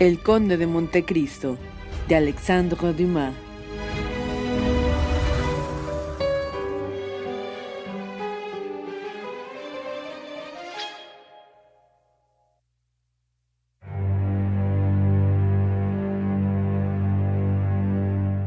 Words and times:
El 0.00 0.22
Conde 0.22 0.56
de 0.56 0.66
Montecristo, 0.66 1.58
de 2.08 2.16
Alexandre 2.16 2.94
Dumas. 2.94 3.34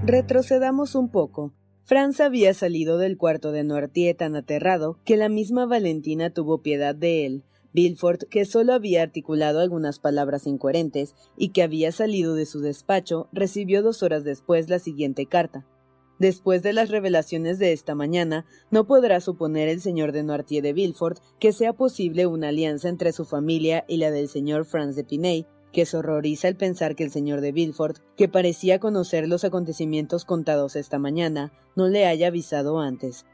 Retrocedamos 0.04 0.96
un 0.96 1.12
poco. 1.12 1.54
Franz 1.84 2.20
había 2.20 2.56
salido 2.56 2.98
del 2.98 3.16
cuarto 3.16 3.52
de 3.52 3.64
Noirtier 3.64 4.18
tan 4.18 4.36
aterrado 4.36 4.98
que 5.06 5.18
la 5.18 5.30
misma 5.30 5.68
Valentina 5.68 6.32
tuvo 6.32 6.64
piedad 6.64 6.96
de 6.96 7.28
él, 7.28 7.44
Bilford, 7.74 8.28
que 8.30 8.46
solo 8.46 8.74
había 8.74 9.02
articulado 9.02 9.60
algunas 9.60 10.00
palabras 10.00 10.48
incoherentes 10.48 11.16
y 11.36 11.50
que 11.50 11.64
había 11.64 11.92
salido 11.92 12.36
de 12.36 12.46
su 12.46 12.62
despacho, 12.62 13.28
recibió 13.32 13.82
dos 13.82 14.04
horas 14.04 14.24
después 14.24 14.70
la 14.70 14.80
siguiente 14.80 15.26
carta. 15.26 15.66
Después 16.20 16.62
de 16.62 16.74
las 16.74 16.90
revelaciones 16.90 17.60
de 17.60 17.74
esta 17.74 17.96
mañana, 17.96 18.46
no 18.70 18.86
podrá 18.86 19.20
suponer 19.20 19.68
el 19.68 19.82
señor 19.82 20.12
de 20.12 20.24
Noirtier 20.24 20.64
de 20.64 20.72
Villefort 20.72 21.20
que 21.40 21.52
sea 21.52 21.74
posible 21.74 22.28
una 22.28 22.50
alianza 22.50 22.88
entre 22.88 23.12
su 23.12 23.26
familia 23.26 23.84
y 23.88 23.98
la 23.98 24.12
del 24.12 24.30
señor 24.30 24.66
Franz 24.66 24.96
de 24.96 25.04
Pinay, 25.04 25.48
que 25.74 25.88
se 25.88 25.98
horroriza 25.98 26.48
el 26.48 26.56
pensar 26.56 26.96
que 26.96 27.04
el 27.04 27.12
señor 27.12 27.42
de 27.42 27.52
Villefort, 27.52 27.98
que 28.16 28.30
parecía 28.30 28.80
conocer 28.80 29.28
los 29.28 29.44
acontecimientos 29.44 30.24
contados 30.24 30.76
esta 30.76 31.00
mañana, 31.00 31.52
no 31.76 31.88
le 31.88 32.06
haya 32.06 32.28
avisado 32.28 32.80
antes. 32.80 33.26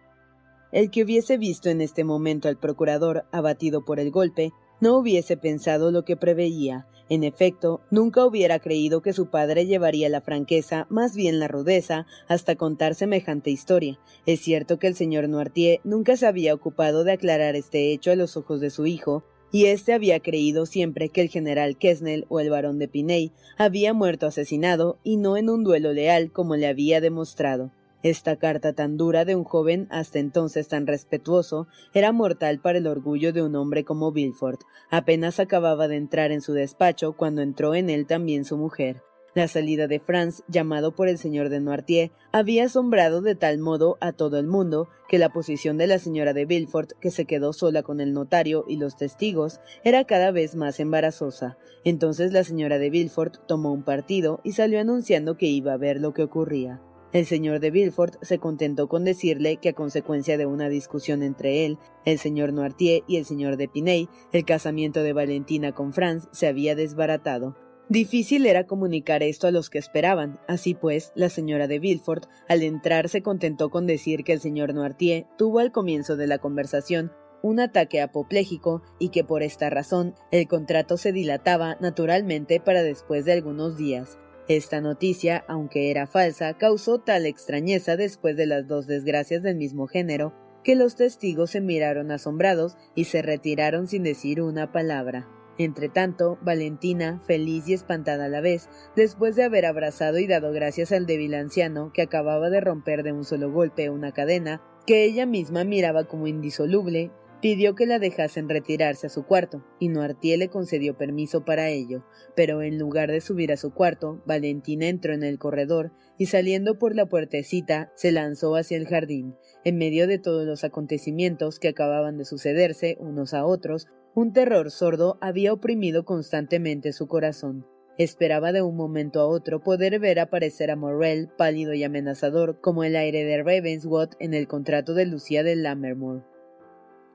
El 0.72 0.91
que 0.91 1.03
hubiese 1.03 1.38
visto 1.38 1.69
en 1.69 1.81
este 1.81 2.03
momento 2.03 2.47
al 2.47 2.57
procurador 2.57 3.25
abatido 3.31 3.84
por 3.84 4.00
el 4.00 4.12
golpe, 4.12 4.52
no 4.81 4.97
hubiese 4.97 5.35
pensado 5.35 5.91
lo 5.91 6.06
que 6.06 6.16
preveía. 6.16 6.88
En 7.09 7.24
efecto, 7.24 7.81
nunca 7.90 8.24
hubiera 8.24 8.59
creído 8.59 9.02
que 9.02 9.13
su 9.13 9.31
padre 9.31 9.66
llevaría 9.66 10.09
la 10.09 10.22
franqueza, 10.22 10.85
más 10.90 11.16
bien 11.16 11.40
la 11.40 11.47
rudeza, 11.47 12.06
hasta 12.28 12.56
contar 12.56 12.94
semejante 12.94 13.50
historia. 13.50 14.00
Es 14.28 14.41
cierto 14.41 14.78
que 14.78 14.85
el 14.85 14.96
señor 14.96 15.28
Noirtier 15.28 15.79
nunca 15.84 16.16
se 16.18 16.28
había 16.28 16.53
ocupado 16.53 17.03
de 17.03 17.13
aclarar 17.13 17.56
este 17.56 17.91
hecho 17.91 18.12
a 18.12 18.16
los 18.16 18.38
ojos 18.38 18.62
de 18.62 18.69
su 18.69 18.85
hijo, 18.85 19.24
y 19.52 19.66
éste 19.66 19.94
había 19.94 20.19
creído 20.19 20.68
siempre 20.68 21.09
que 21.09 21.22
el 21.22 21.29
general 21.29 21.78
Kesnel 21.78 22.25
o 22.29 22.40
el 22.40 22.52
barón 22.52 22.78
de 22.78 22.88
Piney 22.88 23.31
había 23.58 23.94
muerto 23.94 24.28
asesinado 24.28 25.00
y 25.03 25.18
no 25.18 25.35
en 25.35 25.50
un 25.50 25.63
duelo 25.63 25.91
leal 25.91 26.31
como 26.31 26.56
le 26.56 26.68
había 26.68 27.02
demostrado. 27.02 27.72
Esta 28.02 28.38
carta 28.38 28.72
tan 28.72 28.96
dura 28.96 29.26
de 29.26 29.36
un 29.36 29.44
joven 29.44 29.88
hasta 29.90 30.20
entonces 30.20 30.70
tan 30.70 30.88
respetuoso 30.88 31.68
era 31.94 32.14
mortal 32.14 32.60
para 32.60 32.78
el 32.78 32.88
orgullo 32.88 33.34
de 33.34 33.42
un 33.42 33.56
hombre 33.56 33.84
como 33.84 34.14
Bilford. 34.14 34.60
Apenas 34.90 35.40
acababa 35.42 35.90
de 35.90 35.98
entrar 35.98 36.32
en 36.32 36.40
su 36.40 36.54
despacho 36.54 37.14
cuando 37.14 37.42
entró 37.42 37.76
en 37.76 37.90
él 37.90 38.06
también 38.06 38.46
su 38.46 38.58
mujer. 38.58 39.04
La 39.36 39.48
salida 39.48 39.88
de 39.88 40.00
Franz, 40.00 40.44
llamado 40.48 40.96
por 40.96 41.08
el 41.08 41.18
señor 41.18 41.50
de 41.50 41.59
Noirtier, 41.59 42.12
había 42.32 42.66
asombrado 42.66 43.22
de 43.22 43.36
tal 43.36 43.59
modo 43.59 43.98
a 44.02 44.12
todo 44.12 44.40
el 44.40 44.48
mundo 44.48 44.88
que 45.08 45.20
la 45.20 45.30
posición 45.30 45.78
de 45.78 45.86
la 45.86 46.00
señora 46.00 46.34
de 46.34 46.46
Villefort, 46.46 46.94
que 47.00 47.12
se 47.12 47.26
quedó 47.26 47.54
sola 47.54 47.84
con 47.84 48.02
el 48.02 48.14
notario 48.14 48.66
y 48.68 48.78
los 48.78 48.98
testigos, 48.98 49.59
era 49.84 50.06
cada 50.06 50.32
vez 50.32 50.56
más 50.56 50.80
embarazosa. 50.80 51.58
Entonces 51.84 52.32
la 52.32 52.44
señora 52.44 52.80
de 52.80 52.90
Villefort 52.90 53.46
tomó 53.46 53.72
un 53.72 53.84
partido 53.84 54.40
y 54.44 54.54
salió 54.54 54.80
anunciando 54.80 55.38
que 55.38 55.46
iba 55.46 55.74
a 55.74 55.78
ver 55.78 56.00
lo 56.00 56.14
que 56.14 56.24
ocurría. 56.24 56.82
El 57.12 57.25
señor 57.25 57.59
de 57.59 57.72
Villefort 57.72 58.24
se 58.24 58.38
contentó 58.38 58.88
con 58.88 59.03
decirle 59.03 59.58
que 59.58 59.70
a 59.70 59.74
consecuencia 59.74 60.38
de 60.38 60.46
una 60.46 60.70
discusión 60.70 61.24
entre 61.24 61.66
él, 61.66 61.80
el 62.06 62.20
señor 62.20 62.53
Noirtier 62.53 63.03
y 63.08 63.18
el 63.18 63.25
señor 63.25 63.58
de 63.58 63.68
Piney, 63.68 64.09
el 64.31 64.46
casamiento 64.46 65.02
de 65.02 65.14
Valentina 65.14 65.72
con 65.72 65.92
Franz 65.92 66.28
se 66.31 66.46
había 66.46 66.75
desbaratado. 66.75 67.56
Difícil 67.90 68.46
era 68.46 68.68
comunicar 68.68 69.24
esto 69.24 69.47
a 69.47 69.52
los 69.52 69.72
que 69.72 69.80
esperaban. 69.80 70.40
Así 70.47 70.75
pues, 70.75 71.12
la 71.16 71.30
señora 71.30 71.66
de 71.66 71.80
Villefort, 71.80 72.25
al 72.47 72.62
entrar, 72.62 73.09
se 73.09 73.24
contentó 73.24 73.72
con 73.72 73.88
decir 73.88 74.24
que 74.24 74.34
el 74.34 74.40
señor 74.40 74.76
Noirtier 74.76 75.26
tuvo 75.36 75.58
al 75.58 75.72
comienzo 75.72 76.16
de 76.16 76.28
la 76.28 76.38
conversación 76.38 77.12
un 77.41 77.59
ataque 77.59 78.02
apopléjico 78.02 78.84
y 79.00 79.09
que 79.09 79.24
por 79.24 79.41
esta 79.41 79.72
razón 79.72 80.14
el 80.30 80.47
contrato 80.47 80.97
se 80.97 81.12
dilataba 81.12 81.78
naturalmente 81.80 82.59
para 82.59 82.84
después 82.84 83.26
de 83.26 83.34
algunos 83.34 83.78
días. 83.78 84.20
Esta 84.50 84.82
noticia, 84.82 85.46
aunque 85.48 85.92
era 85.92 86.08
falsa, 86.08 86.58
causó 86.58 86.98
tal 86.98 87.28
extrañeza 87.28 87.96
después 87.96 88.36
de 88.36 88.48
las 88.48 88.68
dos 88.68 88.88
desgracias 88.88 89.44
del 89.44 89.56
mismo 89.56 89.86
género, 89.86 90.34
que 90.64 90.76
los 90.76 90.96
testigos 90.96 91.52
se 91.52 91.62
miraron 91.62 92.10
asombrados 92.10 92.76
y 92.96 93.04
se 93.04 93.22
retiraron 93.22 93.88
sin 93.88 94.02
decir 94.02 94.42
una 94.42 94.72
palabra. 94.72 95.30
Entretanto, 95.59 96.40
Valentina, 96.42 97.22
feliz 97.28 97.68
y 97.68 97.74
espantada 97.74 98.26
a 98.26 98.30
la 98.30 98.42
vez, 98.42 98.70
después 98.96 99.36
de 99.36 99.44
haber 99.44 99.68
abrazado 99.68 100.18
y 100.18 100.26
dado 100.26 100.52
gracias 100.52 100.92
al 100.94 101.06
débil 101.06 101.36
anciano 101.36 101.94
que 101.94 102.02
acababa 102.02 102.50
de 102.50 102.59
romper 102.59 103.04
de 103.04 103.12
un 103.12 103.26
solo 103.26 103.52
golpe 103.52 103.92
una 103.92 104.14
cadena, 104.14 104.64
que 104.88 105.04
ella 105.04 105.28
misma 105.28 105.64
miraba 105.64 106.06
como 106.06 106.26
indisoluble, 106.26 107.12
Pidió 107.42 107.74
que 107.74 107.86
la 107.86 108.00
dejasen 108.00 108.50
retirarse 108.50 109.08
a 109.08 109.10
su 109.10 109.24
cuarto, 109.24 109.64
y 109.80 109.88
Noirtier 109.88 110.40
le 110.40 110.50
concedió 110.50 110.98
permiso 110.98 111.46
para 111.46 111.70
ello, 111.70 112.04
pero 112.36 112.62
en 112.62 112.78
lugar 112.78 113.09
de 113.09 113.22
subir 113.22 113.53
a 113.53 113.58
su 113.58 113.74
cuarto, 113.74 114.22
Valentina 114.26 114.88
entró 114.88 115.14
en 115.14 115.24
el 115.24 115.40
corredor 115.40 115.94
y 116.18 116.26
saliendo 116.26 116.78
por 116.78 116.96
la 116.96 117.06
puertecita 117.06 117.94
se 117.96 118.12
lanzó 118.12 118.58
hacia 118.58 118.76
el 118.76 118.88
jardín. 118.88 119.36
En 119.64 119.78
medio 119.78 120.06
de 120.06 120.20
todos 120.20 120.46
los 120.46 120.66
acontecimientos 120.66 121.59
que 121.59 121.70
acababan 121.70 122.18
de 122.18 122.26
sucederse 122.26 122.97
unos 123.00 123.34
a 123.34 123.46
otros, 123.46 123.88
un 124.16 124.34
terror 124.34 124.70
sordo 124.70 125.18
había 125.22 125.53
oprimido 125.53 126.03
constantemente 126.03 126.92
su 126.92 127.08
corazón. 127.08 127.66
Esperaba 127.97 128.52
de 128.52 128.64
un 128.64 128.76
momento 128.76 129.22
a 129.22 129.28
otro 129.28 129.62
poder 129.62 129.97
ver 130.00 130.20
aparecer 130.20 130.72
a 130.72 130.76
Morrel, 130.76 131.30
pálido 131.38 131.74
y 131.74 131.85
amenazador, 131.85 132.59
como 132.59 132.84
el 132.84 132.97
aire 132.97 133.24
de 133.24 133.38
Ravenswood 133.44 134.09
en 134.20 134.34
el 134.34 134.47
contrato 134.47 134.94
de 134.94 135.06
Lucía 135.06 135.44
de 135.44 135.56
Lammermoor. 135.56 136.39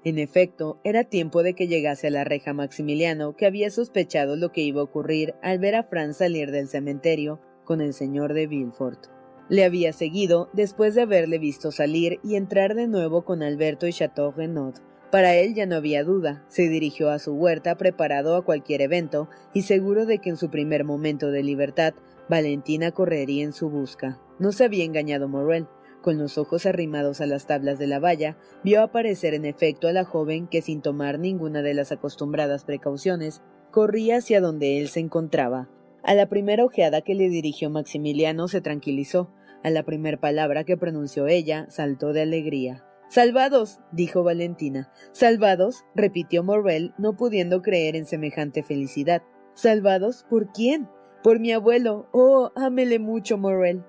En 0.05 0.19
efecto, 0.19 0.79
era 0.85 1.05
tiempo 1.05 1.43
de 1.43 1.55
que 1.55 1.67
llegase 1.67 2.09
a 2.09 2.11
la 2.11 2.25
reja 2.25 2.53
Maximiliano, 2.53 3.37
que 3.37 3.47
había 3.47 3.71
sospechado 3.71 4.37
lo 4.37 4.53
que 4.53 4.61
iba 4.61 4.83
a 4.83 4.85
ocurrir 4.85 5.35
al 5.41 5.59
ver 5.59 5.75
a 5.75 5.83
Franz 5.83 6.19
salir 6.19 6.51
del 6.51 6.69
cementerio 6.69 7.41
con 7.65 7.81
el 7.81 7.95
señor 7.95 8.35
de 8.35 8.47
Villefort. 8.47 9.07
Le 9.49 9.65
había 9.65 9.95
seguido 9.95 10.51
después 10.53 10.95
de 10.95 11.03
haberle 11.03 11.39
visto 11.39 11.71
salir 11.71 12.21
y 12.23 12.37
entrar 12.37 12.75
de 12.75 12.87
nuevo 12.87 13.25
con 13.25 13.43
Alberto 13.43 13.87
y 13.87 13.93
Chateau 13.93 14.31
Renaud, 14.33 14.75
Para 15.11 15.37
él 15.37 15.55
ya 15.55 15.65
no 15.65 15.77
había 15.77 16.05
duda, 16.05 16.45
se 16.49 16.69
dirigió 16.69 17.09
a 17.11 17.19
su 17.19 17.33
huerta 17.33 17.77
preparado 17.77 18.37
a 18.37 18.45
cualquier 18.45 18.83
evento 18.83 19.29
y 19.55 19.63
seguro 19.63 20.05
de 20.05 20.19
que 20.19 20.29
en 20.29 20.37
su 20.37 20.51
primer 20.51 20.85
momento 20.85 21.31
de 21.31 21.43
libertad, 21.43 21.95
Valentina 22.29 22.91
correría 22.91 23.45
en 23.45 23.53
su 23.53 23.71
busca. 23.71 24.21
No 24.39 24.53
se 24.53 24.65
había 24.65 24.85
engañado 24.85 25.29
Morrel. 25.29 25.67
Con 26.05 26.19
los 26.19 26.37
ojos 26.37 26.67
arrimados 26.67 27.23
a 27.23 27.27
las 27.27 27.47
tablas 27.47 27.79
de 27.79 27.87
la 27.87 27.99
valla, 27.99 28.37
vio 28.63 28.83
aparecer 28.83 29.33
en 29.33 29.47
efecto 29.47 29.89
a 29.89 29.93
la 29.93 30.05
joven 30.05 30.49
que 30.49 30.61
sin 30.61 30.83
tomar 30.83 31.19
ninguna 31.19 31.63
de 31.63 31.73
las 31.73 31.93
acostumbradas 31.93 32.67
precauciones, 32.67 33.41
corría 33.71 34.19
hacia 34.19 34.43
donde 34.43 34.79
él 34.79 34.89
se 34.89 35.01
encontraba. 35.01 35.71
A 36.03 36.13
la 36.13 36.29
primera 36.29 36.63
ojeada 36.63 37.01
que 37.01 37.15
le 37.15 37.31
dirigió 37.31 37.71
Maximiliano 37.71 38.49
se 38.49 38.61
tranquilizó. 38.61 39.31
A 39.63 39.71
la 39.71 39.83
primera 39.83 40.21
palabra 40.21 40.65
que 40.65 40.77
pronunció 40.77 41.27
ella, 41.27 41.65
saltó 41.71 42.13
de 42.13 42.21
alegría. 42.21 42.85
Salvados, 43.09 43.81
dijo 43.91 44.23
Valentina. 44.23 44.93
Salvados, 45.13 45.87
repitió 45.95 46.45
Morrel, 46.45 46.93
no 46.99 47.17
pudiendo 47.17 47.63
creer 47.63 47.97
en 47.97 48.05
semejante 48.05 48.63
felicidad. 48.63 49.23
¿Salvados? 49.55 50.27
¿Por 50.29 50.53
quién? 50.53 50.87
Por 51.23 51.41
mi 51.41 51.53
abuelo. 51.53 52.11
Oh, 52.13 52.51
ámele 52.57 52.99
mucho, 52.99 53.39
Morrel. 53.39 53.83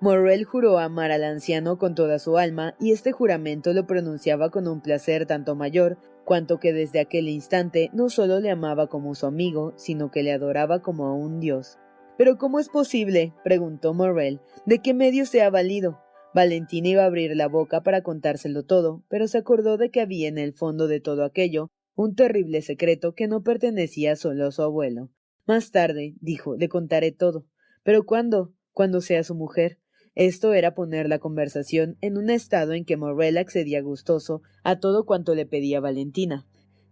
Morrel 0.00 0.44
juró 0.44 0.78
amar 0.78 1.10
al 1.10 1.24
anciano 1.24 1.76
con 1.76 1.96
toda 1.96 2.20
su 2.20 2.38
alma, 2.38 2.76
y 2.78 2.92
este 2.92 3.10
juramento 3.10 3.72
lo 3.72 3.86
pronunciaba 3.86 4.50
con 4.50 4.68
un 4.68 4.80
placer 4.80 5.26
tanto 5.26 5.56
mayor 5.56 5.98
cuanto 6.24 6.60
que 6.60 6.72
desde 6.72 7.00
aquel 7.00 7.28
instante 7.28 7.90
no 7.92 8.08
solo 8.08 8.38
le 8.38 8.50
amaba 8.50 8.86
como 8.86 9.16
su 9.16 9.26
amigo, 9.26 9.72
sino 9.76 10.12
que 10.12 10.22
le 10.22 10.32
adoraba 10.32 10.82
como 10.82 11.06
a 11.06 11.14
un 11.14 11.40
dios. 11.40 11.78
Pero 12.16 12.38
¿cómo 12.38 12.60
es 12.60 12.68
posible? 12.68 13.32
preguntó 13.42 13.92
Morrel. 13.92 14.40
¿De 14.66 14.78
qué 14.80 14.94
medio 14.94 15.26
se 15.26 15.42
ha 15.42 15.50
valido? 15.50 15.98
Valentina 16.32 16.88
iba 16.88 17.02
a 17.02 17.06
abrir 17.06 17.34
la 17.34 17.48
boca 17.48 17.82
para 17.82 18.02
contárselo 18.02 18.64
todo, 18.64 19.02
pero 19.08 19.26
se 19.26 19.38
acordó 19.38 19.78
de 19.78 19.90
que 19.90 20.00
había 20.00 20.28
en 20.28 20.38
el 20.38 20.52
fondo 20.52 20.86
de 20.86 21.00
todo 21.00 21.24
aquello 21.24 21.70
un 21.96 22.14
terrible 22.14 22.62
secreto 22.62 23.14
que 23.14 23.26
no 23.26 23.42
pertenecía 23.42 24.14
solo 24.14 24.46
a 24.46 24.52
su 24.52 24.62
abuelo. 24.62 25.10
Más 25.46 25.72
tarde, 25.72 26.14
dijo, 26.20 26.56
le 26.56 26.68
contaré 26.68 27.10
todo. 27.10 27.46
¿Pero 27.82 28.06
cuándo? 28.06 28.52
Cuando 28.72 29.00
sea 29.00 29.24
su 29.24 29.34
mujer. 29.34 29.78
Esto 30.18 30.52
era 30.52 30.74
poner 30.74 31.08
la 31.08 31.20
conversación 31.20 31.96
en 32.00 32.18
un 32.18 32.28
estado 32.28 32.72
en 32.72 32.84
que 32.84 32.96
Morrel 32.96 33.38
accedía 33.38 33.80
gustoso 33.80 34.42
a 34.64 34.80
todo 34.80 35.06
cuanto 35.06 35.36
le 35.36 35.46
pedía 35.46 35.78
Valentina. 35.78 36.44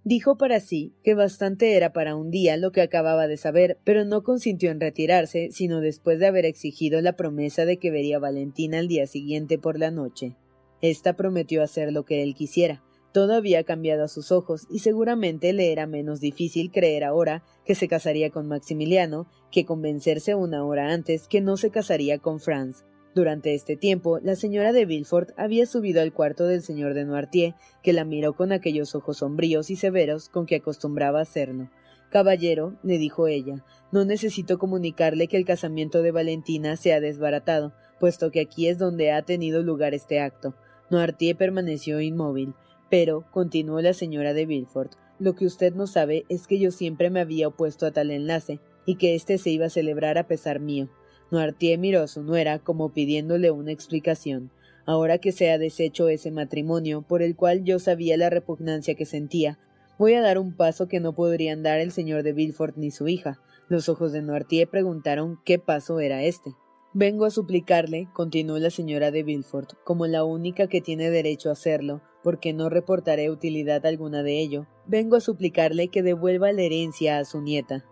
Dijo 0.05 0.39
para 0.39 0.61
sí 0.61 0.95
que 1.03 1.15
bastante 1.15 1.75
era 1.75 1.93
para 1.93 2.15
un 2.15 2.31
día 2.31 2.57
lo 2.57 2.71
que 2.71 2.83
acababa 2.83 3.27
de 3.27 3.37
saber, 3.37 3.81
pero 3.83 4.05
no 4.05 4.23
consintió 4.23 4.71
en 4.71 4.79
retirarse, 4.79 5.49
sino 5.51 5.81
después 5.81 6.21
de 6.21 6.29
haber 6.29 6.45
exigido 6.45 7.01
la 7.01 7.17
promesa 7.17 7.65
de 7.65 7.79
que 7.79 7.91
vería 7.91 8.19
a 8.19 8.21
Valentina 8.21 8.79
al 8.79 8.87
día 8.87 9.09
siguiente 9.09 9.59
por 9.59 9.77
la 9.77 9.91
noche. 9.91 10.37
Esta 10.81 11.17
prometió 11.17 11.65
hacer 11.65 11.93
lo 11.93 12.05
que 12.05 12.23
él 12.23 12.37
quisiera. 12.37 12.85
Todo 13.11 13.35
había 13.35 13.65
cambiado 13.65 14.05
a 14.05 14.09
sus 14.09 14.31
ojos, 14.31 14.69
y 14.71 14.79
seguramente 14.79 15.53
le 15.53 15.73
era 15.73 15.89
menos 15.89 16.21
difícil 16.21 16.71
creer 16.71 17.03
ahora 17.03 17.43
que 17.65 17.75
se 17.75 17.89
casaría 17.89 18.31
con 18.31 18.47
Maximiliano 18.47 19.27
que 19.51 19.65
convencerse 19.65 20.37
una 20.37 20.65
hora 20.65 20.93
antes 20.93 21.27
que 21.27 21.41
no 21.41 21.57
se 21.57 21.71
casaría 21.71 22.21
con 22.21 22.39
Franz. 22.39 22.85
Durante 23.17 23.55
este 23.55 23.77
tiempo, 23.77 24.19
la 24.19 24.37
señora 24.37 24.75
de 24.75 24.85
Villefort 24.85 25.31
había 25.39 25.65
subido 25.65 26.03
al 26.03 26.13
cuarto 26.13 26.47
del 26.47 26.61
señor 26.61 26.93
de 26.93 27.07
Noirtier, 27.07 27.55
que 27.83 27.95
la 27.95 28.05
miró 28.05 28.35
con 28.35 28.53
aquellos 28.53 28.95
ojos 28.95 29.17
sombríos 29.17 29.71
y 29.71 29.77
severos 29.77 30.29
con 30.29 30.45
que 30.45 30.57
acostumbraba 30.57 31.23
hacerlo. 31.23 31.71
Caballero, 32.11 32.77
le 32.83 32.99
dijo 32.99 33.27
ella, 33.27 33.65
no 33.91 34.05
necesito 34.05 34.59
comunicarle 34.59 35.29
que 35.29 35.39
el 35.39 35.47
casamiento 35.47 36.03
de 36.03 36.11
Valentina 36.11 36.77
se 36.77 36.93
ha 36.93 37.01
desbaratado, 37.01 37.73
puesto 37.99 38.31
que 38.31 38.41
aquí 38.41 38.69
es 38.69 38.77
donde 38.77 39.13
ha 39.13 39.23
tenido 39.23 39.63
lugar 39.63 39.95
este 39.95 40.21
acto. 40.21 40.55
Noirtier 40.91 41.39
permaneció 41.39 42.03
inmóvil. 42.03 42.53
Pero, 42.91 43.25
continuó 43.31 43.81
la 43.81 43.95
señora 43.95 44.35
de 44.35 44.45
Villefort, 44.45 44.93
lo 45.19 45.35
que 45.35 45.47
usted 45.47 45.75
no 45.75 45.87
sabe 45.87 46.27
es 46.29 46.47
que 46.47 46.59
yo 46.59 46.71
siempre 46.71 47.09
me 47.09 47.21
había 47.21 47.49
opuesto 47.49 47.87
a 47.87 47.93
tal 47.93 48.11
enlace, 48.11 48.61
y 48.85 48.97
que 48.97 49.15
éste 49.15 49.39
se 49.39 49.49
iba 49.49 49.65
a 49.65 49.71
celebrar 49.71 50.19
a 50.19 50.27
pesar 50.27 50.61
mío. 50.61 50.91
Noirtier 51.31 51.79
miró 51.79 52.03
a 52.03 52.09
su 52.09 52.23
nuera 52.23 52.59
como 52.59 52.93
pidiéndole 52.93 53.51
una 53.51 53.73
explicación. 53.73 54.51
Ahora 54.85 55.19
que 55.19 55.33
se 55.33 55.51
ha 55.51 55.59
deshecho 55.59 56.09
ese 56.09 56.31
matrimonio, 56.31 57.03
por 57.03 57.23
el 57.23 57.35
cual 57.35 57.65
yo 57.65 57.79
sabía 57.79 58.17
la 58.17 58.31
repugnancia 58.31 58.95
que 58.95 59.05
sentía, 59.05 59.59
voy 59.99 60.15
a 60.15 60.23
dar 60.23 60.39
un 60.39 60.55
paso 60.55 60.87
que 60.87 61.01
no 61.01 61.15
podrían 61.15 61.63
dar 61.63 61.81
el 61.81 61.91
señor 61.91 62.23
de 62.23 62.33
Villefort 62.33 62.77
ni 62.77 62.91
su 62.91 63.09
hija. 63.09 63.41
Los 63.69 63.89
ojos 63.89 64.13
de 64.13 64.23
Noirtier 64.23 64.69
preguntaron 64.69 65.41
qué 65.45 65.59
paso 65.59 65.99
era 65.99 66.23
este. 66.23 66.55
Vengo 66.95 67.25
a 67.25 67.31
suplicarle, 67.31 68.09
continuó 68.15 68.59
la 68.59 68.71
señora 68.71 69.11
de 69.11 69.23
Villefort, 69.23 69.73
como 69.85 70.07
la 70.07 70.25
única 70.25 70.69
que 70.69 70.81
tiene 70.81 71.11
derecho 71.11 71.51
a 71.51 71.53
hacerlo, 71.53 72.01
porque 72.23 72.53
no 72.53 72.71
reportaré 72.71 73.31
utilidad 73.31 73.85
alguna 73.85 74.23
de 74.23 74.41
ello, 74.41 74.67
vengo 74.87 75.17
a 75.17 75.21
suplicarle 75.21 75.89
que 75.89 76.03
devuelva 76.03 76.53
la 76.53 76.63
herencia 76.63 77.19
a 77.19 77.25
su 77.25 77.43
nieta. 77.43 77.85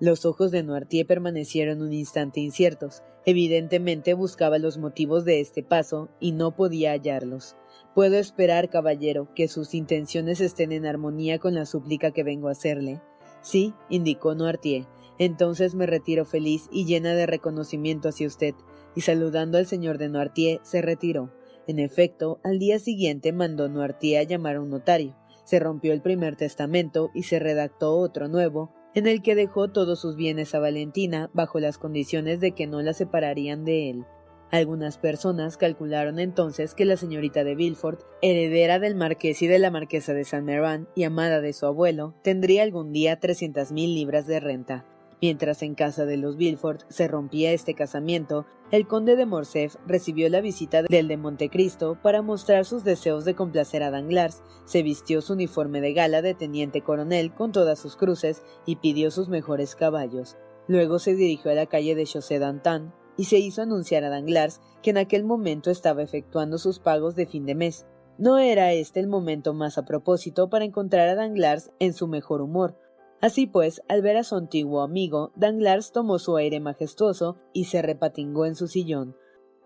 Los 0.00 0.24
ojos 0.24 0.50
de 0.50 0.62
Noirtier 0.62 1.06
permanecieron 1.06 1.82
un 1.82 1.92
instante 1.92 2.40
inciertos. 2.40 3.02
Evidentemente 3.26 4.14
buscaba 4.14 4.58
los 4.58 4.78
motivos 4.78 5.26
de 5.26 5.40
este 5.40 5.62
paso 5.62 6.08
y 6.18 6.32
no 6.32 6.56
podía 6.56 6.92
hallarlos. 6.92 7.54
Puedo 7.94 8.16
esperar, 8.16 8.70
caballero, 8.70 9.28
que 9.34 9.46
sus 9.46 9.74
intenciones 9.74 10.40
estén 10.40 10.72
en 10.72 10.86
armonía 10.86 11.38
con 11.38 11.54
la 11.54 11.66
súplica 11.66 12.12
que 12.12 12.24
vengo 12.24 12.48
a 12.48 12.52
hacerle. 12.52 13.02
Sí, 13.42 13.74
indicó 13.90 14.34
Noirtier. 14.34 14.86
Entonces 15.18 15.74
me 15.74 15.84
retiro 15.84 16.24
feliz 16.24 16.70
y 16.72 16.86
llena 16.86 17.14
de 17.14 17.26
reconocimiento 17.26 18.08
hacia 18.08 18.26
usted. 18.26 18.54
Y 18.96 19.02
saludando 19.02 19.58
al 19.58 19.66
señor 19.66 19.98
de 19.98 20.08
Noirtier, 20.08 20.60
se 20.62 20.80
retiró. 20.80 21.30
En 21.66 21.78
efecto, 21.78 22.40
al 22.42 22.58
día 22.58 22.78
siguiente 22.78 23.34
mandó 23.34 23.68
Noirtier 23.68 24.20
a 24.20 24.22
llamar 24.22 24.56
a 24.56 24.62
un 24.62 24.70
notario. 24.70 25.14
Se 25.44 25.58
rompió 25.58 25.92
el 25.92 26.00
primer 26.00 26.36
testamento 26.36 27.10
y 27.12 27.24
se 27.24 27.38
redactó 27.38 27.98
otro 27.98 28.28
nuevo, 28.28 28.72
en 28.94 29.06
el 29.06 29.22
que 29.22 29.34
dejó 29.34 29.68
todos 29.68 30.00
sus 30.00 30.16
bienes 30.16 30.54
a 30.54 30.58
Valentina 30.58 31.30
bajo 31.32 31.60
las 31.60 31.78
condiciones 31.78 32.40
de 32.40 32.52
que 32.52 32.66
no 32.66 32.82
la 32.82 32.92
separarían 32.92 33.64
de 33.64 33.90
él. 33.90 34.04
Algunas 34.50 34.98
personas 34.98 35.56
calcularon 35.56 36.18
entonces 36.18 36.74
que 36.74 36.84
la 36.84 36.96
señorita 36.96 37.44
de 37.44 37.54
Villefort, 37.54 38.00
heredera 38.20 38.80
del 38.80 38.96
marqués 38.96 39.42
y 39.42 39.46
de 39.46 39.60
la 39.60 39.70
marquesa 39.70 40.12
de 40.12 40.24
Saint 40.24 40.44
Méran 40.44 40.88
y 40.96 41.04
amada 41.04 41.40
de 41.40 41.52
su 41.52 41.66
abuelo, 41.66 42.14
tendría 42.22 42.64
algún 42.64 42.92
día 42.92 43.20
trescientas 43.20 43.70
mil 43.70 43.94
libras 43.94 44.26
de 44.26 44.40
renta. 44.40 44.84
Mientras 45.22 45.62
en 45.62 45.74
casa 45.74 46.06
de 46.06 46.16
los 46.16 46.36
Villefort 46.36 46.82
se 46.88 47.06
rompía 47.06 47.52
este 47.52 47.74
casamiento, 47.74 48.46
el 48.70 48.86
conde 48.86 49.16
de 49.16 49.26
Morcerf 49.26 49.76
recibió 49.86 50.30
la 50.30 50.40
visita 50.40 50.82
del 50.82 51.08
de 51.08 51.18
Montecristo 51.18 51.98
para 52.02 52.22
mostrar 52.22 52.64
sus 52.64 52.84
deseos 52.84 53.26
de 53.26 53.34
complacer 53.34 53.82
a 53.82 53.90
Danglars, 53.90 54.42
se 54.64 54.82
vistió 54.82 55.20
su 55.20 55.34
uniforme 55.34 55.82
de 55.82 55.92
gala 55.92 56.22
de 56.22 56.34
teniente 56.34 56.80
coronel 56.80 57.34
con 57.34 57.52
todas 57.52 57.78
sus 57.78 57.96
cruces 57.96 58.42
y 58.64 58.76
pidió 58.76 59.10
sus 59.10 59.28
mejores 59.28 59.76
caballos. 59.76 60.38
Luego 60.68 60.98
se 60.98 61.14
dirigió 61.14 61.50
a 61.50 61.54
la 61.54 61.66
calle 61.66 61.94
de 61.94 62.06
Chaussée 62.06 62.38
d'Antin 62.38 62.92
y 63.18 63.24
se 63.24 63.38
hizo 63.38 63.60
anunciar 63.60 64.04
a 64.04 64.08
Danglars 64.08 64.62
que 64.82 64.90
en 64.90 64.96
aquel 64.96 65.24
momento 65.24 65.70
estaba 65.70 66.02
efectuando 66.02 66.56
sus 66.56 66.78
pagos 66.78 67.14
de 67.14 67.26
fin 67.26 67.44
de 67.44 67.54
mes. 67.54 67.84
No 68.16 68.38
era 68.38 68.72
este 68.72 69.00
el 69.00 69.06
momento 69.06 69.52
más 69.52 69.76
a 69.76 69.84
propósito 69.84 70.48
para 70.48 70.64
encontrar 70.64 71.08
a 71.08 71.14
Danglars 71.14 71.70
en 71.78 71.92
su 71.92 72.06
mejor 72.06 72.40
humor, 72.40 72.76
Así 73.20 73.46
pues, 73.46 73.82
al 73.88 74.00
ver 74.02 74.16
a 74.16 74.24
su 74.24 74.36
antiguo 74.36 74.80
amigo, 74.80 75.32
Danglars 75.36 75.92
tomó 75.92 76.18
su 76.18 76.36
aire 76.36 76.58
majestuoso 76.58 77.36
y 77.52 77.64
se 77.64 77.82
repatingó 77.82 78.46
en 78.46 78.54
su 78.54 78.66
sillón. 78.66 79.14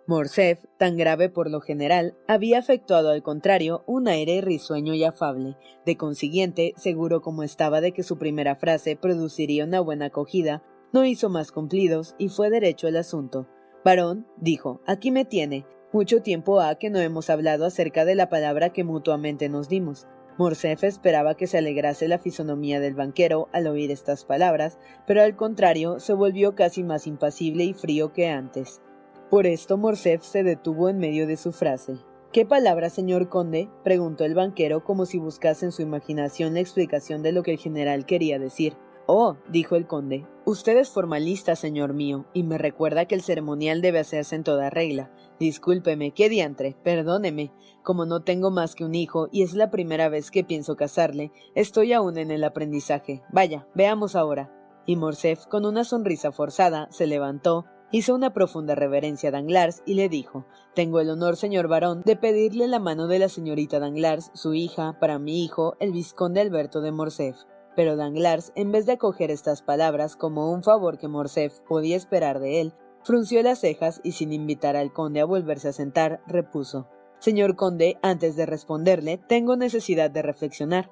Morcerf, 0.06 0.64
tan 0.76 0.96
grave 0.96 1.30
por 1.30 1.50
lo 1.50 1.60
general, 1.60 2.14
había 2.28 2.58
efectuado 2.58 3.10
al 3.10 3.22
contrario 3.22 3.84
un 3.86 4.08
aire 4.08 4.40
risueño 4.42 4.92
y 4.92 5.04
afable. 5.04 5.56
De 5.86 5.96
consiguiente, 5.96 6.74
seguro 6.76 7.22
como 7.22 7.42
estaba 7.42 7.80
de 7.80 7.92
que 7.92 8.02
su 8.02 8.18
primera 8.18 8.54
frase 8.56 8.96
produciría 8.96 9.64
una 9.64 9.80
buena 9.80 10.06
acogida, 10.06 10.62
no 10.92 11.04
hizo 11.06 11.30
más 11.30 11.52
cumplidos 11.52 12.14
y 12.18 12.28
fue 12.28 12.50
derecho 12.50 12.86
al 12.86 12.96
asunto. 12.96 13.48
Varón, 13.84 14.26
dijo, 14.36 14.80
aquí 14.86 15.10
me 15.10 15.24
tiene. 15.24 15.64
Mucho 15.92 16.22
tiempo 16.22 16.60
ha 16.60 16.74
que 16.74 16.90
no 16.90 16.98
hemos 16.98 17.30
hablado 17.30 17.64
acerca 17.64 18.04
de 18.04 18.14
la 18.14 18.28
palabra 18.28 18.70
que 18.70 18.84
mutuamente 18.84 19.48
nos 19.48 19.68
dimos. 19.68 20.06
Esperaba 20.38 21.36
que 21.36 21.46
se 21.46 21.58
alegrase 21.58 22.08
la 22.08 22.18
fisonomía 22.18 22.80
del 22.80 22.94
banquero 22.94 23.48
al 23.52 23.66
oír 23.66 23.90
estas 23.90 24.24
palabras, 24.24 24.78
pero 25.06 25.22
al 25.22 25.36
contrario 25.36 26.00
se 26.00 26.12
volvió 26.12 26.54
casi 26.54 26.82
más 26.82 27.06
impasible 27.06 27.64
y 27.64 27.72
frío 27.72 28.12
que 28.12 28.28
antes. 28.28 28.80
Por 29.30 29.46
esto 29.46 29.76
Morcerf 29.76 30.22
se 30.24 30.42
detuvo 30.42 30.88
en 30.88 30.98
medio 30.98 31.26
de 31.26 31.36
su 31.36 31.52
frase. 31.52 31.98
¿Qué 32.32 32.44
palabra, 32.44 32.90
señor 32.90 33.28
conde? 33.28 33.68
preguntó 33.84 34.24
el 34.24 34.34
banquero 34.34 34.82
como 34.82 35.06
si 35.06 35.18
buscase 35.18 35.66
en 35.66 35.72
su 35.72 35.82
imaginación 35.82 36.54
la 36.54 36.60
explicación 36.60 37.22
de 37.22 37.30
lo 37.30 37.44
que 37.44 37.52
el 37.52 37.58
general 37.58 38.06
quería 38.06 38.40
decir. 38.40 38.76
Oh, 39.06 39.36
dijo 39.48 39.76
el 39.76 39.86
conde, 39.86 40.26
usted 40.46 40.78
es 40.78 40.88
formalista, 40.88 41.56
señor 41.56 41.92
mío, 41.92 42.24
y 42.32 42.42
me 42.42 42.56
recuerda 42.56 43.04
que 43.04 43.14
el 43.14 43.20
ceremonial 43.20 43.82
debe 43.82 43.98
hacerse 43.98 44.34
en 44.34 44.44
toda 44.44 44.70
regla. 44.70 45.12
Discúlpeme, 45.38 46.12
qué 46.12 46.30
diantre, 46.30 46.76
perdóneme. 46.82 47.52
Como 47.82 48.06
no 48.06 48.22
tengo 48.22 48.50
más 48.50 48.74
que 48.74 48.84
un 48.84 48.94
hijo 48.94 49.28
y 49.30 49.42
es 49.42 49.52
la 49.54 49.70
primera 49.70 50.08
vez 50.08 50.30
que 50.30 50.42
pienso 50.42 50.76
casarle, 50.76 51.32
estoy 51.54 51.92
aún 51.92 52.16
en 52.16 52.30
el 52.30 52.44
aprendizaje. 52.44 53.22
Vaya, 53.30 53.66
veamos 53.74 54.16
ahora. 54.16 54.50
Y 54.86 54.96
Morcerf, 54.96 55.46
con 55.46 55.66
una 55.66 55.84
sonrisa 55.84 56.32
forzada, 56.32 56.88
se 56.90 57.06
levantó 57.06 57.66
hizo 57.90 58.12
una 58.12 58.32
profunda 58.32 58.74
reverencia 58.74 59.28
a 59.28 59.32
Danglars 59.32 59.82
y 59.86 59.94
le 59.94 60.08
dijo 60.08 60.46
Tengo 60.74 60.98
el 60.98 61.10
honor, 61.10 61.36
señor 61.36 61.68
barón, 61.68 62.02
de 62.04 62.16
pedirle 62.16 62.66
la 62.66 62.80
mano 62.80 63.06
de 63.06 63.20
la 63.20 63.28
señorita 63.28 63.78
Danglars, 63.78 64.30
su 64.34 64.54
hija, 64.54 64.98
para 64.98 65.20
mi 65.20 65.44
hijo, 65.44 65.76
el 65.78 65.92
vizconde 65.92 66.40
Alberto 66.40 66.80
de 66.80 66.90
Morcerf. 66.90 67.36
Pero 67.76 67.96
Danglars, 67.96 68.52
en 68.54 68.72
vez 68.72 68.86
de 68.86 68.92
acoger 68.92 69.30
estas 69.30 69.62
palabras 69.62 70.16
como 70.16 70.52
un 70.52 70.62
favor 70.62 70.98
que 70.98 71.08
Morcerf 71.08 71.60
podía 71.60 71.96
esperar 71.96 72.40
de 72.40 72.60
él, 72.60 72.74
frunció 73.02 73.42
las 73.42 73.60
cejas 73.60 74.00
y 74.04 74.12
sin 74.12 74.32
invitar 74.32 74.76
al 74.76 74.92
conde 74.92 75.20
a 75.20 75.24
volverse 75.24 75.68
a 75.68 75.72
sentar, 75.72 76.22
repuso 76.26 76.88
Señor 77.18 77.56
conde, 77.56 77.98
antes 78.02 78.36
de 78.36 78.44
responderle, 78.44 79.16
tengo 79.16 79.56
necesidad 79.56 80.10
de 80.10 80.20
reflexionar. 80.20 80.90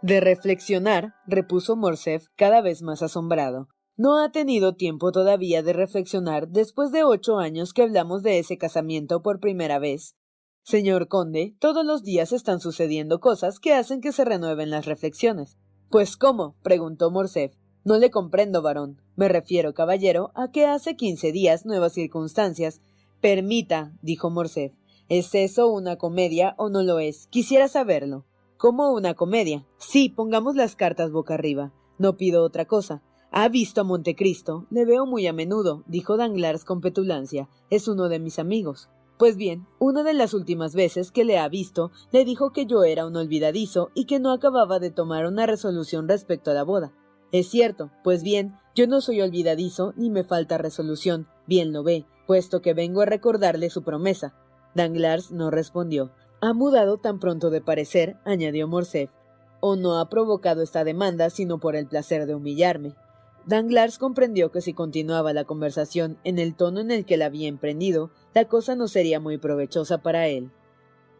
De 0.00 0.20
reflexionar, 0.20 1.14
repuso 1.26 1.76
Morcerf 1.76 2.28
cada 2.36 2.62
vez 2.62 2.80
más 2.80 3.02
asombrado. 3.02 3.68
No 3.96 4.18
ha 4.18 4.32
tenido 4.32 4.74
tiempo 4.74 5.12
todavía 5.12 5.62
de 5.62 5.72
reflexionar 5.72 6.48
después 6.48 6.90
de 6.90 7.04
ocho 7.04 7.38
años 7.38 7.72
que 7.72 7.82
hablamos 7.82 8.22
de 8.22 8.38
ese 8.38 8.56
casamiento 8.58 9.22
por 9.22 9.40
primera 9.40 9.78
vez. 9.78 10.16
Señor 10.62 11.06
conde, 11.08 11.54
todos 11.60 11.84
los 11.84 12.02
días 12.02 12.32
están 12.32 12.60
sucediendo 12.60 13.20
cosas 13.20 13.60
que 13.60 13.74
hacen 13.74 14.00
que 14.00 14.12
se 14.12 14.24
renueven 14.24 14.70
las 14.70 14.86
reflexiones. 14.86 15.58
Pues 15.90 16.16
cómo, 16.16 16.56
preguntó 16.62 17.10
Morcerf. 17.10 17.54
No 17.84 17.98
le 17.98 18.10
comprendo, 18.10 18.62
varón. 18.62 19.00
Me 19.16 19.28
refiero, 19.28 19.74
caballero, 19.74 20.32
a 20.34 20.50
que 20.50 20.66
hace 20.66 20.96
quince 20.96 21.32
días 21.32 21.66
nuevas 21.66 21.92
circunstancias. 21.92 22.80
Permita, 23.20 23.92
dijo 24.02 24.30
Morcerf. 24.30 24.74
¿Es 25.08 25.34
eso 25.34 25.68
una 25.68 25.96
comedia 25.96 26.54
o 26.56 26.70
no 26.70 26.82
lo 26.82 26.98
es? 26.98 27.26
Quisiera 27.26 27.68
saberlo. 27.68 28.24
¿Cómo 28.56 28.92
una 28.92 29.14
comedia? 29.14 29.66
Sí, 29.76 30.08
pongamos 30.08 30.56
las 30.56 30.76
cartas 30.76 31.12
boca 31.12 31.34
arriba. 31.34 31.72
No 31.98 32.16
pido 32.16 32.42
otra 32.42 32.64
cosa. 32.64 33.02
¿Ha 33.30 33.48
visto 33.48 33.82
a 33.82 33.84
Montecristo? 33.84 34.66
Le 34.70 34.84
veo 34.84 35.06
muy 35.06 35.26
a 35.26 35.32
menudo, 35.32 35.82
dijo 35.86 36.16
Danglars 36.16 36.64
con 36.64 36.80
petulancia. 36.80 37.48
Es 37.68 37.88
uno 37.88 38.08
de 38.08 38.20
mis 38.20 38.38
amigos. 38.38 38.88
Pues 39.18 39.36
bien, 39.36 39.66
una 39.78 40.02
de 40.02 40.12
las 40.12 40.34
últimas 40.34 40.74
veces 40.74 41.12
que 41.12 41.24
le 41.24 41.38
ha 41.38 41.48
visto, 41.48 41.92
le 42.10 42.24
dijo 42.24 42.50
que 42.50 42.66
yo 42.66 42.82
era 42.82 43.06
un 43.06 43.16
olvidadizo 43.16 43.90
y 43.94 44.06
que 44.06 44.18
no 44.18 44.32
acababa 44.32 44.80
de 44.80 44.90
tomar 44.90 45.26
una 45.26 45.46
resolución 45.46 46.08
respecto 46.08 46.50
a 46.50 46.54
la 46.54 46.64
boda. 46.64 46.92
Es 47.30 47.48
cierto, 47.48 47.90
pues 48.02 48.22
bien, 48.24 48.56
yo 48.74 48.88
no 48.88 49.00
soy 49.00 49.20
olvidadizo 49.20 49.92
ni 49.96 50.10
me 50.10 50.24
falta 50.24 50.58
resolución, 50.58 51.28
bien 51.46 51.72
lo 51.72 51.84
ve, 51.84 52.06
puesto 52.26 52.60
que 52.60 52.74
vengo 52.74 53.02
a 53.02 53.06
recordarle 53.06 53.70
su 53.70 53.84
promesa. 53.84 54.34
Danglars 54.74 55.30
no 55.30 55.50
respondió. 55.50 56.10
Ha 56.40 56.52
mudado 56.52 56.98
tan 56.98 57.20
pronto 57.20 57.50
de 57.50 57.60
parecer, 57.60 58.16
añadió 58.24 58.66
Morcerf, 58.66 59.12
o 59.60 59.76
no 59.76 59.98
ha 59.98 60.08
provocado 60.08 60.62
esta 60.62 60.82
demanda 60.82 61.30
sino 61.30 61.58
por 61.58 61.76
el 61.76 61.86
placer 61.86 62.26
de 62.26 62.34
humillarme. 62.34 62.94
Danglars 63.46 63.98
comprendió 63.98 64.50
que 64.50 64.62
si 64.62 64.72
continuaba 64.72 65.32
la 65.32 65.44
conversación 65.44 66.18
en 66.24 66.38
el 66.38 66.54
tono 66.54 66.80
en 66.80 66.90
el 66.90 67.04
que 67.04 67.16
la 67.16 67.26
había 67.26 67.48
emprendido, 67.48 68.10
la 68.34 68.46
cosa 68.46 68.74
no 68.74 68.88
sería 68.88 69.20
muy 69.20 69.36
provechosa 69.36 69.98
para 69.98 70.28
él. 70.28 70.50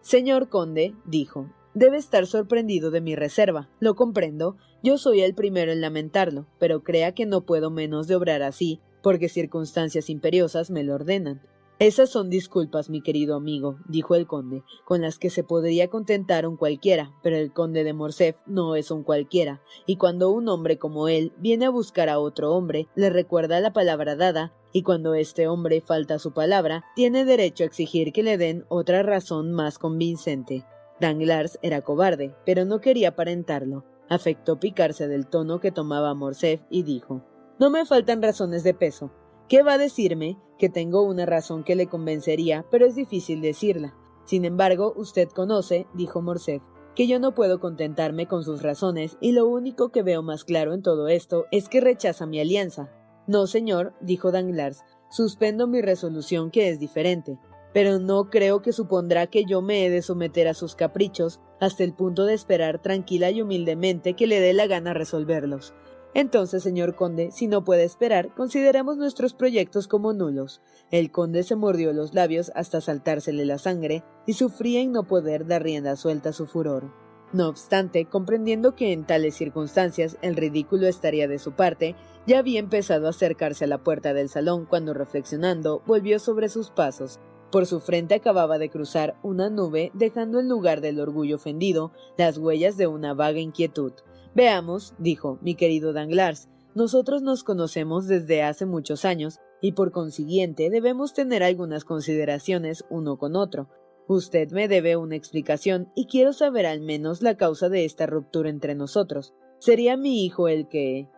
Señor 0.01 0.49
conde, 0.49 0.95
dijo, 1.05 1.51
debe 1.75 1.99
estar 1.99 2.27
sorprendido 2.27 2.91
de 2.91 3.01
mi 3.01 3.15
reserva. 3.15 3.69
Lo 3.79 3.95
comprendo. 3.95 4.57
Yo 4.83 4.97
soy 4.97 5.21
el 5.21 5.35
primero 5.35 5.73
en 5.73 5.81
lamentarlo, 5.81 6.47
pero 6.59 6.83
crea 6.83 7.13
que 7.13 7.27
no 7.27 7.43
puedo 7.43 7.71
menos 7.71 8.07
de 8.07 8.17
obrar 8.17 8.43
así, 8.43 8.81
porque 9.03 9.29
circunstancias 9.29 10.09
imperiosas 10.09 10.71
me 10.71 10.83
lo 10.83 10.95
ordenan. 10.95 11.43
Esas 11.85 12.09
son 12.09 12.31
disculpas, 12.31 12.89
mi 12.89 13.03
querido 13.03 13.37
amigo, 13.37 13.77
dijo 13.87 14.15
el 14.15 14.27
conde, 14.27 14.63
con 14.87 15.03
las 15.03 15.19
que 15.19 15.29
se 15.29 15.45
podría 15.45 15.91
contentar 15.91 16.47
un 16.47 16.57
cualquiera, 16.57 17.13
pero 17.23 17.37
el 17.37 17.53
conde 17.53 17.85
de 17.85 17.93
Morcerf 17.93 18.39
no 18.47 18.75
es 18.75 18.91
un 18.91 19.03
cualquiera, 19.03 19.61
y 19.85 19.97
cuando 19.97 20.31
un 20.31 20.49
hombre 20.49 20.79
como 20.79 21.09
él 21.09 21.35
viene 21.37 21.67
a 21.67 21.71
buscar 21.71 22.09
a 22.09 22.19
otro 22.19 22.55
hombre, 22.55 22.89
le 22.95 23.11
recuerda 23.11 23.61
la 23.61 23.75
palabra 23.75 24.17
dada, 24.17 24.55
y 24.73 24.83
cuando 24.83 25.13
este 25.13 25.47
hombre 25.47 25.83
falta 25.83 26.19
su 26.19 26.33
palabra, 26.33 26.87
tiene 26.97 27.27
derecho 27.27 27.65
a 27.65 27.67
exigir 27.67 28.15
que 28.15 28.23
le 28.23 28.39
den 28.39 28.65
otra 28.71 29.03
razón 29.03 29.53
más 29.53 29.79
convincente. 29.79 30.65
Danglars 31.03 31.59
era 31.61 31.83
cobarde, 31.83 32.35
pero 32.47 32.65
no 32.65 32.81
quería 32.81 33.11
aparentarlo. 33.11 33.85
Afectó 34.09 34.59
picarse 34.59 35.07
del 35.07 35.27
tono 35.27 35.61
que 35.61 35.71
tomaba 35.71 36.15
Morcerf 36.15 36.63
y 36.71 36.83
dijo 36.83 37.27
No 37.59 37.69
me 37.69 37.85
faltan 37.85 38.23
razones 38.23 38.65
de 38.65 38.73
peso. 38.73 39.11
¿Qué 39.49 39.63
va 39.63 39.75
a 39.75 39.79
decirme? 39.79 40.39
Que 40.59 40.71
tengo 40.71 41.03
una 41.03 41.27
razón 41.27 41.65
que 41.65 41.75
le 41.75 41.87
convencería, 41.87 42.65
pero 42.71 42.87
es 42.87 42.95
difícil 42.95 43.43
decirla. 43.43 43.95
Sin 44.25 44.47
embargo, 44.47 44.95
usted 44.97 45.29
conoce, 45.29 45.87
dijo 45.93 46.23
Morcerf, 46.23 46.63
que 46.95 47.07
yo 47.07 47.19
no 47.19 47.35
puedo 47.35 47.61
contentarme 47.61 48.27
con 48.27 48.43
sus 48.43 48.63
razones, 48.63 49.19
y 49.21 49.33
lo 49.33 49.47
único 49.47 49.91
que 49.91 50.03
veo 50.03 50.23
más 50.23 50.45
claro 50.45 50.73
en 50.73 50.81
todo 50.81 51.09
esto 51.09 51.45
es 51.51 51.69
que 51.69 51.83
rechaza 51.83 52.25
mi 52.25 52.41
alianza. 52.41 52.91
No, 53.27 53.47
señor, 53.47 53.93
dijo 54.01 54.33
Danglars, 54.33 54.83
suspendo 55.11 55.67
mi 55.67 55.83
resolución 55.83 56.51
que 56.51 56.71
es 56.71 56.81
diferente, 56.81 57.39
pero 57.75 57.99
no 57.99 58.31
creo 58.31 58.63
que 58.63 58.73
supondrá 58.73 59.27
que 59.27 59.45
yo 59.45 59.61
me 59.61 59.85
he 59.85 59.91
de 59.91 60.01
someter 60.01 60.49
a 60.49 60.55
sus 60.55 60.75
caprichos 60.75 61.41
hasta 61.61 61.85
el 61.85 61.93
punto 61.93 62.25
de 62.25 62.35
esperar 62.35 62.81
tranquila 62.81 63.31
y 63.31 63.43
humildemente 63.43 64.15
que 64.15 64.27
le 64.27 64.41
dé 64.41 64.55
la 64.55 64.67
gana 64.67 64.95
resolverlos. 64.95 65.75
Entonces, 66.15 66.63
señor 66.63 66.95
conde, 66.95 67.33
si 67.33 67.49
no 67.49 67.65
puede 67.65 67.83
esperar, 67.83 68.33
consideremos 68.35 68.97
nuestros 68.97 69.35
proyectos 69.35 69.89
como 69.89 70.13
nulos. 70.13 70.63
El 70.93 71.11
conde 71.11 71.43
se 71.43 71.57
mordió 71.57 71.93
los 71.93 72.15
labios 72.15 72.53
hasta 72.55 72.81
saltársele 72.81 73.45
la 73.45 73.59
sangre 73.59 74.05
y 74.25 74.35
sufría 74.35 74.81
en 74.81 74.93
no 74.93 75.09
poder 75.09 75.47
dar 75.47 75.65
rienda 75.65 75.97
suelta 75.97 76.29
a 76.29 76.33
su 76.33 76.47
furor. 76.47 76.93
No 77.33 77.49
obstante, 77.49 78.05
comprendiendo 78.05 78.77
que 78.77 78.93
en 78.93 79.05
tales 79.05 79.35
circunstancias 79.35 80.17
el 80.23 80.37
ridículo 80.37 80.87
estaría 80.87 81.27
de 81.27 81.41
su 81.41 81.51
parte, 81.51 81.97
ya 82.29 82.39
había 82.39 82.61
empezado 82.61 83.09
a 83.09 83.11
acercarse 83.11 83.65
a 83.65 83.67
la 83.67 83.83
puerta 83.83 84.15
del 84.15 84.29
salón 84.29 84.67
cuando, 84.67 84.95
reflexionando, 84.95 85.83
volvió 85.85 86.21
sobre 86.21 86.49
sus 86.49 86.71
pasos. 86.71 87.19
Por 87.51 87.67
su 87.67 87.81
frente 87.81 88.15
acababa 88.15 88.59
de 88.59 88.71
cruzar 88.71 89.17
una 89.25 89.51
nube, 89.51 89.91
dejando 89.95 90.39
en 90.39 90.49
lugar 90.49 90.81
del 90.81 91.01
orgullo 91.01 91.35
ofendido 91.35 91.91
las 92.17 92.39
huellas 92.39 92.77
de 92.77 92.87
una 92.87 93.15
vaga 93.15 93.41
inquietud. 93.41 93.95
Veamos, 94.35 94.95
dijo 94.99 95.39
mi 95.43 95.55
querido 95.55 95.93
Danglars, 95.93 96.49
nosotros 96.75 97.23
nos 97.23 97.45
conocemos 97.45 98.09
desde 98.09 98.43
hace 98.43 98.67
muchos 98.67 99.05
años 99.05 99.39
y 99.61 99.73
por 99.73 99.93
consiguiente 99.93 100.71
debemos 100.71 101.15
tener 101.15 101.45
algunas 101.45 101.85
consideraciones 101.85 102.85
uno 102.91 103.17
con 103.17 103.37
otro. 103.37 103.69
Usted 104.09 104.51
me 104.51 104.67
debe 104.67 104.97
una 104.97 105.15
explicación 105.15 105.89
y 105.95 106.07
quiero 106.07 106.33
saber 106.33 106.67
al 106.67 106.81
menos 106.81 107.23
la 107.23 107.37
causa 107.37 107.69
de 107.69 107.85
esta 107.85 108.07
ruptura 108.07 108.51
entre 108.51 108.75
nosotros. 108.75 109.35
¿Sería 109.61 109.97
mi 109.97 110.25
hijo 110.25 110.49
el 110.49 110.69
que... 110.69 111.09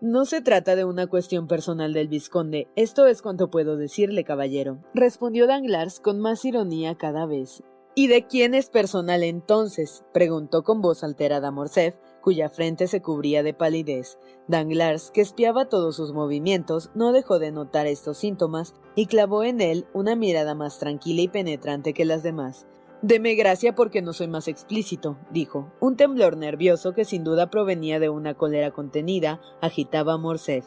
No 0.00 0.24
se 0.24 0.40
trata 0.40 0.74
de 0.74 0.84
una 0.84 1.06
cuestión 1.06 1.46
personal 1.46 1.92
del 1.92 2.08
vizconde, 2.08 2.68
esto 2.74 3.06
es 3.06 3.22
cuanto 3.22 3.50
puedo 3.50 3.76
decirle, 3.76 4.24
caballero, 4.24 4.82
respondió 4.94 5.46
Danglars 5.46 6.00
con 6.00 6.18
más 6.18 6.44
ironía 6.44 6.96
cada 6.96 7.26
vez. 7.26 7.62
¿Y 7.94 8.08
de 8.08 8.26
quién 8.26 8.54
es 8.54 8.70
personal 8.70 9.22
entonces? 9.22 10.02
preguntó 10.12 10.64
con 10.64 10.80
voz 10.80 11.04
alterada 11.04 11.52
Morcerf, 11.52 11.96
cuya 12.22 12.48
frente 12.48 12.86
se 12.86 13.02
cubría 13.02 13.42
de 13.42 13.52
palidez. 13.52 14.18
Danglars, 14.48 15.10
que 15.10 15.20
espiaba 15.20 15.68
todos 15.68 15.96
sus 15.96 16.14
movimientos, 16.14 16.90
no 16.94 17.12
dejó 17.12 17.38
de 17.38 17.52
notar 17.52 17.86
estos 17.86 18.16
síntomas 18.16 18.74
y 18.94 19.06
clavó 19.06 19.44
en 19.44 19.60
él 19.60 19.84
una 19.92 20.16
mirada 20.16 20.54
más 20.54 20.78
tranquila 20.78 21.20
y 21.20 21.28
penetrante 21.28 21.92
que 21.92 22.06
las 22.06 22.22
demás. 22.22 22.66
Deme 23.02 23.34
gracia 23.34 23.74
porque 23.74 24.00
no 24.00 24.12
soy 24.12 24.28
más 24.28 24.48
explícito, 24.48 25.18
dijo. 25.30 25.72
Un 25.80 25.96
temblor 25.96 26.36
nervioso 26.36 26.94
que 26.94 27.04
sin 27.04 27.24
duda 27.24 27.50
provenía 27.50 27.98
de 27.98 28.08
una 28.08 28.34
cólera 28.34 28.70
contenida 28.70 29.40
agitaba 29.60 30.14
a 30.14 30.18
Morcerf. 30.18 30.66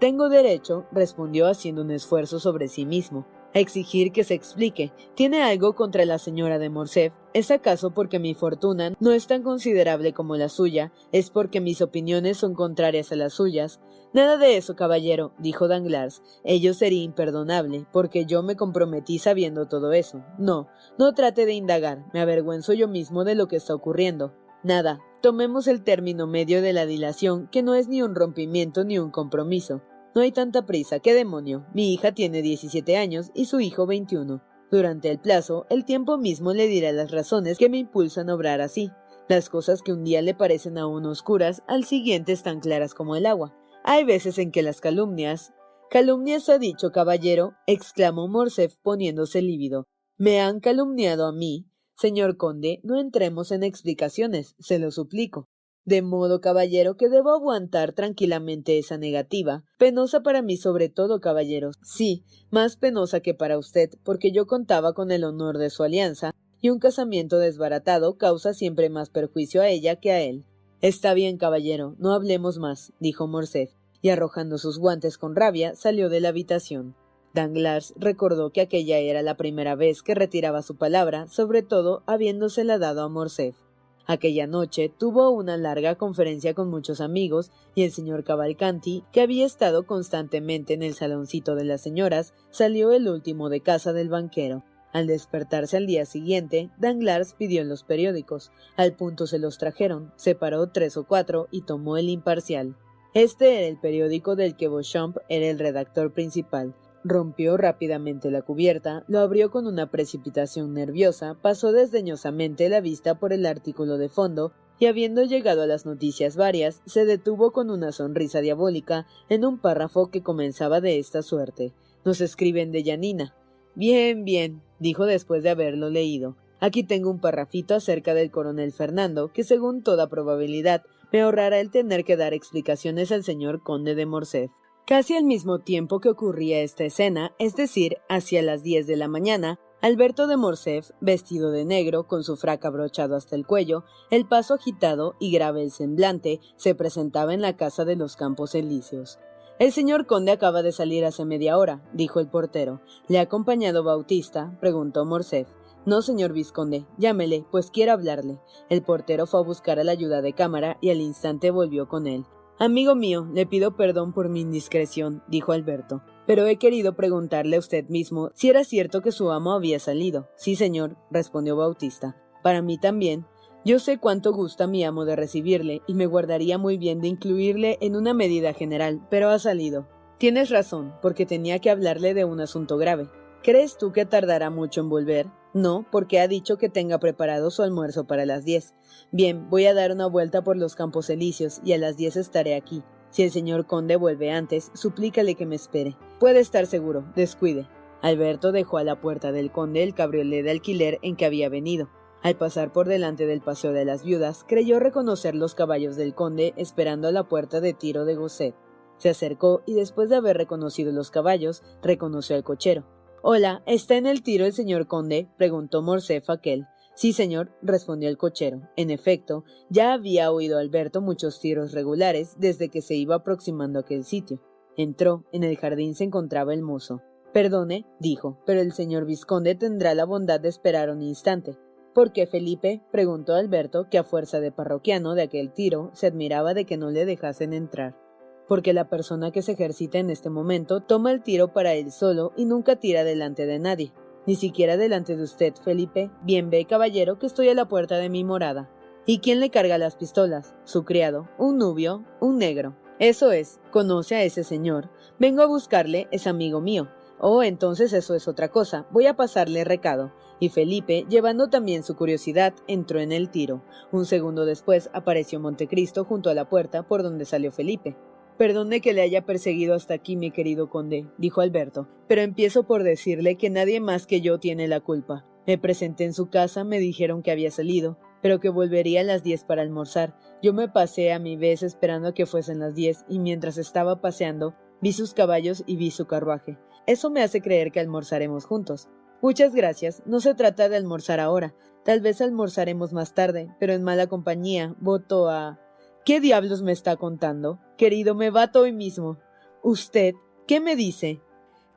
Tengo 0.00 0.28
derecho, 0.28 0.84
respondió 0.92 1.46
haciendo 1.46 1.80
un 1.82 1.90
esfuerzo 1.90 2.38
sobre 2.40 2.68
sí 2.68 2.84
mismo, 2.84 3.24
exigir 3.58 4.12
que 4.12 4.24
se 4.24 4.34
explique. 4.34 4.92
¿Tiene 5.14 5.42
algo 5.42 5.74
contra 5.74 6.04
la 6.04 6.18
señora 6.18 6.58
de 6.58 6.70
Morcerf? 6.70 7.14
¿Es 7.34 7.50
acaso 7.50 7.92
porque 7.92 8.18
mi 8.18 8.34
fortuna 8.34 8.92
no 9.00 9.12
es 9.12 9.26
tan 9.26 9.42
considerable 9.42 10.12
como 10.12 10.36
la 10.36 10.48
suya? 10.48 10.92
¿Es 11.12 11.30
porque 11.30 11.60
mis 11.60 11.82
opiniones 11.82 12.38
son 12.38 12.54
contrarias 12.54 13.12
a 13.12 13.16
las 13.16 13.34
suyas? 13.34 13.80
Nada 14.12 14.38
de 14.38 14.56
eso, 14.56 14.76
caballero, 14.76 15.32
dijo 15.38 15.68
Danglars. 15.68 16.22
Ello 16.44 16.72
sería 16.72 17.02
imperdonable, 17.02 17.86
porque 17.92 18.24
yo 18.24 18.42
me 18.42 18.56
comprometí 18.56 19.18
sabiendo 19.18 19.66
todo 19.66 19.92
eso. 19.92 20.24
No, 20.38 20.68
no 20.98 21.12
trate 21.12 21.44
de 21.44 21.52
indagar, 21.52 22.04
me 22.14 22.20
avergüenzo 22.20 22.72
yo 22.72 22.88
mismo 22.88 23.24
de 23.24 23.34
lo 23.34 23.48
que 23.48 23.56
está 23.56 23.74
ocurriendo. 23.74 24.32
Nada, 24.62 25.00
tomemos 25.20 25.66
el 25.66 25.84
término 25.84 26.26
medio 26.26 26.62
de 26.62 26.72
la 26.72 26.86
dilación, 26.86 27.48
que 27.48 27.62
no 27.62 27.74
es 27.74 27.88
ni 27.88 28.02
un 28.02 28.14
rompimiento 28.14 28.84
ni 28.84 28.98
un 28.98 29.10
compromiso. 29.10 29.82
No 30.16 30.22
hay 30.22 30.32
tanta 30.32 30.64
prisa, 30.64 30.98
¿qué 30.98 31.12
demonio? 31.12 31.66
Mi 31.74 31.92
hija 31.92 32.12
tiene 32.12 32.40
17 32.40 32.96
años 32.96 33.30
y 33.34 33.44
su 33.44 33.60
hijo 33.60 33.84
21. 33.84 34.42
Durante 34.70 35.10
el 35.10 35.18
plazo, 35.18 35.66
el 35.68 35.84
tiempo 35.84 36.16
mismo 36.16 36.54
le 36.54 36.68
dirá 36.68 36.90
las 36.92 37.10
razones 37.10 37.58
que 37.58 37.68
me 37.68 37.76
impulsan 37.76 38.30
a 38.30 38.34
obrar 38.34 38.62
así. 38.62 38.90
Las 39.28 39.50
cosas 39.50 39.82
que 39.82 39.92
un 39.92 40.04
día 40.04 40.22
le 40.22 40.32
parecen 40.32 40.78
a 40.78 40.86
uno 40.86 41.10
oscuras, 41.10 41.62
al 41.68 41.84
siguiente 41.84 42.32
están 42.32 42.60
claras 42.60 42.94
como 42.94 43.14
el 43.14 43.26
agua. 43.26 43.54
Hay 43.84 44.04
veces 44.04 44.38
en 44.38 44.52
que 44.52 44.62
las 44.62 44.80
calumnias... 44.80 45.52
Calumnias 45.90 46.48
ha 46.48 46.56
dicho, 46.56 46.92
caballero, 46.92 47.52
exclamó 47.66 48.26
Morcerf 48.26 48.74
poniéndose 48.82 49.42
lívido. 49.42 49.86
Me 50.16 50.40
han 50.40 50.60
calumniado 50.60 51.26
a 51.26 51.32
mí. 51.32 51.66
Señor 51.94 52.38
conde, 52.38 52.80
no 52.84 52.98
entremos 52.98 53.52
en 53.52 53.62
explicaciones, 53.62 54.54
se 54.60 54.78
lo 54.78 54.90
suplico. 54.90 55.50
De 55.86 56.02
modo, 56.02 56.40
caballero, 56.40 56.96
que 56.96 57.08
debo 57.08 57.30
aguantar 57.30 57.92
tranquilamente 57.92 58.76
esa 58.76 58.98
negativa. 58.98 59.62
Penosa 59.78 60.20
para 60.20 60.42
mí 60.42 60.56
sobre 60.56 60.88
todo, 60.88 61.20
caballero. 61.20 61.70
Sí, 61.80 62.24
más 62.50 62.76
penosa 62.76 63.20
que 63.20 63.34
para 63.34 63.56
usted, 63.56 63.90
porque 64.02 64.32
yo 64.32 64.48
contaba 64.48 64.94
con 64.94 65.12
el 65.12 65.22
honor 65.22 65.58
de 65.58 65.70
su 65.70 65.84
alianza, 65.84 66.32
y 66.60 66.70
un 66.70 66.80
casamiento 66.80 67.38
desbaratado 67.38 68.18
causa 68.18 68.52
siempre 68.52 68.90
más 68.90 69.10
perjuicio 69.10 69.62
a 69.62 69.68
ella 69.68 69.94
que 69.94 70.10
a 70.10 70.20
él. 70.20 70.44
Está 70.80 71.14
bien, 71.14 71.38
caballero, 71.38 71.94
no 71.98 72.12
hablemos 72.12 72.58
más, 72.58 72.92
dijo 72.98 73.28
Morcerf, 73.28 73.70
y 74.02 74.08
arrojando 74.08 74.58
sus 74.58 74.80
guantes 74.80 75.18
con 75.18 75.36
rabia, 75.36 75.76
salió 75.76 76.08
de 76.08 76.20
la 76.20 76.30
habitación. 76.30 76.96
Danglars 77.32 77.94
recordó 77.96 78.50
que 78.50 78.62
aquella 78.62 78.98
era 78.98 79.22
la 79.22 79.36
primera 79.36 79.76
vez 79.76 80.02
que 80.02 80.16
retiraba 80.16 80.62
su 80.62 80.76
palabra, 80.76 81.28
sobre 81.28 81.62
todo 81.62 82.02
habiéndosela 82.06 82.78
dado 82.78 83.02
a 83.02 83.08
Morcerf. 83.08 83.65
Aquella 84.06 84.46
noche 84.46 84.88
tuvo 84.88 85.30
una 85.30 85.56
larga 85.56 85.96
conferencia 85.96 86.54
con 86.54 86.70
muchos 86.70 87.00
amigos 87.00 87.50
y 87.74 87.82
el 87.82 87.90
señor 87.90 88.22
Cavalcanti, 88.22 89.02
que 89.12 89.20
había 89.20 89.44
estado 89.44 89.84
constantemente 89.84 90.74
en 90.74 90.82
el 90.84 90.94
saloncito 90.94 91.56
de 91.56 91.64
las 91.64 91.80
señoras, 91.80 92.32
salió 92.50 92.92
el 92.92 93.08
último 93.08 93.48
de 93.48 93.60
casa 93.60 93.92
del 93.92 94.08
banquero. 94.08 94.62
Al 94.92 95.08
despertarse 95.08 95.76
al 95.76 95.86
día 95.86 96.06
siguiente, 96.06 96.70
Danglars 96.78 97.34
pidió 97.34 97.64
los 97.64 97.82
periódicos. 97.82 98.52
Al 98.76 98.94
punto 98.94 99.26
se 99.26 99.38
los 99.38 99.58
trajeron, 99.58 100.12
separó 100.16 100.68
tres 100.68 100.96
o 100.96 101.04
cuatro 101.04 101.48
y 101.50 101.62
tomó 101.62 101.96
el 101.96 102.08
imparcial. 102.08 102.76
Este 103.12 103.58
era 103.58 103.66
el 103.66 103.78
periódico 103.78 104.36
del 104.36 104.56
que 104.56 104.68
Beauchamp 104.68 105.16
era 105.28 105.46
el 105.46 105.58
redactor 105.58 106.12
principal. 106.12 106.74
Rompió 107.08 107.56
rápidamente 107.56 108.32
la 108.32 108.42
cubierta, 108.42 109.04
lo 109.06 109.20
abrió 109.20 109.52
con 109.52 109.68
una 109.68 109.92
precipitación 109.92 110.74
nerviosa, 110.74 111.36
pasó 111.40 111.70
desdeñosamente 111.70 112.68
la 112.68 112.80
vista 112.80 113.20
por 113.20 113.32
el 113.32 113.46
artículo 113.46 113.96
de 113.96 114.08
fondo 114.08 114.50
y 114.80 114.86
habiendo 114.86 115.22
llegado 115.22 115.62
a 115.62 115.66
las 115.68 115.86
noticias 115.86 116.34
varias, 116.34 116.82
se 116.84 117.04
detuvo 117.04 117.52
con 117.52 117.70
una 117.70 117.92
sonrisa 117.92 118.40
diabólica 118.40 119.06
en 119.28 119.44
un 119.44 119.60
párrafo 119.60 120.10
que 120.10 120.24
comenzaba 120.24 120.80
de 120.80 120.98
esta 120.98 121.22
suerte. 121.22 121.72
Nos 122.04 122.20
escriben 122.20 122.72
de 122.72 122.82
Yanina. 122.82 123.36
Bien, 123.76 124.24
bien, 124.24 124.60
dijo 124.80 125.06
después 125.06 125.44
de 125.44 125.50
haberlo 125.50 125.90
leído. 125.90 126.36
Aquí 126.58 126.82
tengo 126.82 127.08
un 127.08 127.20
parrafito 127.20 127.76
acerca 127.76 128.14
del 128.14 128.32
coronel 128.32 128.72
Fernando, 128.72 129.32
que 129.32 129.44
según 129.44 129.84
toda 129.84 130.08
probabilidad 130.08 130.82
me 131.12 131.22
ahorrará 131.22 131.60
el 131.60 131.70
tener 131.70 132.02
que 132.02 132.16
dar 132.16 132.34
explicaciones 132.34 133.12
al 133.12 133.22
señor 133.22 133.62
conde 133.62 133.94
de 133.94 134.06
Morcerf. 134.06 134.50
Casi 134.86 135.16
al 135.16 135.24
mismo 135.24 135.58
tiempo 135.58 135.98
que 135.98 136.10
ocurría 136.10 136.60
esta 136.60 136.84
escena, 136.84 137.34
es 137.40 137.56
decir, 137.56 137.96
hacia 138.08 138.40
las 138.40 138.62
diez 138.62 138.86
de 138.86 138.94
la 138.94 139.08
mañana, 139.08 139.58
Alberto 139.82 140.28
de 140.28 140.36
Morcerf, 140.36 140.92
vestido 141.00 141.50
de 141.50 141.64
negro, 141.64 142.06
con 142.06 142.22
su 142.22 142.36
frac 142.36 142.64
abrochado 142.64 143.16
hasta 143.16 143.34
el 143.34 143.44
cuello, 143.44 143.82
el 144.12 144.28
paso 144.28 144.54
agitado 144.54 145.16
y 145.18 145.32
grave 145.32 145.64
el 145.64 145.72
semblante, 145.72 146.38
se 146.54 146.76
presentaba 146.76 147.34
en 147.34 147.40
la 147.40 147.56
casa 147.56 147.84
de 147.84 147.96
los 147.96 148.14
Campos 148.14 148.54
Elíseos. 148.54 149.18
El 149.58 149.72
señor 149.72 150.06
conde 150.06 150.30
acaba 150.30 150.62
de 150.62 150.70
salir 150.70 151.04
hace 151.04 151.24
media 151.24 151.58
hora, 151.58 151.82
dijo 151.92 152.20
el 152.20 152.28
portero. 152.28 152.80
¿Le 153.08 153.18
ha 153.18 153.22
acompañado 153.22 153.82
Bautista? 153.82 154.56
preguntó 154.60 155.04
Morcerf. 155.04 155.48
No, 155.84 156.00
señor 156.00 156.32
vizconde, 156.32 156.86
llámele, 156.96 157.44
pues 157.50 157.72
quiero 157.72 157.90
hablarle. 157.90 158.38
El 158.68 158.82
portero 158.82 159.26
fue 159.26 159.40
a 159.40 159.42
buscar 159.42 159.80
a 159.80 159.84
la 159.84 159.90
ayuda 159.90 160.22
de 160.22 160.32
cámara 160.32 160.78
y 160.80 160.90
al 160.90 161.00
instante 161.00 161.50
volvió 161.50 161.88
con 161.88 162.06
él. 162.06 162.24
Amigo 162.58 162.94
mío, 162.94 163.28
le 163.34 163.44
pido 163.44 163.76
perdón 163.76 164.14
por 164.14 164.30
mi 164.30 164.40
indiscreción, 164.40 165.22
dijo 165.28 165.52
Alberto, 165.52 166.02
pero 166.26 166.46
he 166.46 166.56
querido 166.56 166.96
preguntarle 166.96 167.56
a 167.56 167.58
usted 167.58 167.86
mismo 167.90 168.30
si 168.32 168.48
era 168.48 168.64
cierto 168.64 169.02
que 169.02 169.12
su 169.12 169.30
amo 169.30 169.52
había 169.52 169.78
salido. 169.78 170.30
Sí, 170.36 170.56
señor, 170.56 170.96
respondió 171.10 171.54
Bautista. 171.56 172.16
Para 172.42 172.62
mí 172.62 172.78
también. 172.78 173.26
Yo 173.66 173.78
sé 173.78 173.98
cuánto 173.98 174.32
gusta 174.32 174.66
mi 174.66 174.84
amo 174.84 175.04
de 175.04 175.16
recibirle, 175.16 175.82
y 175.86 175.92
me 175.92 176.06
guardaría 176.06 176.56
muy 176.56 176.78
bien 176.78 177.02
de 177.02 177.08
incluirle 177.08 177.76
en 177.82 177.94
una 177.94 178.14
medida 178.14 178.54
general, 178.54 179.06
pero 179.10 179.28
ha 179.28 179.38
salido. 179.38 179.86
Tienes 180.16 180.48
razón, 180.48 180.94
porque 181.02 181.26
tenía 181.26 181.58
que 181.58 181.68
hablarle 181.68 182.14
de 182.14 182.24
un 182.24 182.40
asunto 182.40 182.78
grave. 182.78 183.10
¿Crees 183.42 183.76
tú 183.76 183.92
que 183.92 184.06
tardará 184.06 184.48
mucho 184.48 184.80
en 184.80 184.88
volver? 184.88 185.26
No, 185.56 185.86
porque 185.90 186.20
ha 186.20 186.28
dicho 186.28 186.58
que 186.58 186.68
tenga 186.68 186.98
preparado 186.98 187.50
su 187.50 187.62
almuerzo 187.62 188.06
para 188.06 188.26
las 188.26 188.44
diez. 188.44 188.74
Bien, 189.10 189.48
voy 189.48 189.64
a 189.64 189.72
dar 189.72 189.90
una 189.90 190.06
vuelta 190.06 190.44
por 190.44 190.58
los 190.58 190.74
campos 190.74 191.08
elíseos 191.08 191.62
y 191.64 191.72
a 191.72 191.78
las 191.78 191.96
diez 191.96 192.16
estaré 192.16 192.54
aquí. 192.54 192.82
Si 193.08 193.22
el 193.22 193.30
señor 193.30 193.64
conde 193.64 193.96
vuelve 193.96 194.30
antes, 194.30 194.70
suplícale 194.74 195.34
que 195.34 195.46
me 195.46 195.56
espere. 195.56 195.96
Puede 196.20 196.40
estar 196.40 196.66
seguro, 196.66 197.10
descuide. 197.16 197.66
Alberto 198.02 198.52
dejó 198.52 198.76
a 198.76 198.84
la 198.84 199.00
puerta 199.00 199.32
del 199.32 199.50
conde 199.50 199.82
el 199.82 199.94
cabriolet 199.94 200.44
de 200.44 200.50
alquiler 200.50 200.98
en 201.00 201.16
que 201.16 201.24
había 201.24 201.48
venido. 201.48 201.88
Al 202.22 202.36
pasar 202.36 202.70
por 202.70 202.86
delante 202.86 203.24
del 203.24 203.40
paseo 203.40 203.72
de 203.72 203.86
las 203.86 204.04
viudas, 204.04 204.44
creyó 204.46 204.78
reconocer 204.78 205.34
los 205.34 205.54
caballos 205.54 205.96
del 205.96 206.14
conde 206.14 206.52
esperando 206.58 207.08
a 207.08 207.12
la 207.12 207.24
puerta 207.24 207.62
de 207.62 207.72
tiro 207.72 208.04
de 208.04 208.14
Gosset. 208.14 208.54
Se 208.98 209.08
acercó 209.08 209.62
y 209.64 209.72
después 209.72 210.10
de 210.10 210.16
haber 210.16 210.36
reconocido 210.36 210.92
los 210.92 211.10
caballos, 211.10 211.62
reconoció 211.80 212.36
al 212.36 212.44
cochero. 212.44 212.84
Hola, 213.22 213.62
¿está 213.66 213.96
en 213.96 214.06
el 214.06 214.22
tiro 214.22 214.44
el 214.44 214.52
señor 214.52 214.86
conde? 214.86 215.28
preguntó 215.36 215.82
Morcef 215.82 216.28
aquel. 216.28 216.66
Sí, 216.94 217.12
señor, 217.12 217.50
respondió 217.62 218.08
el 218.08 218.18
cochero. 218.18 218.68
En 218.76 218.90
efecto, 218.90 219.44
ya 219.70 219.94
había 219.94 220.30
oído 220.30 220.58
Alberto 220.58 221.00
muchos 221.00 221.40
tiros 221.40 221.72
regulares 221.72 222.36
desde 222.38 222.68
que 222.68 222.82
se 222.82 222.94
iba 222.94 223.16
aproximando 223.16 223.78
a 223.78 223.82
aquel 223.82 224.04
sitio. 224.04 224.40
Entró, 224.76 225.24
en 225.32 225.44
el 225.44 225.56
jardín 225.56 225.94
se 225.94 226.04
encontraba 226.04 226.52
el 226.54 226.62
mozo. 226.62 227.02
Perdone, 227.32 227.86
dijo, 228.00 228.38
pero 228.46 228.60
el 228.60 228.72
señor 228.72 229.06
vizconde 229.06 229.54
tendrá 229.54 229.94
la 229.94 230.04
bondad 230.04 230.38
de 230.38 230.48
esperar 230.48 230.90
un 230.90 231.02
instante. 231.02 231.56
¿Por 231.94 232.12
qué, 232.12 232.26
Felipe? 232.26 232.82
preguntó 232.92 233.34
Alberto, 233.34 233.88
que 233.90 233.98
a 233.98 234.04
fuerza 234.04 234.40
de 234.40 234.52
parroquiano 234.52 235.14
de 235.14 235.22
aquel 235.22 235.52
tiro 235.52 235.90
se 235.94 236.06
admiraba 236.06 236.54
de 236.54 236.66
que 236.66 236.76
no 236.76 236.90
le 236.90 237.06
dejasen 237.06 237.54
entrar 237.54 238.05
porque 238.48 238.72
la 238.72 238.88
persona 238.88 239.30
que 239.30 239.42
se 239.42 239.52
ejercita 239.52 239.98
en 239.98 240.10
este 240.10 240.30
momento 240.30 240.80
toma 240.80 241.12
el 241.12 241.22
tiro 241.22 241.52
para 241.52 241.74
él 241.74 241.90
solo 241.90 242.32
y 242.36 242.44
nunca 242.44 242.76
tira 242.76 243.04
delante 243.04 243.46
de 243.46 243.58
nadie, 243.58 243.92
ni 244.26 244.34
siquiera 244.34 244.76
delante 244.76 245.16
de 245.16 245.22
usted, 245.22 245.54
Felipe. 245.62 246.10
Bien 246.22 246.50
ve, 246.50 246.64
caballero, 246.64 247.18
que 247.18 247.26
estoy 247.26 247.48
a 247.48 247.54
la 247.54 247.68
puerta 247.68 247.96
de 247.98 248.08
mi 248.08 248.24
morada. 248.24 248.70
¿Y 249.06 249.20
quién 249.20 249.38
le 249.38 249.50
carga 249.50 249.78
las 249.78 249.94
pistolas? 249.94 250.56
Su 250.64 250.84
criado, 250.84 251.28
un 251.38 251.58
nubio, 251.58 252.04
un 252.20 252.38
negro. 252.38 252.76
Eso 252.98 253.30
es, 253.30 253.60
conoce 253.70 254.16
a 254.16 254.24
ese 254.24 254.42
señor. 254.42 254.90
Vengo 255.18 255.42
a 255.42 255.46
buscarle, 255.46 256.08
es 256.10 256.26
amigo 256.26 256.60
mío. 256.60 256.88
Oh, 257.18 257.42
entonces 257.42 257.92
eso 257.92 258.14
es 258.14 258.26
otra 258.26 258.50
cosa. 258.50 258.86
Voy 258.90 259.06
a 259.06 259.14
pasarle 259.14 259.64
recado. 259.64 260.12
Y 260.40 260.48
Felipe, 260.48 261.06
llevando 261.08 261.48
también 261.48 261.82
su 261.82 261.94
curiosidad, 261.94 262.52
entró 262.66 263.00
en 263.00 263.12
el 263.12 263.30
tiro. 263.30 263.62
Un 263.92 264.06
segundo 264.06 264.44
después 264.44 264.90
apareció 264.92 265.40
Montecristo 265.40 266.04
junto 266.04 266.28
a 266.28 266.34
la 266.34 266.48
puerta 266.48 266.82
por 266.82 267.02
donde 267.02 267.24
salió 267.24 267.52
Felipe. 267.52 267.96
Perdone 268.38 268.82
que 268.82 268.92
le 268.92 269.00
haya 269.00 269.24
perseguido 269.24 269.74
hasta 269.74 269.94
aquí, 269.94 270.14
mi 270.14 270.30
querido 270.30 270.68
conde, 270.68 271.06
dijo 271.16 271.40
Alberto, 271.40 271.88
pero 272.06 272.20
empiezo 272.20 272.64
por 272.64 272.82
decirle 272.82 273.36
que 273.36 273.48
nadie 273.48 273.80
más 273.80 274.06
que 274.06 274.20
yo 274.20 274.38
tiene 274.38 274.68
la 274.68 274.80
culpa. 274.80 275.24
Me 275.46 275.56
presenté 275.56 276.04
en 276.04 276.12
su 276.12 276.28
casa, 276.28 276.62
me 276.62 276.78
dijeron 276.78 277.22
que 277.22 277.30
había 277.30 277.50
salido, 277.50 277.98
pero 278.20 278.38
que 278.38 278.50
volvería 278.50 279.00
a 279.00 279.04
las 279.04 279.22
diez 279.22 279.44
para 279.44 279.62
almorzar. 279.62 280.18
Yo 280.42 280.52
me 280.52 280.68
pasé 280.68 281.12
a 281.12 281.18
mi 281.18 281.36
vez 281.36 281.62
esperando 281.62 282.08
a 282.08 282.14
que 282.14 282.26
fuesen 282.26 282.58
las 282.58 282.74
diez, 282.74 283.06
y 283.08 283.20
mientras 283.20 283.56
estaba 283.56 284.02
paseando, 284.02 284.54
vi 284.82 284.92
sus 284.92 285.14
caballos 285.14 285.64
y 285.66 285.76
vi 285.76 285.90
su 285.90 286.06
carruaje. 286.06 286.58
Eso 286.86 287.08
me 287.08 287.22
hace 287.22 287.40
creer 287.40 287.72
que 287.72 287.80
almorzaremos 287.80 288.44
juntos. 288.44 288.88
Muchas 289.22 289.54
gracias. 289.54 290.02
No 290.04 290.20
se 290.20 290.34
trata 290.34 290.68
de 290.68 290.76
almorzar 290.76 291.20
ahora. 291.20 291.54
Tal 291.84 292.00
vez 292.00 292.20
almorzaremos 292.20 292.92
más 292.92 293.14
tarde, 293.14 293.48
pero 293.58 293.72
en 293.72 293.82
mala 293.82 294.08
compañía. 294.08 294.74
Voto 294.78 295.30
a. 295.30 295.58
¿Qué 296.04 296.20
diablos 296.20 296.62
me 296.62 296.72
está 296.72 296.96
contando? 296.96 297.60
Querido, 297.76 298.14
me 298.14 298.30
bato 298.30 298.60
hoy 298.60 298.72
mismo. 298.72 299.18
¿Usted 299.62 300.14
qué 300.46 300.60
me 300.60 300.76
dice? 300.76 301.20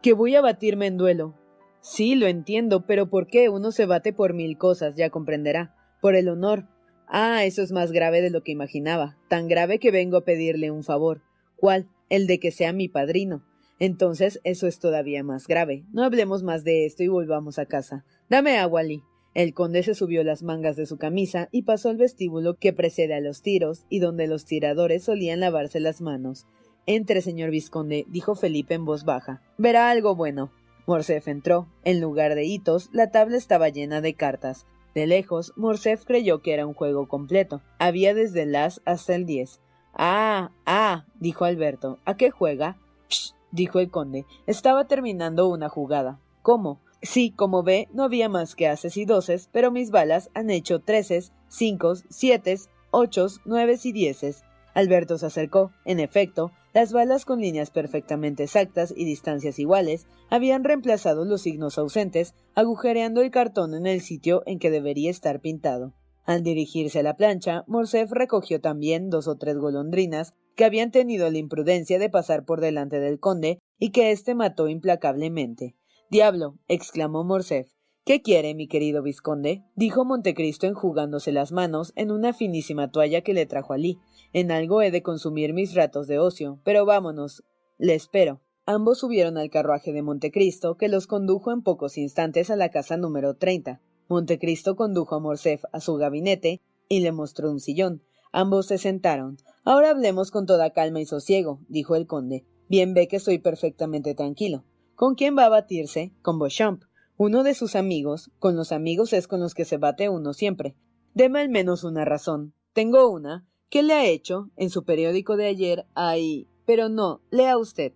Que 0.01 0.13
voy 0.13 0.35
a 0.35 0.41
batirme 0.41 0.88
en 0.88 0.95
duelo. 0.95 1.35
Sí, 1.81 2.15
lo 2.15 2.27
entiendo, 2.27 2.85
pero 2.85 3.09
¿por 3.09 3.27
qué 3.27 3.49
uno 3.49 3.71
se 3.71 3.85
bate 3.85 4.13
por 4.13 4.33
mil 4.33 4.57
cosas? 4.57 4.95
Ya 4.95 5.09
comprenderá. 5.09 5.75
Por 6.01 6.15
el 6.15 6.29
honor. 6.29 6.67
Ah, 7.07 7.43
eso 7.43 7.62
es 7.62 7.73
más 7.73 7.91
grave 7.91 8.21
de 8.21 8.29
lo 8.29 8.43
que 8.43 8.53
imaginaba. 8.53 9.17
Tan 9.27 9.49
grave 9.49 9.79
que 9.79 9.91
vengo 9.91 10.17
a 10.17 10.23
pedirle 10.23 10.71
un 10.71 10.83
favor. 10.83 11.21
¿Cuál? 11.57 11.89
El 12.09 12.27
de 12.27 12.39
que 12.39 12.51
sea 12.51 12.71
mi 12.71 12.88
padrino. 12.88 13.43
Entonces, 13.77 14.39
eso 14.43 14.67
es 14.67 14.79
todavía 14.79 15.23
más 15.23 15.47
grave. 15.47 15.83
No 15.91 16.03
hablemos 16.03 16.43
más 16.43 16.63
de 16.63 16.85
esto 16.85 17.03
y 17.03 17.09
volvamos 17.09 17.59
a 17.59 17.65
casa. 17.65 18.05
Dame 18.29 18.57
agua, 18.57 18.83
Lee. 18.83 19.03
El 19.34 19.54
conde 19.54 19.84
se 19.84 19.94
subió 19.94 20.24
las 20.24 20.42
mangas 20.42 20.76
de 20.76 20.86
su 20.86 20.98
camisa 20.98 21.50
y 21.52 21.62
pasó 21.62 21.89
al 21.89 21.98
vestíbulo 21.98 22.56
que 22.56 22.74
precede 22.74 23.13
a 23.13 23.22
los 23.22 23.42
tiros 23.42 23.86
y 23.89 24.00
donde 24.00 24.28
los 24.28 24.46
tiradores 24.46 25.04
solían 25.04 25.39
lavarse 25.39 25.80
las 25.80 26.02
manos. 26.02 26.48
Entre, 26.86 27.22
señor 27.22 27.52
vizconde, 27.52 28.06
dijo 28.10 28.34
Felipe 28.34 28.74
en 28.74 28.86
voz 28.86 29.06
baja. 29.06 29.42
Verá 29.58 29.92
algo 29.92 30.15
bueno. 30.15 30.52
Morcef 30.88 31.28
entró. 31.28 31.68
En 31.84 32.02
lugar 32.02 32.34
de 32.34 32.46
hitos, 32.46 32.89
la 32.92 33.12
tabla 33.12 33.38
estaba 33.38 33.70
llena 33.70 34.02
de 34.02 34.15
cartas. 34.15 34.65
De 34.96 35.06
lejos, 35.06 35.54
Morcef 35.56 36.04
creyó 36.04 36.42
que 36.42 36.54
era 36.54 36.65
un 36.65 36.74
juego 36.74 37.08
completo. 37.08 37.62
Había 37.78 38.15
desde 38.15 38.42
el 38.42 38.56
as 38.56 38.82
hasta 38.86 39.13
el 39.13 39.28
diez. 39.28 39.62
Ah, 39.94 40.52
ah, 40.65 41.06
dijo 41.20 41.46
Alberto. 41.46 42.00
¿A 42.06 42.18
qué 42.18 42.32
juega? 42.32 42.78
Psh, 43.08 43.34
dijo 43.52 43.80
el 43.80 43.92
conde. 43.92 44.26
Estaba 44.48 44.88
terminando 44.88 45.48
una 45.48 45.70
jugada. 45.70 46.20
¿Cómo? 46.42 46.82
Sí, 47.01 47.31
como 47.31 47.63
ve, 47.63 47.88
no 47.93 48.03
había 48.03 48.27
más 48.27 48.55
que 48.55 48.67
haces 48.67 48.97
y 48.97 49.05
doces, 49.05 49.49
pero 49.53 49.71
mis 49.71 49.89
balas 49.89 50.29
han 50.33 50.49
hecho 50.49 50.79
treces, 50.79 51.31
cinco, 51.47 51.93
siete, 52.09 52.57
ochos, 52.91 53.39
nueves 53.45 53.85
y 53.85 53.93
dieces. 53.93 54.43
Alberto 54.73 55.17
se 55.17 55.25
acercó. 55.25 55.71
En 55.85 55.99
efecto, 55.99 56.51
las 56.73 56.91
balas 56.91 57.25
con 57.25 57.39
líneas 57.39 57.71
perfectamente 57.71 58.43
exactas 58.43 58.93
y 58.95 59.05
distancias 59.05 59.59
iguales 59.59 60.07
habían 60.29 60.63
reemplazado 60.63 61.25
los 61.25 61.41
signos 61.41 61.77
ausentes, 61.77 62.35
agujereando 62.53 63.21
el 63.21 63.31
cartón 63.31 63.73
en 63.73 63.88
el 63.88 64.01
sitio 64.01 64.43
en 64.45 64.59
que 64.59 64.69
debería 64.69 65.09
estar 65.09 65.39
pintado. 65.39 65.93
Al 66.25 66.43
dirigirse 66.43 66.99
a 66.99 67.03
la 67.03 67.15
plancha, 67.15 67.63
Morcerf 67.65 68.12
recogió 68.12 68.62
también 68.62 69.09
dos 69.09 69.27
o 69.27 69.38
tres 69.38 69.57
golondrinas 69.57 70.35
que 70.55 70.65
habían 70.65 70.91
tenido 70.91 71.31
la 71.31 71.39
imprudencia 71.39 71.97
de 71.97 72.09
pasar 72.09 72.45
por 72.45 72.62
delante 72.62 72.99
del 72.99 73.19
conde 73.19 73.59
y 73.79 73.89
que 73.89 74.12
éste 74.12 74.35
mató 74.35 74.67
implacablemente. 74.67 75.75
Diablo. 76.10 76.58
exclamó 76.67 77.24
Morcerf. 77.24 77.72
¿Qué 78.04 78.24
quiere, 78.24 78.56
mi 78.56 78.67
querido 78.67 79.04
vizconde? 79.04 79.63
dijo 79.76 80.06
Montecristo 80.06 80.65
enjugándose 80.65 81.32
las 81.32 81.52
manos 81.52 81.93
en 81.95 82.10
una 82.10 82.34
finísima 82.34 82.89
toalla 82.89 83.22
que 83.22 83.36
le 83.36 83.45
trajo 83.45 83.74
allí. 83.74 84.00
En 84.34 84.52
algo 84.52 84.82
he 84.82 84.89
de 84.89 85.04
consumir 85.04 85.54
mis 85.54 85.76
ratos 85.76 86.08
de 86.08 86.17
ocio, 86.17 86.60
pero 86.63 86.84
vámonos. 86.84 87.43
Le 87.78 87.93
espero. 87.93 88.41
Ambos 88.65 88.98
subieron 88.98 89.38
al 89.38 89.52
carruaje 89.52 89.93
de 89.93 90.02
Montecristo, 90.02 90.78
que 90.78 90.88
los 90.88 91.06
condujo 91.06 91.52
en 91.52 91.62
pocos 91.62 91.95
instantes 92.00 92.50
a 92.50 92.56
la 92.56 92.69
casa 92.69 92.98
número 92.98 93.36
30. 93.36 93.80
Montecristo 94.08 94.76
condujo 94.76 95.13
a 95.13 95.19
Morcerf 95.19 95.65
a 95.72 95.80
su 95.80 95.93
gabinete 95.93 96.63
y 96.88 97.02
le 97.02 97.12
mostró 97.12 97.52
un 97.52 97.60
sillón. 97.60 98.02
Ambos 98.32 98.65
se 98.65 98.80
sentaron. 98.80 99.38
Ahora 99.63 99.91
hablemos 99.91 100.32
con 100.32 100.48
toda 100.48 100.72
calma 100.72 101.02
y 101.02 101.06
sosiego, 101.06 101.60
dijo 101.67 101.95
el 101.95 102.08
conde. 102.08 102.48
Bien 102.67 102.95
ve 102.95 103.08
que 103.08 103.17
estoy 103.17 103.38
perfectamente 103.38 104.15
tranquilo. 104.15 104.63
¿Con 104.99 105.15
quién 105.15 105.38
va 105.38 105.45
a 105.45 105.49
batirse? 105.49 106.12
Con 106.21 106.39
Beauchamp. 106.39 106.83
Uno 107.15 107.43
de 107.43 107.53
sus 107.53 107.77
amigos. 107.77 108.31
Con 108.38 108.57
los 108.57 108.73
amigos 108.73 109.13
es 109.13 109.29
con 109.29 109.39
los 109.39 109.53
que 109.53 109.63
se 109.63 109.77
bate 109.77 110.09
uno 110.09 110.33
siempre. 110.33 110.75
Deme 111.13 111.39
al 111.39 111.47
menos 111.47 111.85
una 111.85 112.03
razón. 112.03 112.53
Tengo 112.73 113.09
una. 113.09 113.47
¿Qué 113.69 113.81
le 113.81 113.93
ha 113.93 114.05
hecho? 114.05 114.49
En 114.57 114.69
su 114.69 114.83
periódico 114.83 115.38
de 115.38 115.45
ayer 115.45 115.85
hay. 115.95 116.49
Pero 116.65 116.89
no, 116.89 117.21
lea 117.31 117.57
usted. 117.57 117.93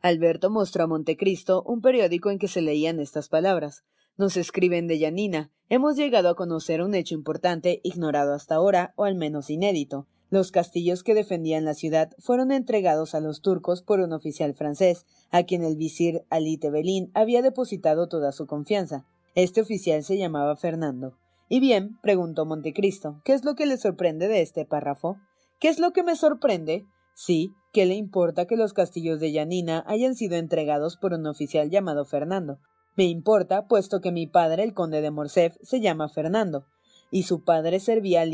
Alberto 0.00 0.48
mostró 0.48 0.84
a 0.84 0.86
Montecristo 0.86 1.64
un 1.64 1.80
periódico 1.80 2.30
en 2.30 2.38
que 2.38 2.46
se 2.46 2.62
leían 2.62 3.00
estas 3.00 3.28
palabras. 3.28 3.82
Nos 4.16 4.36
escriben 4.36 4.86
de 4.86 5.00
Yanina. 5.00 5.50
Hemos 5.70 5.96
llegado 5.96 6.28
a 6.28 6.36
conocer 6.36 6.82
un 6.82 6.94
hecho 6.94 7.16
importante, 7.16 7.80
ignorado 7.82 8.32
hasta 8.32 8.54
ahora, 8.54 8.94
o 8.94 9.02
al 9.02 9.16
menos 9.16 9.50
inédito. 9.50 10.06
Los 10.32 10.50
castillos 10.50 11.02
que 11.02 11.12
defendían 11.12 11.66
la 11.66 11.74
ciudad 11.74 12.12
fueron 12.18 12.52
entregados 12.52 13.14
a 13.14 13.20
los 13.20 13.42
turcos 13.42 13.82
por 13.82 14.00
un 14.00 14.14
oficial 14.14 14.54
francés, 14.54 15.04
a 15.30 15.42
quien 15.42 15.62
el 15.62 15.76
visir 15.76 16.22
Ali 16.30 16.56
Tebelín 16.56 17.10
había 17.12 17.42
depositado 17.42 18.08
toda 18.08 18.32
su 18.32 18.46
confianza. 18.46 19.04
Este 19.34 19.60
oficial 19.60 20.02
se 20.02 20.16
llamaba 20.16 20.56
Fernando. 20.56 21.18
Y 21.50 21.60
bien, 21.60 21.98
preguntó 22.00 22.46
Montecristo, 22.46 23.20
¿qué 23.26 23.34
es 23.34 23.44
lo 23.44 23.56
que 23.56 23.66
le 23.66 23.76
sorprende 23.76 24.26
de 24.26 24.40
este 24.40 24.64
párrafo? 24.64 25.18
¿Qué 25.60 25.68
es 25.68 25.78
lo 25.78 25.90
que 25.90 26.02
me 26.02 26.16
sorprende? 26.16 26.86
Sí, 27.14 27.50
¿qué 27.74 27.84
le 27.84 27.96
importa 27.96 28.46
que 28.46 28.56
los 28.56 28.72
castillos 28.72 29.20
de 29.20 29.32
Yanina 29.32 29.84
hayan 29.86 30.14
sido 30.14 30.36
entregados 30.36 30.96
por 30.96 31.12
un 31.12 31.26
oficial 31.26 31.68
llamado 31.68 32.06
Fernando? 32.06 32.58
Me 32.96 33.04
importa, 33.04 33.66
puesto 33.66 34.00
que 34.00 34.12
mi 34.12 34.26
padre, 34.26 34.62
el 34.62 34.72
conde 34.72 35.02
de 35.02 35.10
Morcerf, 35.10 35.58
se 35.60 35.82
llama 35.82 36.08
Fernando, 36.08 36.64
y 37.10 37.24
su 37.24 37.44
padre 37.44 37.80
servía 37.80 38.22
al 38.22 38.32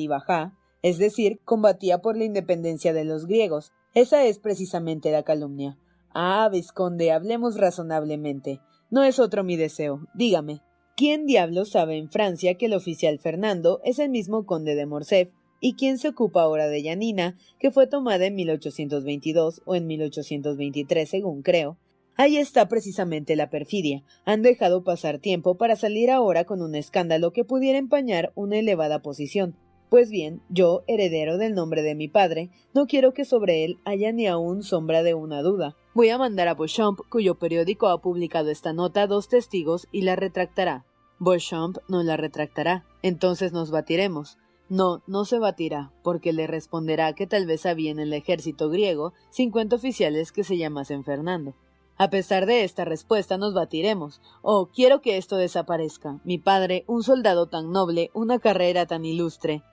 es 0.83 0.99
decir, 0.99 1.41
combatía 1.45 1.99
por 1.99 2.17
la 2.17 2.25
independencia 2.25 2.93
de 2.93 3.05
los 3.05 3.27
griegos. 3.27 3.73
Esa 3.95 4.25
es 4.25 4.39
precisamente 4.39 5.11
la 5.11 5.23
calumnia. 5.23 5.79
Ah, 6.15 6.49
vizconde, 6.51 7.13
hablemos 7.13 7.57
razonablemente. 7.57 8.61
No 8.91 9.03
es 9.03 9.19
otro 9.19 9.45
mi 9.45 9.57
deseo. 9.57 10.07
Dígame, 10.15 10.61
¿quién 10.97 11.27
diablo 11.27 11.65
sabe 11.65 11.99
en 11.99 12.11
Francia 12.11 12.55
que 12.55 12.67
el 12.67 12.75
oficial 12.75 13.19
Fernando 13.19 13.81
es 13.85 13.99
el 13.99 14.11
mismo 14.11 14.47
conde 14.47 14.75
de 14.75 14.87
Morcerf 14.87 15.31
y 15.61 15.75
quién 15.75 15.99
se 15.99 16.09
ocupa 16.09 16.43
ahora 16.43 16.69
de 16.69 16.83
Yanina, 16.83 17.37
que 17.59 17.71
fue 17.71 17.87
tomada 17.87 18.27
en 18.27 18.37
1822 18.37 19.63
o 19.65 19.75
en 19.75 19.87
1823, 19.87 21.09
según 21.09 21.43
creo, 21.43 21.79
Ahí 22.21 22.37
está 22.37 22.67
precisamente 22.67 23.37
la 23.37 23.49
perfidia. 23.49 24.03
Han 24.25 24.43
dejado 24.43 24.83
pasar 24.83 25.21
tiempo 25.21 25.57
para 25.57 25.77
salir 25.77 26.11
ahora 26.11 26.45
con 26.45 26.63
un 26.63 26.75
escándalo 26.75 27.33
que 27.33 27.45
pudiera 27.45 27.79
empañar 27.79 28.33
una 28.35 28.59
elevada 28.59 29.03
posición. 29.03 29.55
Pues 29.91 30.11
bien, 30.11 30.43
yo, 30.51 30.83
heredero 30.87 31.39
del 31.39 31.55
nombre 31.55 31.83
de 31.83 31.95
mi 31.95 32.09
padre, 32.09 32.51
no 32.75 32.87
quiero 32.87 33.15
que 33.15 33.25
sobre 33.25 33.65
él 33.65 33.79
haya 33.87 34.13
ni 34.13 34.27
aún 34.27 34.63
sombra 34.63 35.03
de 35.03 35.15
una 35.15 35.41
duda. 35.41 35.77
Voy 35.95 36.11
a 36.11 36.19
mandar 36.19 36.47
a 36.49 36.55
Beauchamp, 36.55 37.01
cuyo 37.09 37.37
periódico 37.37 37.89
ha 37.89 38.03
publicado 38.03 38.51
esta 38.51 38.75
nota, 38.75 39.07
dos 39.07 39.29
testigos 39.29 39.89
y 39.91 40.03
la 40.03 40.15
retractará. 40.15 40.85
Beauchamp 41.19 41.79
no 41.89 42.03
la 42.03 42.19
retractará. 42.19 42.85
Entonces 43.03 43.53
nos 43.53 43.71
batiremos. 43.71 44.37
No, 44.69 45.03
no 45.07 45.25
se 45.25 45.39
batirá, 45.39 45.91
porque 46.03 46.35
le 46.35 46.47
responderá 46.47 47.15
que 47.15 47.27
tal 47.27 47.47
vez 47.47 47.65
había 47.65 47.91
en 47.91 47.99
el 47.99 48.13
ejército 48.13 48.69
griego 48.69 49.15
cincuenta 49.31 49.77
oficiales 49.77 50.33
que 50.33 50.45
se 50.45 50.59
llamasen 50.59 51.03
Fernando. 51.03 51.55
A 51.97 52.11
pesar 52.11 52.47
de 52.47 52.63
esta 52.63 52.85
respuesta 52.85 53.39
nos 53.39 53.55
batiremos. 53.55 54.21
Oh, 54.43 54.69
quiero 54.73 55.01
que 55.01 55.17
esto 55.17 55.37
desaparezca. 55.37 56.21
Mi 56.23 56.39
padre, 56.39 56.85
un 56.87 57.03
soldado 57.03 57.47
tan 57.49 57.73
noble, 57.73 58.11
una 58.15 58.39
carrera 58.39 58.87
tan 58.87 59.05
ilustre. 59.05 59.65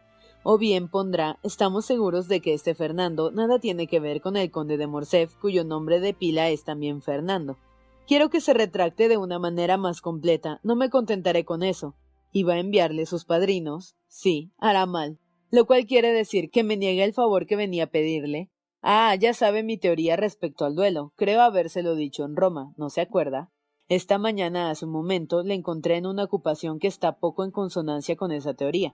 O 0.48 0.60
bien 0.60 0.90
pondrá, 0.90 1.40
estamos 1.42 1.88
seguros 1.88 2.28
de 2.28 2.40
que 2.40 2.54
este 2.54 2.76
Fernando 2.76 3.32
nada 3.32 3.58
tiene 3.58 3.88
que 3.88 4.00
ver 4.00 4.22
con 4.22 4.38
el 4.38 4.52
conde 4.52 4.78
de 4.78 4.86
Morcerf, 4.86 5.36
cuyo 5.38 5.64
nombre 5.64 6.00
de 6.00 6.14
pila 6.14 6.52
es 6.52 6.64
también 6.64 7.02
Fernando. 7.02 7.58
Quiero 8.06 8.30
que 8.30 8.40
se 8.40 8.54
retracte 8.54 9.10
de 9.10 9.18
una 9.18 9.40
manera 9.40 9.78
más 9.78 10.02
completa, 10.02 10.60
no 10.62 10.76
me 10.76 10.92
contentaré 10.92 11.46
con 11.46 11.64
eso. 11.64 11.96
Y 12.32 12.44
va 12.44 12.54
a 12.54 12.60
enviarle 12.60 13.08
sus 13.08 13.26
padrinos. 13.26 13.96
Sí, 14.08 14.52
hará 14.60 14.86
mal. 14.86 15.18
Lo 15.50 15.66
cual 15.66 15.88
quiere 15.88 16.14
decir 16.14 16.52
que 16.52 16.64
me 16.64 16.78
niegue 16.78 17.04
el 17.04 17.16
favor 17.16 17.48
que 17.48 17.56
venía 17.56 17.86
a 17.86 17.88
pedirle, 17.88 18.52
Ah, 18.84 19.16
ya 19.16 19.34
sabe 19.34 19.64
mi 19.64 19.80
teoría 19.80 20.16
respecto 20.16 20.64
al 20.64 20.76
duelo. 20.76 21.12
Creo 21.16 21.42
habérselo 21.42 21.96
dicho 21.96 22.24
en 22.24 22.36
Roma, 22.36 22.72
¿no 22.78 22.92
se 22.92 23.02
acuerda? 23.02 23.50
Esta 23.90 24.20
mañana 24.20 24.70
hace 24.70 24.86
un 24.86 24.92
momento 24.92 25.42
le 25.42 25.56
encontré 25.56 25.98
en 25.98 26.06
una 26.06 26.26
ocupación 26.26 26.78
que 26.78 26.88
está 26.88 27.18
poco 27.18 27.44
en 27.44 27.50
consonancia 27.50 28.16
con 28.16 28.32
esa 28.32 28.54
teoría. 28.54 28.94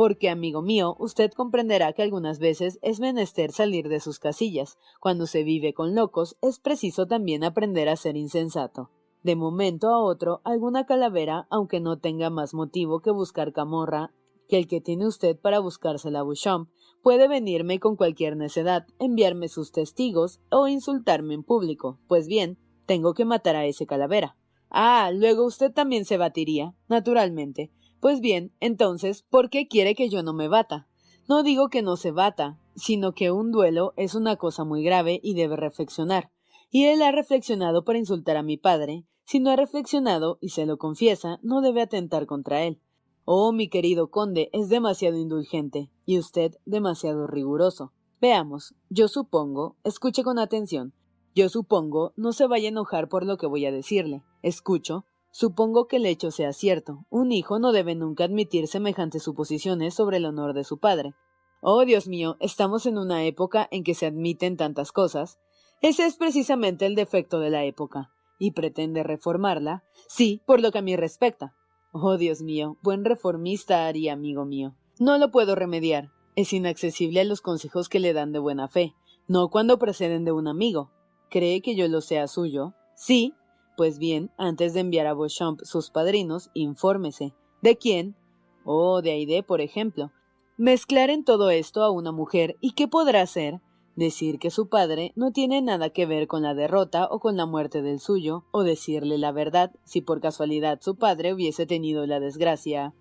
Porque, 0.00 0.30
amigo 0.30 0.62
mío, 0.62 0.96
usted 0.98 1.30
comprenderá 1.30 1.92
que 1.92 2.00
algunas 2.00 2.38
veces 2.38 2.78
es 2.80 3.00
menester 3.00 3.52
salir 3.52 3.90
de 3.90 4.00
sus 4.00 4.18
casillas. 4.18 4.78
Cuando 4.98 5.26
se 5.26 5.42
vive 5.42 5.74
con 5.74 5.94
locos, 5.94 6.38
es 6.40 6.58
preciso 6.58 7.06
también 7.06 7.44
aprender 7.44 7.86
a 7.90 7.96
ser 7.96 8.16
insensato. 8.16 8.88
De 9.22 9.36
momento 9.36 9.90
a 9.90 10.02
otro, 10.02 10.40
alguna 10.42 10.86
calavera, 10.86 11.46
aunque 11.50 11.80
no 11.80 11.98
tenga 11.98 12.30
más 12.30 12.54
motivo 12.54 13.00
que 13.00 13.10
buscar 13.10 13.52
camorra 13.52 14.10
que 14.48 14.56
el 14.56 14.68
que 14.68 14.80
tiene 14.80 15.06
usted 15.06 15.38
para 15.38 15.58
buscársela 15.58 16.20
a 16.20 16.22
Bouchamp, 16.22 16.70
Puede 17.02 17.28
venirme 17.28 17.78
con 17.78 17.96
cualquier 17.96 18.38
necedad, 18.38 18.86
enviarme 18.98 19.48
sus 19.48 19.70
testigos 19.70 20.40
o 20.50 20.66
insultarme 20.66 21.34
en 21.34 21.42
público. 21.42 21.98
Pues 22.08 22.26
bien, 22.26 22.56
tengo 22.86 23.12
que 23.12 23.26
matar 23.26 23.54
a 23.54 23.66
ese 23.66 23.84
calavera. 23.84 24.34
Ah, 24.70 25.10
luego 25.12 25.44
usted 25.44 25.70
también 25.70 26.06
se 26.06 26.16
batiría, 26.16 26.74
naturalmente. 26.88 27.70
Pues 28.00 28.20
bien, 28.20 28.52
entonces, 28.60 29.22
¿por 29.22 29.50
qué 29.50 29.68
quiere 29.68 29.94
que 29.94 30.08
yo 30.08 30.22
no 30.22 30.32
me 30.32 30.48
bata? 30.48 30.88
No 31.28 31.42
digo 31.42 31.68
que 31.68 31.82
no 31.82 31.96
se 31.96 32.10
bata, 32.10 32.58
sino 32.74 33.12
que 33.12 33.30
un 33.30 33.52
duelo 33.52 33.92
es 33.96 34.14
una 34.14 34.36
cosa 34.36 34.64
muy 34.64 34.82
grave 34.82 35.20
y 35.22 35.34
debe 35.34 35.56
reflexionar. 35.56 36.30
Y 36.70 36.86
él 36.86 37.02
ha 37.02 37.12
reflexionado 37.12 37.84
para 37.84 37.98
insultar 37.98 38.36
a 38.36 38.42
mi 38.42 38.56
padre. 38.56 39.04
Si 39.24 39.38
no 39.38 39.50
ha 39.50 39.56
reflexionado 39.56 40.38
y 40.40 40.48
se 40.48 40.66
lo 40.66 40.78
confiesa, 40.78 41.38
no 41.42 41.60
debe 41.60 41.82
atentar 41.82 42.26
contra 42.26 42.64
él. 42.64 42.80
Oh, 43.24 43.52
mi 43.52 43.68
querido 43.68 44.10
conde, 44.10 44.48
es 44.52 44.68
demasiado 44.68 45.18
indulgente, 45.18 45.90
y 46.06 46.18
usted 46.18 46.56
demasiado 46.64 47.26
riguroso. 47.26 47.92
Veamos, 48.20 48.74
yo 48.88 49.08
supongo, 49.08 49.76
escuche 49.84 50.24
con 50.24 50.38
atención, 50.38 50.94
yo 51.34 51.48
supongo, 51.48 52.12
no 52.16 52.32
se 52.32 52.46
vaya 52.46 52.66
a 52.66 52.70
enojar 52.70 53.08
por 53.08 53.24
lo 53.24 53.36
que 53.36 53.46
voy 53.46 53.64
a 53.64 53.72
decirle. 53.72 54.24
Escucho, 54.42 55.04
supongo 55.30 55.86
que 55.86 55.96
el 55.96 56.06
hecho 56.06 56.30
sea 56.30 56.52
cierto. 56.52 57.06
Un 57.10 57.32
hijo 57.32 57.58
no 57.58 57.72
debe 57.72 57.94
nunca 57.94 58.24
admitir 58.24 58.68
semejantes 58.68 59.22
suposiciones 59.22 59.94
sobre 59.94 60.18
el 60.18 60.26
honor 60.26 60.54
de 60.54 60.64
su 60.64 60.78
padre. 60.78 61.14
Oh, 61.62 61.84
Dios 61.84 62.08
mío, 62.08 62.36
estamos 62.40 62.86
en 62.86 62.98
una 62.98 63.24
época 63.24 63.68
en 63.70 63.84
que 63.84 63.94
se 63.94 64.06
admiten 64.06 64.56
tantas 64.56 64.92
cosas. 64.92 65.38
Ese 65.82 66.06
es 66.06 66.16
precisamente 66.16 66.86
el 66.86 66.94
defecto 66.94 67.40
de 67.40 67.50
la 67.50 67.64
época. 67.64 68.10
¿Y 68.38 68.52
pretende 68.52 69.02
reformarla? 69.02 69.84
Sí, 70.08 70.42
por 70.46 70.60
lo 70.60 70.72
que 70.72 70.78
a 70.78 70.82
mí 70.82 70.96
respecta. 70.96 71.54
Oh, 71.92 72.16
Dios 72.16 72.40
mío, 72.40 72.78
buen 72.82 73.04
reformista 73.04 73.86
haría, 73.86 74.12
amigo 74.14 74.44
mío. 74.46 74.74
No 74.98 75.18
lo 75.18 75.30
puedo 75.30 75.54
remediar. 75.54 76.10
Es 76.36 76.52
inaccesible 76.52 77.20
a 77.20 77.24
los 77.24 77.40
consejos 77.40 77.88
que 77.88 78.00
le 78.00 78.12
dan 78.12 78.32
de 78.32 78.38
buena 78.38 78.68
fe, 78.68 78.94
no 79.26 79.48
cuando 79.50 79.78
proceden 79.78 80.24
de 80.24 80.32
un 80.32 80.48
amigo. 80.48 80.90
¿Cree 81.28 81.60
que 81.60 81.74
yo 81.74 81.88
lo 81.88 82.00
sea 82.00 82.28
suyo? 82.28 82.74
Sí. 82.94 83.34
Pues 83.80 83.98
bien, 83.98 84.30
antes 84.36 84.74
de 84.74 84.80
enviar 84.80 85.06
a 85.06 85.14
Beauchamp 85.14 85.62
sus 85.62 85.88
padrinos, 85.88 86.50
infórmese. 86.52 87.32
¿De 87.62 87.78
quién? 87.78 88.14
Oh, 88.62 89.00
de 89.00 89.12
Aide, 89.12 89.42
por 89.42 89.62
ejemplo. 89.62 90.12
Mezclar 90.58 91.08
en 91.08 91.24
todo 91.24 91.48
esto 91.48 91.82
a 91.82 91.90
una 91.90 92.12
mujer, 92.12 92.58
¿y 92.60 92.72
qué 92.72 92.88
podrá 92.88 93.22
hacer? 93.22 93.62
decir 93.96 94.38
que 94.38 94.50
su 94.50 94.68
padre 94.68 95.12
no 95.16 95.32
tiene 95.32 95.62
nada 95.62 95.88
que 95.88 96.04
ver 96.04 96.26
con 96.26 96.42
la 96.42 96.52
derrota 96.52 97.08
o 97.10 97.20
con 97.20 97.38
la 97.38 97.46
muerte 97.46 97.80
del 97.80 98.00
suyo, 98.00 98.44
o 98.50 98.64
decirle 98.64 99.16
la 99.16 99.32
verdad 99.32 99.72
si 99.84 100.02
por 100.02 100.20
casualidad 100.20 100.80
su 100.82 100.96
padre 100.96 101.32
hubiese 101.32 101.64
tenido 101.64 102.06
la 102.06 102.20
desgracia. 102.20 102.92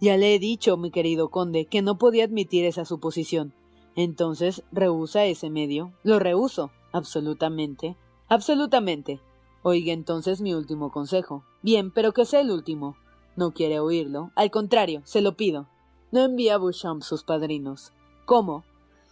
Ya 0.00 0.16
le 0.16 0.36
he 0.36 0.38
dicho, 0.38 0.76
mi 0.76 0.92
querido 0.92 1.30
conde, 1.30 1.64
que 1.64 1.82
no 1.82 1.98
podía 1.98 2.26
admitir 2.26 2.64
esa 2.64 2.84
suposición. 2.84 3.54
Entonces, 3.96 4.62
¿rehúsa 4.70 5.24
ese 5.24 5.50
medio? 5.50 5.94
Lo 6.04 6.20
rehuso. 6.20 6.70
Absolutamente. 6.92 7.96
Absolutamente. 8.28 9.20
Oiga 9.62 9.92
entonces 9.92 10.40
mi 10.40 10.54
último 10.54 10.90
consejo. 10.90 11.44
Bien, 11.62 11.90
pero 11.90 12.12
que 12.12 12.24
sea 12.24 12.40
el 12.40 12.50
último. 12.50 12.96
No 13.36 13.52
quiere 13.52 13.80
oírlo. 13.80 14.30
Al 14.34 14.50
contrario, 14.50 15.02
se 15.04 15.20
lo 15.20 15.36
pido. 15.36 15.68
No 16.10 16.20
envía 16.24 16.54
a 16.54 16.58
Beauchamp 16.58 17.02
sus 17.02 17.24
padrinos. 17.24 17.92
¿Cómo? 18.24 18.64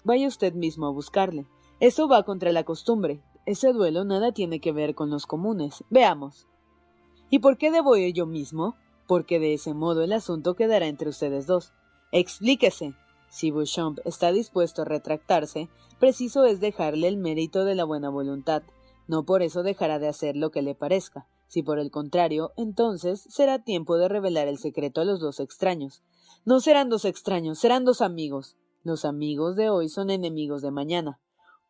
Vaya 0.05 0.29
usted 0.29 0.55
mismo 0.55 0.87
a 0.87 0.91
buscarle. 0.91 1.47
Eso 1.81 2.09
va 2.09 2.23
contra 2.23 2.53
la 2.53 2.65
costumbre. 2.65 3.21
Ese 3.45 3.73
duelo 3.73 4.05
nada 4.05 4.33
tiene 4.33 4.61
que 4.61 4.73
ver 4.73 4.95
con 4.95 5.11
los 5.11 5.27
comunes. 5.27 5.85
Veamos. 5.91 6.47
¿Y 7.29 7.41
por 7.41 7.59
qué 7.59 7.71
debo 7.71 7.97
ir 7.97 8.15
yo 8.15 8.27
mismo? 8.27 8.77
Porque 9.07 9.39
de 9.39 9.55
ese 9.55 9.75
modo 9.75 10.03
el 10.03 10.13
asunto 10.13 10.55
quedará 10.55 10.87
entre 10.87 11.09
ustedes 11.09 11.47
dos. 11.47 11.73
Explíquese. 12.13 12.95
Si 13.29 13.51
Beauchamp 13.51 13.99
está 14.05 14.33
dispuesto 14.33 14.83
a 14.83 14.87
retractarse, 14.87 15.69
preciso 15.99 16.45
es 16.45 16.61
dejarle 16.61 17.09
el 17.09 17.17
mérito 17.17 17.65
de 17.65 17.75
la 17.75 17.85
buena 17.85 18.09
voluntad. 18.09 18.63
No 19.09 19.25
por 19.25 19.43
eso 19.43 19.63
dejará 19.63 19.99
de 19.99 20.09
hacer 20.09 20.37
lo 20.37 20.51
que 20.51 20.63
le 20.63 20.75
parezca. 20.75 21.29
Si 21.49 21.63
por 21.63 21.79
el 21.79 21.91
contrario, 21.91 22.53
entonces 22.57 23.27
será 23.29 23.63
tiempo 23.63 23.97
de 23.97 24.09
revelar 24.09 24.49
el 24.49 24.59
secreto 24.59 25.01
a 25.01 25.05
los 25.05 25.21
dos 25.21 25.39
extraños. 25.39 26.03
No 26.45 26.61
serán 26.61 26.89
dos 26.89 27.05
extraños, 27.05 27.59
serán 27.59 27.85
dos 27.85 28.01
amigos. 28.01 28.57
Los 28.83 29.05
amigos 29.05 29.57
de 29.57 29.71
hoy 29.71 29.89
son 29.89 30.11
enemigos 30.11 30.63
de 30.63 30.71
mañana. 30.71 31.21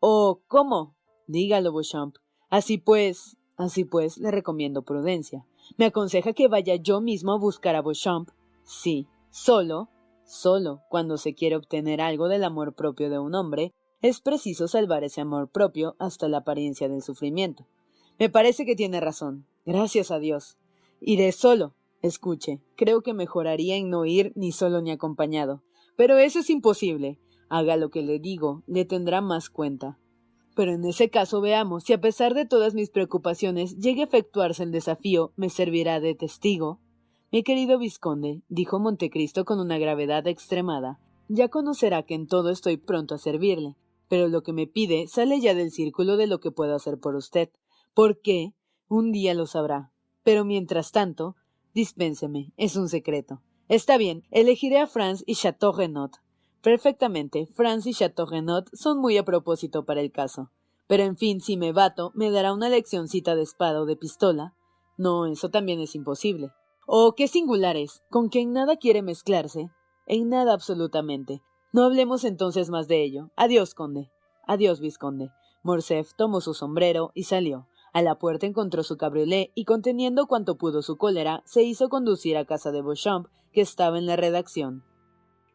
Oh, 0.01 0.41
¿cómo? 0.49 0.97
Dígalo, 1.27 1.73
Beauchamp. 1.73 2.17
Así 2.49 2.79
pues, 2.79 3.37
así 3.57 3.85
pues, 3.85 4.19
le 4.19 4.31
recomiendo 4.31 4.83
prudencia. 4.83 5.47
¿Me 5.77 5.87
aconseja 5.87 6.33
que 6.33 6.49
vaya 6.49 6.77
yo 6.77 7.01
mismo 7.01 7.33
a 7.33 7.39
buscar 7.39 7.75
a 7.75 7.83
Beauchamp? 7.83 8.31
Sí, 8.65 9.09
solo, 9.31 9.89
solo, 10.25 10.83
cuando 10.89 11.17
se 11.17 11.35
quiere 11.35 11.57
obtener 11.57 12.01
algo 12.01 12.29
del 12.29 12.45
amor 12.45 12.75
propio 12.75 13.11
de 13.11 13.19
un 13.19 13.35
hombre, 13.35 13.73
es 14.03 14.21
preciso 14.21 14.69
salvar 14.69 15.05
ese 15.05 15.21
amor 15.21 15.49
propio 15.49 15.97
hasta 15.99 16.29
la 16.29 16.39
apariencia 16.39 16.89
del 16.89 17.03
sufrimiento. 17.03 17.67
Me 18.19 18.29
parece 18.29 18.65
que 18.65 18.77
tiene 18.77 19.01
razón. 19.01 19.47
Gracias 19.65 20.11
a 20.11 20.19
Dios. 20.19 20.59
Iré 21.01 21.33
solo. 21.33 21.75
Escuche, 22.03 22.61
creo 22.77 23.03
que 23.03 23.15
mejoraría 23.15 23.77
en 23.77 23.91
no 23.91 24.05
ir 24.05 24.33
ni 24.37 24.53
solo 24.53 24.81
ni 24.81 24.91
acompañado. 24.91 25.63
Pero 25.97 26.19
eso 26.19 26.41
es 26.41 26.51
imposible. 26.51 27.19
Haga 27.49 27.77
lo 27.77 27.91
que 27.91 28.03
le 28.03 28.19
digo, 28.19 28.63
le 28.67 28.85
tendrá 28.85 29.21
más 29.21 29.51
cuenta. 29.51 29.99
Pero 30.55 30.73
en 30.73 30.85
ese 30.85 31.11
caso 31.11 31.41
veamos 31.41 31.85
si 31.85 31.93
a 31.93 32.01
pesar 32.01 32.35
de 32.35 32.47
todas 32.47 32.75
mis 32.75 32.91
preocupaciones 32.91 33.79
llegue 33.79 34.03
a 34.03 34.05
efectuarse 34.05 34.63
el 34.63 34.73
desafío, 34.73 35.33
me 35.37 35.51
servirá 35.51 36.01
de 36.01 36.15
testigo. 36.15 36.81
Mi 37.33 37.43
querido 37.43 37.79
vizconde, 37.79 38.43
dijo 38.49 38.79
Montecristo 38.79 39.45
con 39.45 39.59
una 39.59 39.79
gravedad 39.79 40.27
extremada, 40.27 41.01
ya 41.29 41.49
conocerá 41.49 42.05
que 42.05 42.15
en 42.15 42.27
todo 42.27 42.51
estoy 42.51 42.77
pronto 42.77 43.15
a 43.15 43.19
servirle, 43.19 43.75
pero 44.09 44.29
lo 44.29 44.43
que 44.43 44.53
me 44.53 44.67
pide 44.67 45.07
sale 45.09 45.41
ya 45.41 45.55
del 45.55 45.71
círculo 45.71 46.17
de 46.17 46.27
lo 46.27 46.41
que 46.41 46.51
puedo 46.51 46.75
hacer 46.75 46.99
por 46.99 47.15
usted. 47.15 47.51
¿Por 47.95 48.21
qué? 48.21 48.53
Un 48.89 49.13
día 49.13 49.35
lo 49.35 49.47
sabrá. 49.47 49.93
Pero 50.23 50.45
mientras 50.45 50.93
tanto, 50.93 51.37
dispénseme, 51.75 52.53
es 52.57 52.77
un 52.77 52.89
secreto. 52.89 53.43
Está 53.69 53.97
bien, 53.97 54.25
elegiré 54.31 54.79
a 54.79 54.87
Franz 54.87 55.25
y 55.27 55.35
Chateau 55.35 55.73
Renaud. 55.73 56.11
Perfectamente, 56.63 57.47
Franz 57.47 57.87
y 57.87 57.95
Chateau 57.95 58.27
Renaud 58.27 58.65
son 58.73 58.99
muy 58.99 59.17
a 59.19 59.25
propósito 59.25 59.85
para 59.85 60.01
el 60.01 60.13
caso. 60.13 60.51
Pero 60.87 61.03
en 61.03 61.17
fin, 61.17 61.41
si 61.41 61.57
me 61.57 61.73
bato, 61.73 62.13
me 62.15 62.31
dará 62.31 62.53
una 62.53 62.69
leccioncita 62.69 63.35
de 63.35 63.43
espada 63.43 63.81
o 63.81 63.87
de 63.87 63.97
pistola. 63.97 64.55
No, 64.97 65.27
eso 65.27 65.51
también 65.51 65.81
es 65.81 65.95
imposible. 65.95 66.51
Oh, 66.87 67.15
qué 67.17 67.27
singular 67.27 67.77
es, 67.77 68.03
con 68.11 68.31
que 68.31 68.41
en 68.41 68.53
nada 68.53 68.77
quiere 68.77 69.03
mezclarse. 69.03 69.71
En 70.07 70.29
nada 70.29 70.55
absolutamente. 70.55 71.43
No 71.73 71.85
hablemos 71.85 72.25
entonces 72.25 72.71
más 72.71 72.89
de 72.89 73.03
ello. 73.03 73.31
Adiós, 73.37 73.75
conde. 73.75 74.11
Adiós, 74.47 74.81
vizconde. 74.81 75.31
Morcerf 75.63 76.15
tomó 76.15 76.41
su 76.41 76.55
sombrero 76.55 77.11
y 77.15 77.25
salió. 77.25 77.67
A 77.93 78.03
la 78.03 78.19
puerta 78.19 78.47
encontró 78.47 78.83
su 78.83 78.97
cabriolé 78.97 79.53
y 79.55 79.65
conteniendo 79.65 80.27
cuanto 80.27 80.59
pudo 80.59 80.83
su 80.83 80.97
cólera, 80.97 81.43
se 81.47 81.63
hizo 81.63 81.89
conducir 81.89 82.37
a 82.37 82.45
casa 82.45 82.71
de 82.71 82.83
Beauchamp, 82.83 83.27
que 83.53 83.63
estaba 83.63 83.99
en 83.99 84.07
la 84.07 84.17
redacción. 84.17 84.85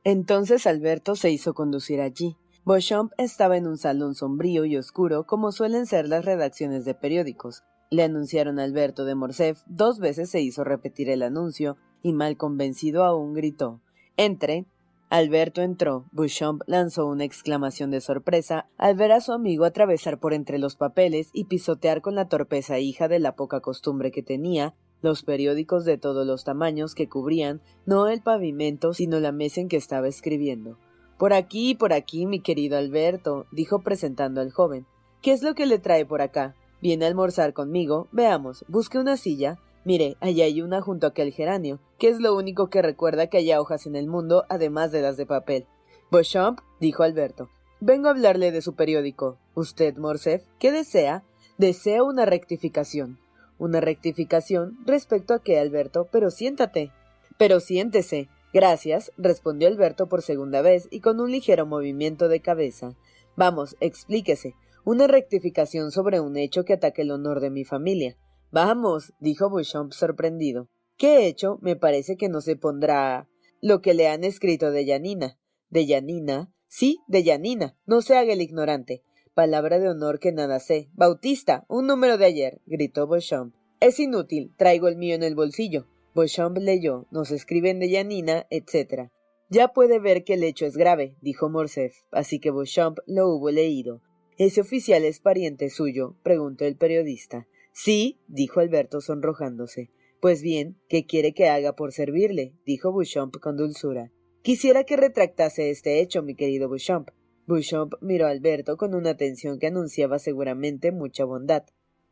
Entonces 0.04 0.66
Alberto 0.66 1.16
se 1.16 1.30
hizo 1.30 1.54
conducir 1.54 2.02
allí. 2.02 2.36
Beauchamp 2.66 3.12
estaba 3.18 3.58
en 3.58 3.68
un 3.68 3.78
salón 3.78 4.16
sombrío 4.16 4.66
y 4.66 4.76
oscuro, 4.76 5.26
como 5.26 5.52
suelen 5.52 5.86
ser 5.86 6.08
las 6.08 6.26
redacciones 6.26 6.84
de 6.84 6.96
periódicos. 6.96 7.64
Le 7.92 8.04
anunciaron 8.04 8.60
a 8.60 8.64
Alberto 8.64 9.06
de 9.06 9.16
Morcerf, 9.16 9.62
dos 9.68 10.00
veces 10.00 10.30
se 10.30 10.42
hizo 10.42 10.64
repetir 10.64 11.10
el 11.10 11.24
anuncio, 11.24 11.78
y 12.02 12.14
mal 12.14 12.38
convencido 12.38 13.04
aún 13.04 13.34
gritó 13.34 13.82
Entre. 14.18 14.66
Alberto 15.12 15.62
entró. 15.62 16.06
Beauchamp 16.14 16.62
lanzó 16.68 17.06
una 17.06 17.26
exclamación 17.26 17.92
de 17.92 18.00
sorpresa 18.00 18.70
al 18.78 18.96
ver 18.96 19.12
a 19.12 19.20
su 19.20 19.34
amigo 19.34 19.66
atravesar 19.66 20.22
por 20.22 20.34
entre 20.34 20.58
los 20.58 20.78
papeles 20.78 21.32
y 21.34 21.44
pisotear 21.44 22.00
con 22.02 22.16
la 22.16 22.30
torpeza 22.30 22.80
hija 22.80 23.10
de 23.10 23.20
la 23.20 23.36
poca 23.36 23.60
costumbre 23.60 24.12
que 24.12 24.24
tenía 24.24 24.74
los 25.02 25.24
periódicos 25.24 25.84
de 25.84 25.98
todos 25.98 26.26
los 26.26 26.46
tamaños 26.46 26.96
que 26.96 27.10
cubrían 27.10 27.60
no 27.86 28.08
el 28.08 28.22
pavimento, 28.22 28.94
sino 28.94 29.20
la 29.20 29.34
mesa 29.34 29.60
en 29.60 29.68
que 29.68 29.76
estaba 29.76 30.08
escribiendo. 30.08 30.78
Por 31.18 31.34
aquí, 31.34 31.76
por 31.76 31.92
aquí, 31.92 32.26
mi 32.26 32.40
querido 32.40 32.78
Alberto, 32.78 33.48
dijo 33.52 33.80
presentando 33.80 34.40
al 34.40 34.54
joven. 34.54 34.86
¿Qué 35.22 35.34
es 35.34 35.44
lo 35.44 35.56
que 35.56 35.66
le 35.66 35.78
trae 35.78 36.06
por 36.06 36.22
acá? 36.22 36.56
¿Viene 36.82 37.04
a 37.04 37.10
almorzar 37.10 37.52
conmigo? 37.52 38.08
Veamos, 38.14 38.64
busque 38.70 38.98
una 38.98 39.18
silla. 39.18 39.60
Mire, 39.84 40.16
allá 40.20 40.46
hay 40.46 40.62
una 40.62 40.82
junto 40.82 41.08
a 41.08 41.10
aquel 41.10 41.32
geranio, 41.32 41.80
que 41.98 42.10
es 42.10 42.20
lo 42.20 42.36
único 42.36 42.70
que 42.70 42.82
recuerda 42.82 43.28
que 43.28 43.38
haya 43.38 43.60
hojas 43.60 43.88
en 43.88 43.96
el 43.96 44.08
mundo, 44.08 44.46
además 44.50 44.92
de 44.92 45.02
las 45.02 45.18
de 45.18 45.26
papel. 45.26 45.66
Beauchamp, 46.12 46.60
dijo 46.80 47.04
Alberto, 47.04 47.50
vengo 47.80 48.08
a 48.08 48.12
hablarle 48.12 48.52
de 48.52 48.62
su 48.62 48.76
periódico. 48.76 49.38
¿Usted, 49.56 49.98
Morcerf, 49.98 50.44
qué 50.60 50.72
desea? 50.72 51.24
Deseo 51.58 52.06
una 52.06 52.26
rectificación. 52.26 53.20
Una 53.58 53.80
rectificación 53.80 54.78
respecto 54.86 55.34
a 55.34 55.42
qué, 55.42 55.60
Alberto, 55.60 56.08
pero 56.12 56.32
siéntate. 56.32 56.92
Pero 57.38 57.60
siéntese. 57.60 58.30
Gracias, 58.54 59.12
respondió 59.18 59.68
Alberto 59.68 60.10
por 60.10 60.22
segunda 60.22 60.62
vez 60.62 60.88
y 60.92 61.00
con 61.00 61.22
un 61.22 61.32
ligero 61.32 61.66
movimiento 61.66 62.28
de 62.28 62.42
cabeza. 62.42 62.96
Vamos, 63.38 63.78
explíquese. 63.80 64.56
Una 64.84 65.08
rectificación 65.08 65.92
sobre 65.92 66.20
un 66.20 66.36
hecho 66.38 66.66
que 66.66 66.74
ataque 66.74 67.04
el 67.04 67.12
honor 67.12 67.40
de 67.40 67.50
mi 67.50 67.64
familia. 67.64 68.18
Vamos, 68.52 69.14
dijo 69.20 69.50
Beauchamp 69.50 69.94
sorprendido. 69.94 70.68
¿Qué 70.98 71.26
hecho? 71.26 71.58
Me 71.62 71.78
parece 71.78 72.18
que 72.18 72.28
no 72.28 72.42
se 72.42 72.58
pondrá 72.58 73.30
lo 73.62 73.82
que 73.82 73.94
le 73.94 74.10
han 74.10 74.26
escrito 74.26 74.72
de 74.72 74.86
Yanina. 74.86 75.40
¿De 75.70 75.86
Yanina? 75.86 76.54
Sí, 76.68 77.00
de 77.08 77.24
Yanina. 77.24 77.78
No 77.86 78.02
se 78.02 78.18
haga 78.18 78.34
el 78.34 78.42
ignorante. 78.42 79.04
Palabra 79.34 79.80
de 79.80 79.88
honor 79.88 80.20
que 80.20 80.34
nada 80.34 80.60
sé. 80.60 80.90
Bautista, 80.94 81.66
un 81.70 81.88
número 81.88 82.18
de 82.18 82.26
ayer, 82.26 82.62
gritó 82.66 83.08
Beauchamp. 83.08 83.56
Es 83.80 84.00
inútil, 84.00 84.54
traigo 84.58 84.90
el 84.90 84.98
mío 84.98 85.16
en 85.16 85.24
el 85.24 85.34
bolsillo. 85.34 85.88
Beauchamp 86.14 86.58
leyó, 86.58 87.08
nos 87.10 87.32
escriben 87.32 87.80
de 87.80 87.90
Yanina, 87.90 88.48
etc. 88.50 89.10
Ya 89.50 89.70
puede 89.70 90.00
ver 90.00 90.26
que 90.26 90.34
el 90.34 90.44
hecho 90.44 90.66
es 90.66 90.76
grave, 90.76 91.16
dijo 91.22 91.50
Morcerf, 91.50 91.96
así 92.12 92.40
que 92.40 92.52
Beauchamp 92.52 93.00
lo 93.08 93.30
hubo 93.30 93.50
leído. 93.50 94.02
¿Ese 94.38 94.60
oficial 94.60 95.06
es 95.06 95.22
pariente 95.22 95.70
suyo? 95.70 96.18
preguntó 96.22 96.66
el 96.66 96.76
periodista. 96.76 97.48
Sí, 97.72 98.20
dijo 98.28 98.60
Alberto 98.60 99.02
sonrojándose. 99.02 99.92
Pues 100.20 100.42
bien, 100.42 100.78
¿qué 100.88 101.06
quiere 101.06 101.34
que 101.34 101.50
haga 101.50 101.76
por 101.76 101.94
servirle? 101.94 102.54
dijo 102.66 102.94
Beauchamp 102.94 103.38
con 103.38 103.58
dulzura. 103.58 104.12
Quisiera 104.44 104.84
que 104.84 104.98
retractase 104.98 105.70
este 105.70 106.00
hecho, 106.00 106.22
mi 106.22 106.36
querido 106.36 106.70
Beauchamp. 106.70 107.10
Beauchamp 107.48 107.94
miró 108.02 108.28
a 108.28 108.30
Alberto 108.30 108.78
con 108.78 108.94
una 108.94 109.12
atención 109.12 109.58
que 109.58 109.68
anunciaba 109.68 110.20
seguramente 110.20 110.92
mucha 110.92 111.26
bondad. 111.26 111.64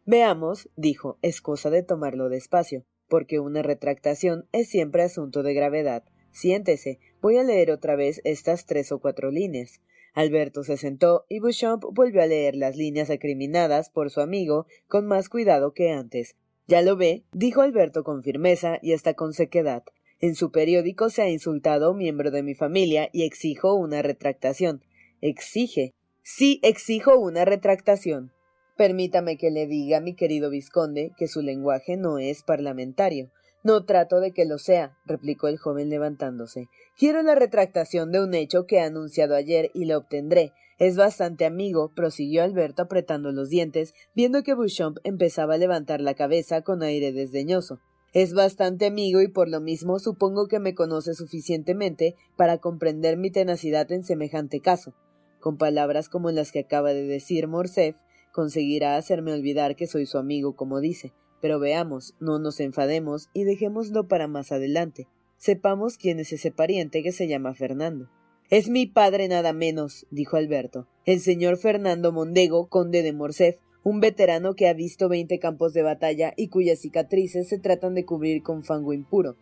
Veamos, 0.05 0.69
dijo, 0.75 1.19
es 1.21 1.41
cosa 1.41 1.69
de 1.69 1.83
tomarlo 1.83 2.29
despacio, 2.29 2.83
porque 3.07 3.39
una 3.39 3.61
retractación 3.61 4.47
es 4.51 4.69
siempre 4.69 5.03
asunto 5.03 5.43
de 5.43 5.53
gravedad. 5.53 6.03
Siéntese, 6.31 6.99
voy 7.21 7.37
a 7.37 7.43
leer 7.43 7.71
otra 7.71 7.95
vez 7.95 8.21
estas 8.23 8.65
tres 8.65 8.91
o 8.91 8.99
cuatro 8.99 9.31
líneas. 9.31 9.81
Alberto 10.13 10.63
se 10.63 10.77
sentó 10.77 11.25
y 11.29 11.39
Beauchamp 11.39 11.83
volvió 11.91 12.21
a 12.21 12.25
leer 12.25 12.55
las 12.55 12.75
líneas 12.75 13.09
acriminadas 13.09 13.89
por 13.89 14.09
su 14.09 14.21
amigo 14.21 14.65
con 14.87 15.05
más 15.05 15.29
cuidado 15.29 15.73
que 15.73 15.91
antes. 15.91 16.35
Ya 16.67 16.81
lo 16.81 16.97
ve, 16.97 17.23
dijo 17.31 17.61
Alberto 17.61 18.03
con 18.03 18.21
firmeza 18.21 18.79
y 18.81 18.93
hasta 18.93 19.13
con 19.13 19.33
sequedad. 19.33 19.83
En 20.21 20.35
su 20.35 20.51
periódico 20.51 21.09
se 21.09 21.21
ha 21.21 21.29
insultado 21.29 21.91
un 21.91 21.97
miembro 21.97 22.29
de 22.29 22.43
mi 22.43 22.53
familia 22.53 23.09
y 23.13 23.23
exijo 23.23 23.73
una 23.73 24.01
retractación. 24.01 24.83
Exige. 25.21 25.93
Sí 26.21 26.59
exijo 26.61 27.17
una 27.17 27.45
retractación. 27.45 28.31
Permítame 28.77 29.37
que 29.37 29.49
le 29.49 29.65
diga, 29.65 29.99
mi 29.99 30.15
querido 30.15 30.49
vizconde, 30.49 31.11
que 31.17 31.27
su 31.27 31.41
lenguaje 31.41 31.97
no 31.97 32.17
es 32.17 32.43
parlamentario. 32.43 33.31
No 33.63 33.83
trato 33.83 34.21
de 34.21 34.31
que 34.31 34.45
lo 34.45 34.57
sea, 34.57 34.97
replicó 35.05 35.47
el 35.47 35.57
joven 35.57 35.89
levantándose. 35.89 36.69
Quiero 36.97 37.21
la 37.21 37.35
retractación 37.35 38.11
de 38.11 38.21
un 38.21 38.33
hecho 38.33 38.65
que 38.65 38.77
he 38.77 38.81
anunciado 38.81 39.35
ayer 39.35 39.69
y 39.73 39.85
la 39.85 39.97
obtendré. 39.97 40.53
Es 40.77 40.95
bastante 40.95 41.45
amigo, 41.45 41.91
prosiguió 41.93 42.41
Alberto 42.41 42.83
apretando 42.83 43.33
los 43.33 43.49
dientes, 43.49 43.93
viendo 44.15 44.43
que 44.43 44.55
Beauchamp 44.55 44.97
empezaba 45.03 45.55
a 45.55 45.57
levantar 45.57 45.99
la 45.99 46.13
cabeza 46.13 46.61
con 46.61 46.83
aire 46.83 47.11
desdeñoso. 47.11 47.79
Es 48.13 48.33
bastante 48.33 48.85
amigo 48.85 49.21
y 49.21 49.27
por 49.27 49.49
lo 49.49 49.59
mismo 49.59 49.99
supongo 49.99 50.47
que 50.47 50.59
me 50.59 50.73
conoce 50.73 51.13
suficientemente 51.13 52.15
para 52.37 52.57
comprender 52.57 53.17
mi 53.17 53.29
tenacidad 53.29 53.91
en 53.91 54.03
semejante 54.03 54.61
caso. 54.61 54.93
Con 55.41 55.57
palabras 55.57 56.07
como 56.07 56.31
las 56.31 56.51
que 56.51 56.59
acaba 56.59 56.93
de 56.93 57.03
decir 57.03 57.47
Morcerf, 57.47 57.97
conseguirá 58.31 58.95
hacerme 58.95 59.33
olvidar 59.33 59.75
que 59.75 59.85
soy 59.85 60.05
su 60.05 60.17
amigo, 60.17 60.55
como 60.55 60.79
dice. 60.79 61.13
Pero 61.41 61.59
veamos, 61.59 62.15
no 62.19 62.39
nos 62.39 62.59
enfademos 62.59 63.29
y 63.33 63.43
dejémoslo 63.43 64.07
para 64.07 64.27
más 64.27 64.51
adelante. 64.51 65.07
Sepamos 65.37 65.97
quién 65.97 66.19
es 66.19 66.33
ese 66.33 66.51
pariente 66.51 67.01
que 67.01 67.11
se 67.11 67.27
llama 67.27 67.53
Fernando. 67.53 68.09
Es 68.49 68.69
mi 68.69 68.87
padre 68.87 69.27
nada 69.27 69.53
menos, 69.53 70.07
dijo 70.09 70.35
Alberto, 70.37 70.87
el 71.05 71.19
señor 71.19 71.57
Fernando 71.57 72.11
Mondego, 72.11 72.67
conde 72.67 73.03
de 73.03 73.13
Morcef, 73.13 73.57
un 73.83 73.99
veterano 73.99 74.55
que 74.55 74.67
ha 74.67 74.73
visto 74.73 75.07
veinte 75.07 75.39
campos 75.39 75.73
de 75.73 75.83
batalla 75.83 76.33
y 76.35 76.49
cuyas 76.49 76.79
cicatrices 76.79 77.47
se 77.47 77.59
tratan 77.59 77.93
de 77.93 78.05
cubrir 78.05 78.43
con 78.43 78.63
fango 78.63 78.91
impuro. 78.91 79.37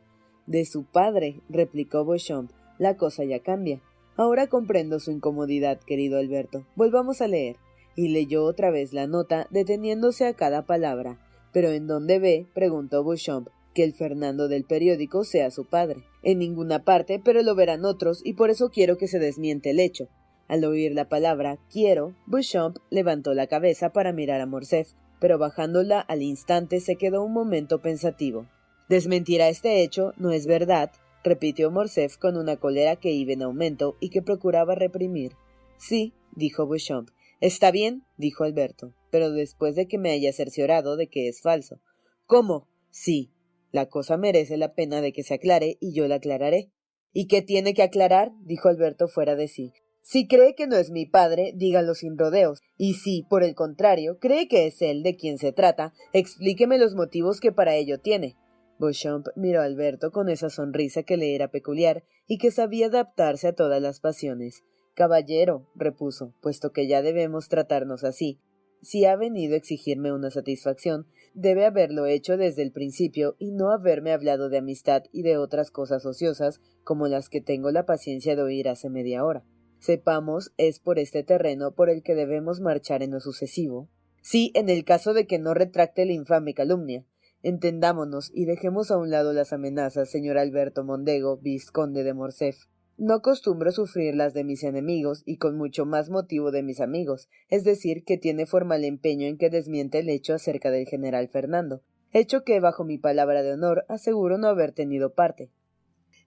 De 0.46 0.66
su 0.66 0.86
padre, 0.86 1.42
replicó 1.50 2.06
Beauchamp, 2.06 2.52
la 2.78 2.96
cosa 2.98 3.24
ya 3.24 3.40
cambia. 3.40 3.82
Ahora 4.16 4.48
comprendo 4.48 5.00
su 5.00 5.12
incomodidad, 5.12 5.80
querido 5.80 6.20
Alberto. 6.20 6.66
Volvamos 6.76 7.22
a 7.22 7.28
leer. 7.28 7.58
Y 7.96 8.10
leyó 8.10 8.44
otra 8.44 8.70
vez 8.70 8.94
la 8.94 9.08
nota, 9.08 9.48
deteniéndose 9.50 10.28
a 10.28 10.34
cada 10.34 10.66
palabra. 10.66 11.20
¿Pero 11.52 11.72
en 11.72 11.88
dónde 11.88 12.20
ve? 12.20 12.48
preguntó 12.54 13.04
Beauchamp 13.04 13.50
que 13.78 13.84
el 13.84 13.94
Fernando 13.94 14.48
del 14.48 14.64
periódico 14.64 15.24
sea 15.24 15.52
su 15.52 15.66
padre. 15.66 16.04
En 16.24 16.40
ninguna 16.40 16.84
parte, 16.84 17.22
pero 17.24 17.44
lo 17.44 17.54
verán 17.54 17.86
otros, 17.86 18.22
y 18.26 18.34
por 18.34 18.50
eso 18.50 18.72
quiero 18.72 18.98
que 18.98 19.08
se 19.08 19.20
desmiente 19.20 19.70
el 19.70 19.80
hecho. 19.80 20.10
Al 20.48 20.66
oír 20.66 20.94
la 20.94 21.10
palabra 21.10 21.60
quiero, 21.72 22.16
Beauchamp 22.26 22.78
levantó 22.90 23.36
la 23.36 23.46
cabeza 23.46 23.92
para 23.92 24.14
mirar 24.14 24.42
a 24.42 24.48
Morcerf, 24.48 24.94
pero 25.20 25.38
bajándola 25.38 26.00
al 26.00 26.24
instante 26.24 26.80
se 26.80 26.96
quedó 26.96 27.24
un 27.24 27.34
momento 27.34 27.80
pensativo. 27.80 28.48
Desmentirá 28.90 29.48
este 29.48 29.84
hecho, 29.84 30.14
no 30.18 30.32
es 30.32 30.48
verdad, 30.48 30.90
repitió 31.24 31.70
Morcerf 31.70 32.18
con 32.18 32.36
una 32.36 32.56
cólera 32.58 32.96
que 32.96 33.12
iba 33.12 33.34
en 33.34 33.44
aumento 33.44 33.96
y 34.00 34.10
que 34.10 34.24
procuraba 34.24 34.74
reprimir. 34.74 35.34
Sí, 35.78 36.14
dijo 36.36 36.66
Beauchamp. 36.66 37.10
Está 37.40 37.72
bien, 37.72 38.04
dijo 38.18 38.44
Alberto, 38.44 38.96
pero 39.12 39.32
después 39.32 39.76
de 39.76 39.88
que 39.88 39.98
me 39.98 40.12
haya 40.12 40.34
cerciorado 40.34 40.96
de 40.98 41.08
que 41.08 41.28
es 41.28 41.42
falso. 41.42 41.80
¿Cómo? 42.26 42.68
Sí, 42.90 43.32
la 43.72 43.88
cosa 43.88 44.18
merece 44.18 44.58
la 44.58 44.74
pena 44.74 45.02
de 45.02 45.14
que 45.14 45.24
se 45.24 45.36
aclare 45.36 45.78
y 45.80 45.94
yo 45.94 46.08
la 46.08 46.16
aclararé. 46.16 46.72
¿Y 47.14 47.28
qué 47.28 47.42
tiene 47.42 47.74
que 47.74 47.84
aclarar? 47.84 48.32
dijo 48.42 48.70
Alberto 48.70 49.08
fuera 49.08 49.36
de 49.36 49.48
sí. 49.48 49.72
Si 50.02 50.28
cree 50.28 50.56
que 50.56 50.68
no 50.68 50.78
es 50.78 50.90
mi 50.90 51.06
padre, 51.06 51.52
dígalo 51.54 51.94
sin 51.94 52.18
rodeos, 52.18 52.62
y 52.78 52.94
si, 52.94 53.24
por 53.30 53.44
el 53.44 53.56
contrario, 53.56 54.20
cree 54.20 54.48
que 54.48 54.66
es 54.66 54.82
él 54.82 55.04
de 55.04 55.18
quien 55.18 55.38
se 55.38 55.52
trata, 55.52 55.94
explíqueme 56.14 56.78
los 56.78 56.96
motivos 56.96 57.40
que 57.40 57.52
para 57.52 57.76
ello 57.76 58.00
tiene. 58.00 58.38
Beauchamp 58.80 59.28
miró 59.36 59.62
a 59.62 59.66
Alberto 59.66 60.12
con 60.12 60.30
esa 60.30 60.50
sonrisa 60.50 61.04
que 61.04 61.18
le 61.18 61.36
era 61.36 61.50
peculiar 61.50 62.04
y 62.26 62.38
que 62.38 62.52
sabía 62.52 62.88
adaptarse 62.88 63.48
a 63.48 63.54
todas 63.54 63.82
las 63.82 64.00
pasiones. 64.00 64.64
Caballero, 64.98 65.70
repuso, 65.76 66.34
puesto 66.42 66.72
que 66.72 66.88
ya 66.88 67.04
debemos 67.04 67.50
tratarnos 67.50 68.04
así, 68.04 68.40
si 68.82 69.06
ha 69.06 69.16
venido 69.16 69.54
a 69.54 69.58
exigirme 69.58 70.12
una 70.12 70.32
satisfacción, 70.32 71.06
debe 71.36 71.68
haberlo 71.68 72.08
hecho 72.08 72.36
desde 72.36 72.64
el 72.64 72.72
principio 72.72 73.36
y 73.38 73.52
no 73.52 73.70
haberme 73.70 74.12
hablado 74.12 74.50
de 74.50 74.58
amistad 74.58 75.04
y 75.12 75.22
de 75.22 75.38
otras 75.38 75.70
cosas 75.70 76.04
ociosas 76.08 76.62
como 76.84 77.08
las 77.08 77.30
que 77.30 77.42
tengo 77.42 77.70
la 77.70 77.86
paciencia 77.86 78.36
de 78.36 78.42
oír 78.42 78.70
hace 78.70 78.90
media 78.90 79.24
hora. 79.24 79.46
Sepamos, 79.78 80.52
es 80.58 80.80
por 80.80 80.98
este 80.98 81.22
terreno 81.22 81.76
por 81.76 81.92
el 81.92 82.02
que 82.02 82.16
debemos 82.16 82.60
marchar 82.60 83.04
en 83.04 83.12
lo 83.12 83.20
sucesivo. 83.20 83.92
Sí, 84.24 84.52
en 84.56 84.68
el 84.68 84.84
caso 84.84 85.14
de 85.14 85.28
que 85.28 85.38
no 85.38 85.54
retracte 85.54 86.08
la 86.08 86.14
infame 86.14 86.56
calumnia. 86.56 87.06
Entendámonos 87.44 88.32
y 88.34 88.46
dejemos 88.46 88.90
a 88.90 88.98
un 88.98 89.12
lado 89.12 89.32
las 89.32 89.54
amenazas, 89.54 90.10
señor 90.10 90.40
Alberto 90.40 90.84
Mondego, 90.84 91.38
vizconde 91.38 92.04
de 92.04 92.16
Morcef. 92.16 92.66
No 92.98 93.14
acostumbro 93.14 93.72
sufrir 93.72 94.16
las 94.16 94.34
de 94.34 94.44
mis 94.44 94.64
enemigos 94.64 95.22
y 95.24 95.38
con 95.38 95.56
mucho 95.56 95.86
más 95.86 96.10
motivo 96.10 96.50
de 96.50 96.64
mis 96.64 96.82
amigos, 96.82 97.30
es 97.48 97.64
decir, 97.64 98.04
que 98.04 98.18
tiene 98.18 98.48
formal 98.48 98.84
empeño 98.84 99.28
en 99.28 99.38
que 99.38 99.52
desmiente 99.52 100.00
el 100.00 100.10
hecho 100.10 100.34
acerca 100.34 100.72
del 100.72 100.88
general 100.88 101.28
Fernando, 101.28 101.84
hecho 102.12 102.44
que, 102.44 102.60
bajo 102.60 102.84
mi 102.84 102.98
palabra 102.98 103.44
de 103.44 103.54
honor, 103.54 103.86
aseguro 103.88 104.40
no 104.40 104.48
haber 104.48 104.72
tenido 104.72 105.14
parte. 105.14 105.52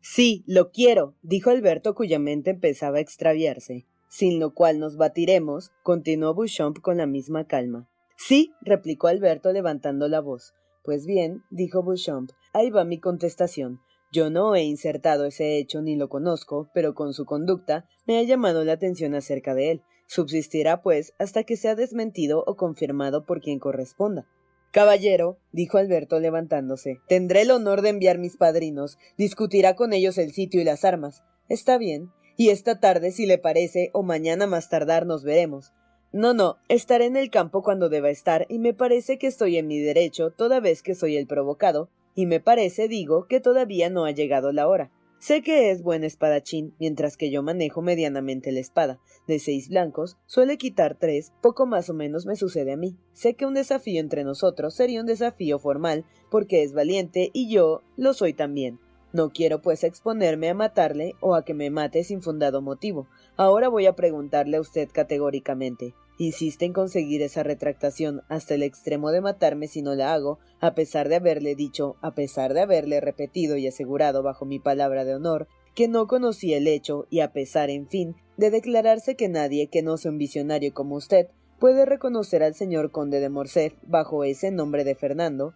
Sí, 0.01 0.45
lo 0.47 0.71
quiero, 0.71 1.17
dijo 1.23 1.51
Alberto, 1.51 1.97
cuya 1.97 2.21
mente 2.21 2.51
empezaba 2.51 2.99
a 2.99 3.01
extraviarse. 3.03 3.87
Sin 4.09 4.39
lo 4.39 4.55
cual 4.55 4.79
nos 4.79 4.97
batiremos, 4.97 5.73
continuó 5.83 6.35
Bouchamp 6.35 6.79
con 6.81 6.97
la 6.97 7.07
misma 7.07 7.47
calma. 7.47 7.89
Sí, 8.17 8.53
replicó 8.61 9.09
Alberto 9.09 9.53
levantando 9.53 10.09
la 10.09 10.21
voz. 10.21 10.55
Pues 10.85 11.05
bien, 11.05 11.43
dijo 11.51 11.83
Bouchamp, 11.83 12.31
ahí 12.53 12.71
va 12.71 12.85
mi 12.85 12.99
contestación. 12.99 13.81
Yo 14.13 14.29
no 14.29 14.57
he 14.57 14.63
insertado 14.63 15.25
ese 15.25 15.59
hecho 15.59 15.83
ni 15.83 15.95
lo 15.95 16.09
conozco, 16.09 16.69
pero 16.75 16.95
con 16.95 17.15
su 17.15 17.25
conducta 17.25 17.87
me 18.07 18.19
ha 18.19 18.23
llamado 18.25 18.65
la 18.65 18.73
atención 18.73 19.15
acerca 19.15 19.55
de 19.55 19.71
él. 19.71 19.83
Subsistirá, 20.07 20.83
pues, 20.83 21.15
hasta 21.19 21.45
que 21.45 21.57
sea 21.57 21.77
desmentido 21.77 22.43
o 22.47 22.57
confirmado 22.57 23.25
por 23.25 23.41
quien 23.41 23.61
corresponda. 23.61 24.27
Caballero, 24.73 25.39
dijo 25.53 25.79
Alberto 25.79 26.19
levantándose, 26.19 26.99
tendré 27.09 27.43
el 27.43 27.53
honor 27.53 27.83
de 27.83 27.91
enviar 27.91 28.19
mis 28.19 28.37
padrinos. 28.37 28.99
Discutirá 29.17 29.77
con 29.77 29.93
ellos 29.93 30.19
el 30.19 30.33
sitio 30.33 30.61
y 30.61 30.65
las 30.65 30.85
armas. 30.85 31.23
Está 31.49 31.79
bien. 31.79 32.11
Y 32.37 32.49
esta 32.49 32.81
tarde, 32.81 33.13
si 33.13 33.27
le 33.27 33.39
parece, 33.39 33.91
o 33.93 34.03
mañana 34.03 34.47
más 34.47 34.69
tardar, 34.69 35.07
nos 35.07 35.23
veremos. 35.23 35.73
No, 36.13 36.35
no, 36.35 36.57
estaré 36.69 37.07
en 37.07 37.17
el 37.17 37.31
campo 37.31 37.63
cuando 37.63 37.89
deba 37.89 38.11
estar, 38.11 38.47
y 38.49 38.59
me 38.59 38.75
parece 38.75 39.19
que 39.19 39.29
estoy 39.29 39.59
en 39.59 39.69
mi 39.69 39.79
derecho, 39.79 40.33
toda 40.33 40.59
vez 40.59 40.83
que 40.83 40.97
soy 40.97 41.17
el 41.17 41.29
provocado, 41.29 41.91
y 42.15 42.27
me 42.27 42.41
parece, 42.41 42.89
digo, 42.89 43.27
que 43.27 43.41
todavía 43.41 43.91
no 43.91 44.05
ha 44.05 44.11
llegado 44.11 44.53
la 44.53 44.69
hora. 44.69 44.91
Sé 45.21 45.43
que 45.43 45.71
es 45.71 45.83
buen 45.83 46.03
espadachín, 46.03 46.75
mientras 46.79 47.19
que 47.19 47.31
yo 47.31 47.43
manejo 47.43 47.83
medianamente 47.83 48.53
la 48.53 48.61
espada. 48.61 49.01
De 49.27 49.39
seis 49.39 49.69
blancos, 49.69 50.17
suele 50.25 50.57
quitar 50.57 50.97
tres, 50.99 51.35
poco 51.43 51.67
más 51.67 51.91
o 51.91 51.95
menos 51.95 52.25
me 52.25 52.37
sucede 52.37 52.73
a 52.73 52.79
mí. 52.79 52.97
Sé 53.13 53.35
que 53.35 53.45
un 53.45 53.53
desafío 53.53 54.01
entre 54.01 54.25
nosotros 54.25 54.75
sería 54.75 55.01
un 55.01 55.07
desafío 55.07 55.59
formal, 55.59 56.07
porque 56.31 56.63
es 56.63 56.73
valiente 56.73 57.29
y 57.35 57.51
yo 57.51 57.83
lo 57.99 58.15
soy 58.15 58.33
también. 58.33 58.81
No 59.13 59.29
quiero 59.29 59.61
pues 59.61 59.85
exponerme 59.85 60.49
a 60.49 60.55
matarle 60.55 61.17
o 61.21 61.35
a 61.35 61.45
que 61.45 61.53
me 61.53 61.69
mate 61.69 62.03
sin 62.03 62.23
fundado 62.23 62.63
motivo. 62.63 63.07
Ahora 63.37 63.69
voy 63.69 63.85
a 63.85 63.97
preguntarle 63.97 64.57
a 64.57 64.61
usted 64.63 64.89
categóricamente. 64.91 65.95
Insiste 66.21 66.67
en 66.67 66.75
conseguir 66.75 67.23
esa 67.23 67.43
retractación 67.43 68.21
hasta 68.29 68.53
el 68.53 68.63
extremo 68.63 69.11
de 69.11 69.23
matarme 69.23 69.69
si 69.69 69.81
no 69.81 69.95
la 69.95 70.13
hago, 70.13 70.39
a 70.61 70.75
pesar 70.75 71.09
de 71.09 71.15
haberle 71.15 71.55
dicho, 71.55 71.97
a 72.03 72.15
pesar 72.15 72.53
de 72.53 72.61
haberle 72.61 73.01
repetido 73.01 73.57
y 73.57 73.67
asegurado 73.67 74.23
bajo 74.23 74.45
mi 74.45 74.59
palabra 74.59 75.07
de 75.07 75.15
honor, 75.15 75.49
que 75.75 75.89
no 75.89 76.07
conocía 76.09 76.59
el 76.59 76.69
hecho 76.69 77.07
y 77.09 77.21
a 77.21 77.33
pesar, 77.33 77.71
en 77.71 77.89
fin, 77.89 78.17
de 78.37 78.51
declararse 78.51 79.17
que 79.17 79.31
nadie 79.31 79.69
que 79.69 79.81
no 79.81 79.97
sea 79.97 80.11
un 80.11 80.19
visionario 80.19 80.75
como 80.75 80.97
usted 80.97 81.29
puede 81.59 81.87
reconocer 81.87 82.43
al 82.43 82.55
señor 82.55 82.91
conde 82.91 83.19
de 83.19 83.31
Morcerf 83.31 83.79
bajo 83.81 84.23
ese 84.23 84.51
nombre 84.51 84.85
de 84.85 84.97
Fernando. 84.97 85.55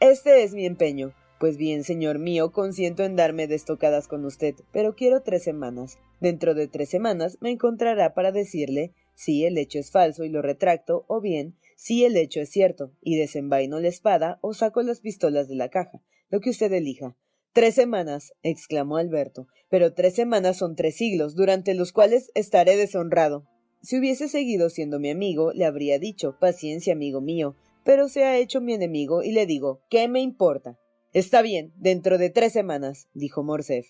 Este 0.00 0.42
es 0.42 0.52
mi 0.52 0.66
empeño. 0.66 1.14
Pues 1.40 1.56
bien, 1.56 1.82
señor 1.82 2.18
mío, 2.18 2.52
consiento 2.52 3.04
en 3.04 3.16
darme 3.16 3.46
de 3.46 3.54
estocadas 3.54 4.06
con 4.06 4.26
usted, 4.26 4.54
pero 4.70 4.94
quiero 4.94 5.22
tres 5.22 5.44
semanas. 5.44 5.98
Dentro 6.20 6.54
de 6.54 6.68
tres 6.68 6.90
semanas 6.90 7.38
me 7.40 7.50
encontrará 7.50 8.12
para 8.12 8.32
decirle 8.32 8.92
si 9.18 9.44
el 9.44 9.58
hecho 9.58 9.80
es 9.80 9.90
falso 9.90 10.22
y 10.22 10.28
lo 10.28 10.42
retracto, 10.42 11.04
o 11.08 11.20
bien 11.20 11.56
si 11.74 12.04
el 12.04 12.16
hecho 12.16 12.40
es 12.40 12.50
cierto 12.50 12.92
y 13.02 13.16
desenvaino 13.16 13.80
la 13.80 13.88
espada 13.88 14.38
o 14.42 14.54
saco 14.54 14.80
las 14.82 15.00
pistolas 15.00 15.48
de 15.48 15.56
la 15.56 15.70
caja, 15.70 16.00
lo 16.30 16.38
que 16.38 16.50
usted 16.50 16.72
elija. 16.72 17.16
Tres 17.52 17.74
semanas, 17.74 18.32
exclamó 18.44 18.96
Alberto, 18.96 19.48
pero 19.68 19.92
tres 19.92 20.14
semanas 20.14 20.56
son 20.58 20.76
tres 20.76 20.96
siglos, 20.96 21.34
durante 21.34 21.74
los 21.74 21.90
cuales 21.90 22.30
estaré 22.36 22.76
deshonrado. 22.76 23.44
Si 23.82 23.98
hubiese 23.98 24.28
seguido 24.28 24.70
siendo 24.70 25.00
mi 25.00 25.10
amigo, 25.10 25.52
le 25.52 25.64
habría 25.64 25.98
dicho 25.98 26.36
paciencia, 26.38 26.92
amigo 26.92 27.20
mío, 27.20 27.56
pero 27.84 28.08
se 28.08 28.22
ha 28.22 28.38
hecho 28.38 28.60
mi 28.60 28.72
enemigo 28.72 29.24
y 29.24 29.32
le 29.32 29.46
digo 29.46 29.80
¿qué 29.90 30.06
me 30.06 30.20
importa? 30.20 30.78
Está 31.12 31.42
bien, 31.42 31.72
dentro 31.76 32.18
de 32.18 32.30
tres 32.30 32.52
semanas, 32.52 33.08
dijo 33.14 33.42
Morcerf. 33.42 33.88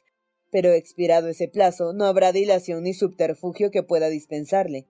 Pero 0.50 0.72
expirado 0.72 1.28
ese 1.28 1.48
plazo, 1.48 1.92
no 1.92 2.06
habrá 2.06 2.32
dilación 2.32 2.84
ni 2.84 2.94
subterfugio 2.94 3.70
que 3.70 3.82
pueda 3.82 4.08
dispensarle. 4.08 4.86